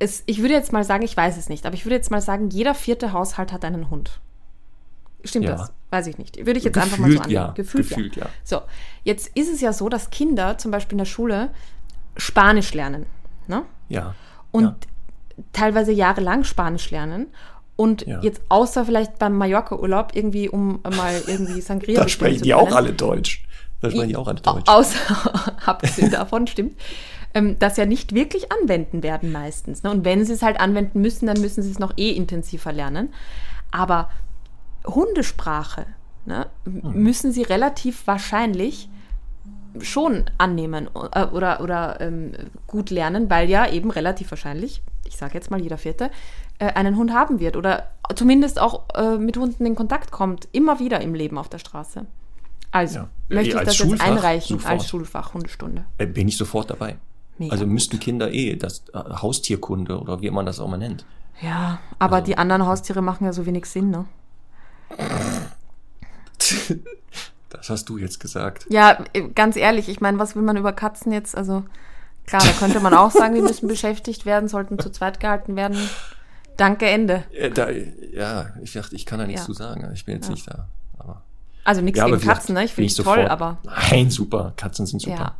[0.01, 2.21] Es, ich würde jetzt mal sagen, ich weiß es nicht, aber ich würde jetzt mal
[2.21, 4.19] sagen, jeder vierte Haushalt hat einen Hund.
[5.25, 5.53] Stimmt Ja.
[5.57, 5.73] das?
[5.91, 6.37] Weiß ich nicht.
[6.45, 7.35] Würde ich jetzt einfach mal so Gefühlt annehmen.
[7.47, 7.53] ja.
[7.53, 8.25] Gefühlt, Gefühlt ja.
[8.25, 8.31] ja.
[8.45, 8.61] So,
[9.05, 11.51] jetzt ist es ja so, dass Kinder zum Beispiel in der Schule
[12.17, 13.07] Spanisch lernen.
[13.47, 13.63] Ne?
[13.89, 14.15] Ja.
[14.51, 14.77] und ja.
[15.55, 17.29] teilweise jahrelang Spanisch lernen
[17.77, 18.21] und Ja.
[18.21, 22.93] jetzt außer vielleicht beim Mallorca-Urlaub irgendwie, um mal irgendwie Sangria Da sprechen die auch alle
[22.93, 23.45] Deutsch.
[23.81, 24.69] Da sprechen die auch alle Deutsch.
[24.69, 26.79] Außer, abgesehen davon, stimmt,
[27.33, 29.83] ähm, das ja nicht wirklich anwenden werden meistens.
[29.83, 29.91] Ne?
[29.91, 33.15] Und wenn sie es halt anwenden müssen, dann müssen sie es noch eh intensiver lernen.
[33.71, 34.11] Aber
[34.89, 35.87] Hundesprache
[36.27, 37.03] ne, m- Hm.
[37.03, 38.89] müssen sie relativ wahrscheinlich
[39.81, 42.33] schon annehmen äh, oder, oder ähm,
[42.67, 46.11] gut lernen, weil ja eben relativ wahrscheinlich, ich sage jetzt mal jeder Vierte,
[46.59, 50.79] äh, einen Hund haben wird oder zumindest auch äh, mit Hunden in Kontakt kommt, immer
[50.81, 52.07] wieder im Leben auf der Straße.
[52.71, 53.09] Also Ja.
[53.29, 54.73] möchte Eh, ich als das jetzt Schulfach einreichen sofort.
[54.73, 55.85] als Schulfach Hundestunde.
[55.99, 56.97] Äh, Bin ich sofort dabei.
[57.39, 57.73] Mega also gut.
[57.75, 61.05] müssten Kinder eh das äh, Haustierkunde oder wie man das auch mal nennt.
[61.41, 64.07] Ja, aber Also die anderen Haustiere machen ja so wenig Sinn, ne?
[67.51, 68.67] Das hast du jetzt gesagt.
[68.69, 69.03] Ja,
[69.35, 71.35] ganz ehrlich, ich meine, was will man über Katzen jetzt?
[71.37, 71.65] Also
[72.27, 75.79] klar, da könnte man auch sagen, die müssen beschäftigt werden, sollten zu zweit gehalten werden.
[76.59, 77.25] Danke, Ende.
[77.33, 79.47] Äh, Da, ja, ich dachte, ich kann da nichts Ja.
[79.47, 79.91] zu sagen.
[79.95, 80.33] Ich bin jetzt Ja.
[80.35, 80.69] nicht da.
[80.99, 81.23] Aber,
[81.65, 82.65] Also nichts ja, gegen Katzen, ne?
[82.65, 84.53] Ich finde es toll, sofort- aber Nein, super.
[84.57, 85.35] Katzen sind super.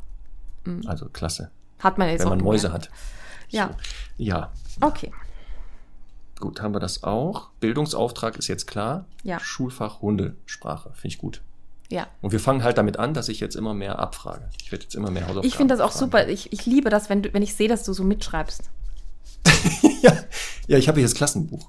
[0.67, 1.51] ja, Also klasse.
[1.81, 2.87] hat man jetzt Wenn man Mäuse gemerkt.
[2.89, 2.95] hat.
[3.51, 3.71] Ja,
[4.17, 4.51] Ja,
[4.81, 5.13] okay.
[6.41, 7.49] Gut, haben wir das auch.
[7.61, 9.05] Bildungsauftrag ist jetzt klar.
[9.23, 9.39] Ja.
[9.41, 10.91] Schulfach Hundesprache.
[10.95, 11.41] Finde ich gut.
[11.91, 12.07] Ja.
[12.21, 14.49] Und wir fangen halt damit an, dass ich jetzt immer mehr abfrage.
[14.63, 16.11] Ich werde jetzt immer mehr Hausaufgaben Ich finde das auch abfragen.
[16.11, 16.29] super.
[16.29, 18.69] Ich, ich liebe das, wenn, du, wenn ich sehe, dass du so mitschreibst.
[20.03, 20.13] ja,
[20.67, 21.69] ja, ich habe hier das Klassenbuch.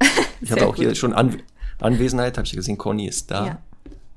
[0.40, 0.84] Ich habe auch gut.
[0.84, 1.40] hier schon An
[1.80, 3.46] Anwesenheit, habe ich gesehen, Conny ist da.
[3.46, 3.58] Ja.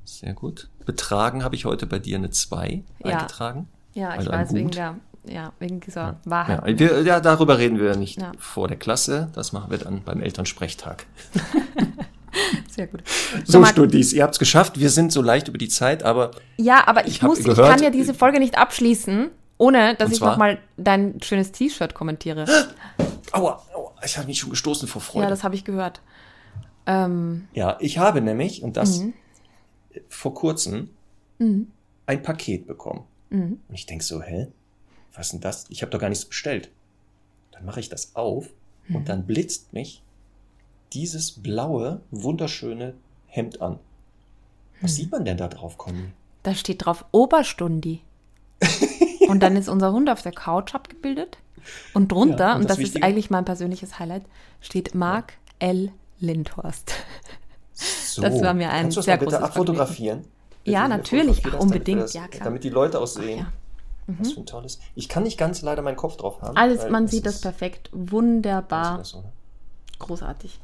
[0.04, 0.68] Sehr gut.
[0.84, 3.16] Betragen habe ich heute bei dir eine 2 Ja.
[3.18, 3.68] eingetragen.
[3.94, 4.96] Ja, ich Also weiß, wegen der,
[5.28, 6.78] ja, wegen dieser Ja, Wahrheit.
[6.78, 8.32] wir, ja, darüber reden wir nicht Ja.
[8.38, 9.30] vor der Klasse.
[9.34, 11.06] Das machen wir dann beim Elternsprechtag.
[12.70, 13.02] Sehr gut.
[13.44, 14.78] So, Marc, Studis, ihr habt es geschafft.
[14.78, 17.70] Wir sind so leicht über die Zeit, aber Ja, aber ich, Ich muss, ich gehört-
[17.70, 22.44] kann ja diese Folge nicht abschließen, ohne dass ich nochmal dein schönes T-Shirt kommentiere.
[23.32, 25.24] aua, aua ich habe mich schon gestoßen vor Freude.
[25.24, 26.00] Ja, das habe ich gehört.
[26.86, 29.14] Ähm, Ja, ich habe nämlich, und das Mhm.
[30.08, 30.90] vor kurzem,
[31.38, 31.68] Mhm.
[32.06, 33.04] ein Paket bekommen.
[33.30, 33.58] Mhm.
[33.68, 34.48] Und ich denk so, hä?
[35.18, 35.66] Was ist denn das?
[35.68, 36.70] Ich habe doch gar nichts bestellt.
[37.52, 38.46] Dann mache ich das auf
[38.86, 38.96] Mhm.
[38.96, 40.02] und dann blitzt mich
[40.94, 42.94] dieses blaue, wunderschöne
[43.26, 43.78] Hemd an.
[44.80, 44.96] Was Mhm.
[44.96, 46.04] sieht man denn da drauf, Conny?
[46.44, 48.00] da steht drauf Oberstundi.
[49.28, 51.36] und dann ist unser Hund auf der Couch abgebildet.
[51.92, 54.22] Und drunter, Ja, und und das das, ist eigentlich mein persönliches Highlight,
[54.60, 55.90] steht Mark L.
[56.20, 56.92] Lindhorst.
[57.74, 60.24] So, Das war mir ein kannst sehr mal bitte großes abfotografieren?
[60.64, 61.42] Ja, natürlich.
[61.46, 62.00] Ach, unbedingt.
[62.02, 62.44] das- Ja, klar.
[62.44, 63.40] Damit die Leute auch sehen.
[63.40, 63.52] ja.
[64.18, 64.78] Was für ein tolles.
[64.94, 66.56] Ich kann nicht ganz leider meinen Kopf drauf haben.
[66.56, 67.90] Alles, man sieht das perfekt.
[67.92, 68.98] Wunderbar.
[68.98, 69.32] das so, ne?
[69.98, 70.58] Großartig.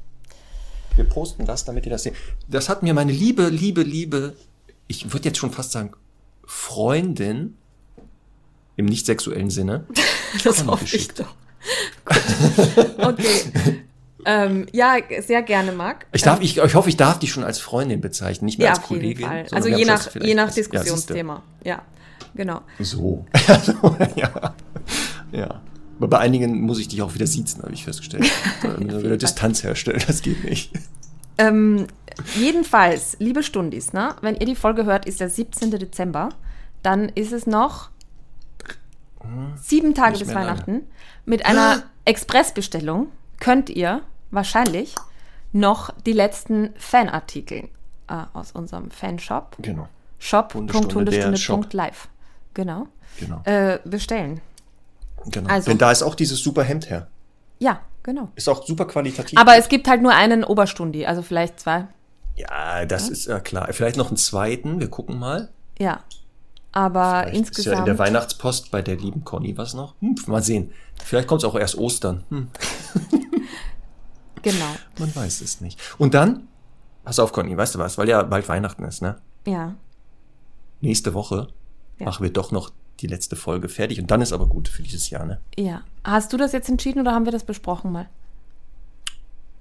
[0.97, 2.15] Wir posten das, damit ihr das seht.
[2.49, 4.35] Das hat mir meine liebe, liebe, liebe,
[4.87, 5.93] ich würde jetzt schon fast sagen,
[6.47, 7.57] Freundin
[8.77, 9.87] im nicht sexuellen Sinne.
[10.43, 11.21] Das hoffe ich geschickt.
[11.21, 11.33] doch.
[12.05, 13.05] Gut.
[13.05, 13.85] Okay.
[14.25, 16.07] ähm, ja, sehr gerne, Marc.
[16.13, 18.73] Ich, darf, ich, ich hoffe, ich darf dich schon als Freundin bezeichnen, nicht mehr Ja,
[18.75, 19.29] als Kollegin.
[19.53, 20.53] Also je nach, je nach.
[20.53, 21.45] Diskussionsthema.
[21.63, 21.83] Ja,
[22.35, 22.61] genau.
[22.81, 23.25] So.
[24.17, 24.55] Ja.
[25.33, 25.61] ja.
[25.99, 28.31] Aber bei einigen muss ich dich auch wieder siezen, habe ich festgestellt.
[28.63, 29.17] Wir wieder.
[29.17, 30.73] Distanz herstellen, das geht nicht.
[31.39, 31.87] Ähm,
[32.37, 35.71] jedenfalls, liebe Stundis, ne, wenn ihr die Folge hört, ist der 17.
[35.73, 36.31] Dezember.
[36.83, 37.91] Dann ist es noch
[39.57, 40.49] sieben Tage Nicht bis mehr lange.
[40.51, 40.83] Weihnachten.
[41.25, 43.09] Mit einer Expressbestellung
[43.41, 44.95] könnt ihr wahrscheinlich
[45.53, 47.69] noch die letzten Fanartikel
[48.09, 49.89] äh, aus unserem Fanshop Genau.
[50.19, 52.09] Shop.hundestunde.live
[52.55, 52.89] genau
[53.21, 53.43] Genau.
[53.45, 54.41] äh, bestellen.
[55.27, 55.49] genau.
[55.51, 57.09] also- Denn da ist auch dieses super Hemd her.
[57.59, 58.31] Ja, genau.
[58.35, 59.39] Ist auch super qualitativ.
[59.39, 61.87] Aber es gibt halt nur einen Oberstundi, also vielleicht zwei.
[62.37, 63.69] ja, das ist ja klar.
[63.73, 65.51] Vielleicht noch einen zweiten, wir gucken mal.
[65.79, 66.01] Ja.
[66.73, 67.87] Aber Vielleicht ist ja in insgesamt.
[67.89, 69.95] der Weihnachtspost bei der lieben Conny was noch.
[70.01, 70.73] Hm, mal sehen.
[71.05, 72.25] Vielleicht kommt es auch erst Ostern.
[72.31, 72.49] Hm,
[74.43, 74.75] genau.
[74.99, 75.81] man weiß es nicht.
[75.99, 76.49] Und dann,
[77.05, 77.97] pass auf, Conny, weißt du was?
[77.99, 79.17] Weil ja bald Weihnachten ist, ne?
[79.47, 79.75] Ja.
[80.81, 81.47] Nächste Woche
[81.99, 82.07] Ja.
[82.07, 84.01] machen wir doch noch die letzte Folge fertig.
[84.01, 85.41] Und dann ist aber gut für dieses Jahr, ne?
[85.57, 85.83] Ja.
[86.05, 88.09] Hast du das jetzt entschieden oder haben wir das besprochen mal?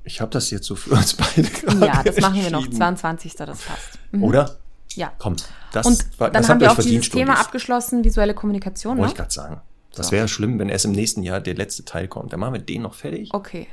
[0.04, 2.60] Ich habe das jetzt so für uns beide gerade Ja, das machen wir noch.
[2.60, 2.78] entschieden.
[2.78, 3.36] 22.
[3.36, 4.00] Das passt.
[4.12, 4.24] Mhm.
[4.24, 4.58] Oder?
[4.96, 5.12] Ja.
[5.18, 5.36] Komm,
[5.72, 8.98] das, Und war- dann das haben wir auch dieses Thema abgeschlossen, visuelle Kommunikation.
[8.98, 9.12] Wollte Ne?
[9.14, 9.62] ich gerade sagen.
[9.96, 10.12] Das So.
[10.12, 12.34] wäre schlimm, wenn erst im nächsten Jahr der letzte Teil kommt.
[12.34, 13.30] Dann machen wir den noch fertig.
[13.34, 13.68] Okay.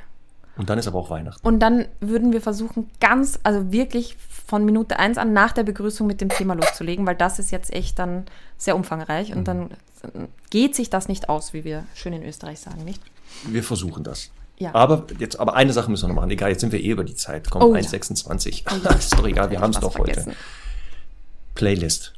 [0.57, 1.47] Und dann ist aber auch Weihnachten.
[1.47, 4.17] Und dann würden wir versuchen, ganz, also wirklich
[4.47, 7.73] von Minute eins an nach der Begrüßung mit dem Thema loszulegen, weil das ist jetzt
[7.73, 8.25] echt dann
[8.59, 9.37] sehr umfangreich Mhm.
[9.39, 9.71] und dann
[10.51, 13.01] geht sich das nicht aus, wie wir schön in Österreich sagen, nicht?
[13.47, 14.31] Wir versuchen das.
[14.59, 14.75] Ja.
[14.75, 16.31] Aber jetzt, aber eine Sache müssen wir noch machen.
[16.31, 17.49] Egal, jetzt sind wir eh über die Zeit.
[17.51, 17.81] Komm, Oh ja.
[17.81, 18.65] 1,26.
[18.71, 18.91] Oh ja.
[18.99, 20.13] ist doch egal, wir haben es doch heute.
[20.13, 20.33] vergessen.
[21.55, 22.13] Playlist.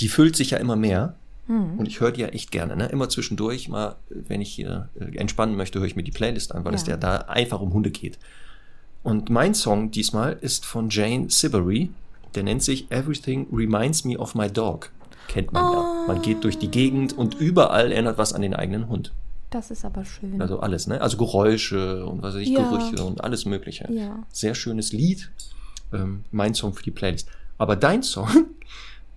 [0.00, 1.14] Die füllt sich ja immer mehr.
[1.48, 1.78] Mhm.
[1.78, 2.76] Und ich höre die ja echt gerne.
[2.76, 2.86] Ne?
[2.86, 6.64] Immer zwischendurch, mal, wenn ich hier äh, entspannen möchte, höre ich mir die Playlist an,
[6.64, 6.90] weil es Ja.
[6.92, 8.18] ja da einfach um Hunde geht.
[9.02, 11.90] Und mein Song diesmal ist von Jane Siberry.
[12.34, 14.90] Der nennt sich Everything Reminds Me of My Dog.
[15.28, 16.04] Kennt man ja.
[16.06, 19.12] Man geht durch die Gegend und überall erinnert was an den eigenen Hund.
[19.50, 20.40] Das ist aber schön.
[20.42, 21.00] Also alles, ne?
[21.00, 22.68] Also Geräusche und was weiß ich, Ja.
[22.68, 23.90] Gerüche und alles Mögliche.
[23.90, 24.22] Ja.
[24.30, 25.30] Sehr schönes Lied.
[25.92, 27.28] Ähm, mein Song für die Playlist.
[27.56, 28.28] Aber dein Song,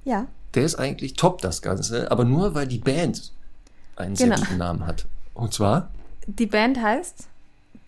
[0.06, 0.28] ja.
[0.54, 3.32] Der ist eigentlich top, das Ganze, aber nur weil die Band
[3.96, 4.40] einen sehr Genau.
[4.42, 5.06] guten Namen hat.
[5.34, 5.90] Und zwar,
[6.28, 7.28] Die Band heißt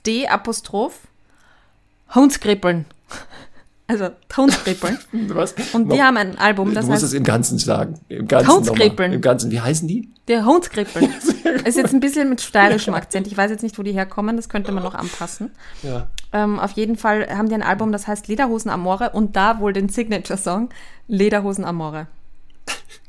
[0.05, 0.99] D Apostroph
[2.13, 2.85] Hundskrippeln.
[3.85, 4.97] Also Hundskrippeln.
[5.27, 5.53] was?
[5.73, 7.99] Und die haben ein Album, du das musst es im Ganzen sagen.
[8.07, 9.11] Im Ganzen Houndskrippeln.
[9.11, 9.15] nochmal.
[9.15, 9.51] Im Ganzen.
[9.51, 10.09] Wie heißen die?
[10.29, 11.13] Der Hundskrippeln.
[11.65, 13.27] Ist jetzt ein bisschen mit steirischem Akzent.
[13.27, 14.37] Ich weiß jetzt nicht, wo die herkommen.
[14.37, 15.51] Das könnte man noch anpassen.
[15.83, 16.07] Ja.
[16.31, 19.73] Ähm, auf jeden Fall haben die ein Album, das heißt Lederhosen Amore und da wohl
[19.73, 20.69] den Signature-Song
[21.09, 22.07] Lederhosen Amore.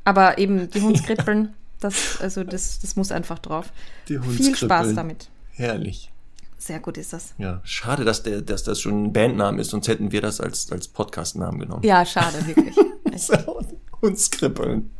[0.05, 3.73] Aber eben die Hundskrippeln, das, also das, das muss einfach drauf.
[4.09, 5.29] Die Viel Spaß damit.
[5.53, 6.11] Herrlich.
[6.59, 7.35] Sehr gut ist das.
[7.39, 10.73] Ja, schade, dass, der, dass das schon ein Bandname ist, sonst hätten wir das als,
[10.73, 11.83] als Podcast-Namen genommen.
[11.85, 12.75] Ja, schade, wirklich.
[14.03, 14.91] Hundskrippeln.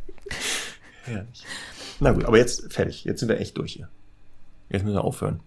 [1.03, 1.43] Herrlich.
[1.99, 3.03] Na gut, aber jetzt fertig.
[3.05, 3.89] Jetzt sind wir echt durch hier.
[4.69, 5.39] Jetzt müssen wir aufhören.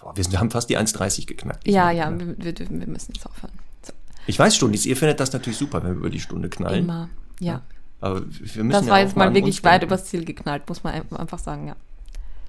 [0.00, 1.66] Boah, wir, sind, wir haben fast die 1,30 geknackt.
[1.68, 3.52] Ja, ja, wir, wir, wir müssen jetzt aufhören.
[3.82, 3.92] So,
[4.26, 6.84] Ich weiß, Stundis, ihr findet das natürlich super, wenn wir über die Stunde knallen.
[6.84, 7.10] immer.
[7.40, 7.62] Ja.
[8.00, 10.82] Aber wir müssen Das ja war auch jetzt mal wirklich weit übers Ziel geknallt, muss
[10.84, 11.76] man ein- einfach sagen, ja.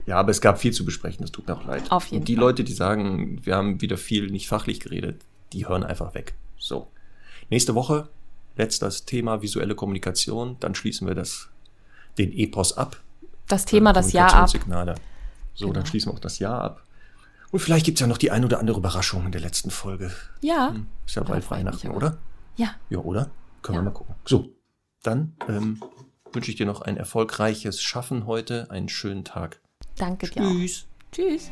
[0.05, 1.91] Ja, aber es gab viel zu besprechen, das tut mir auch leid.
[1.91, 2.41] Auf jeden Und die Fall.
[2.45, 5.22] Leute, die sagen, wir haben wieder viel nicht fachlich geredet,
[5.53, 6.34] die hören einfach weg.
[6.57, 6.88] So.
[7.49, 8.07] Nächste Woche,
[8.55, 11.49] letztes Thema visuelle Kommunikation, dann schließen wir das,
[12.18, 12.97] den Epos ab.
[13.47, 14.49] Das Thema, das Jahr ab.
[14.49, 15.85] So, dann Genau.
[15.85, 16.84] schließen wir auch das Jahr ab.
[17.51, 20.11] Und vielleicht gibt's ja noch die ein oder andere Überraschung in der letzten Folge.
[20.39, 20.73] Ja.
[21.05, 22.18] Ist ja bald Weihnachten, oder?
[22.55, 22.69] Ja.
[22.89, 23.30] Ja, oder?
[23.61, 23.81] Können Ja.
[23.81, 24.15] wir mal gucken.
[24.26, 24.49] So,
[25.03, 25.82] dann ähm,
[26.34, 29.61] wünsche ich dir noch ein erfolgreiches Schaffen heute, einen schönen Tag.
[29.98, 30.52] Danke dir auch.
[30.52, 30.88] Tschüss.
[31.11, 31.49] Tschüss.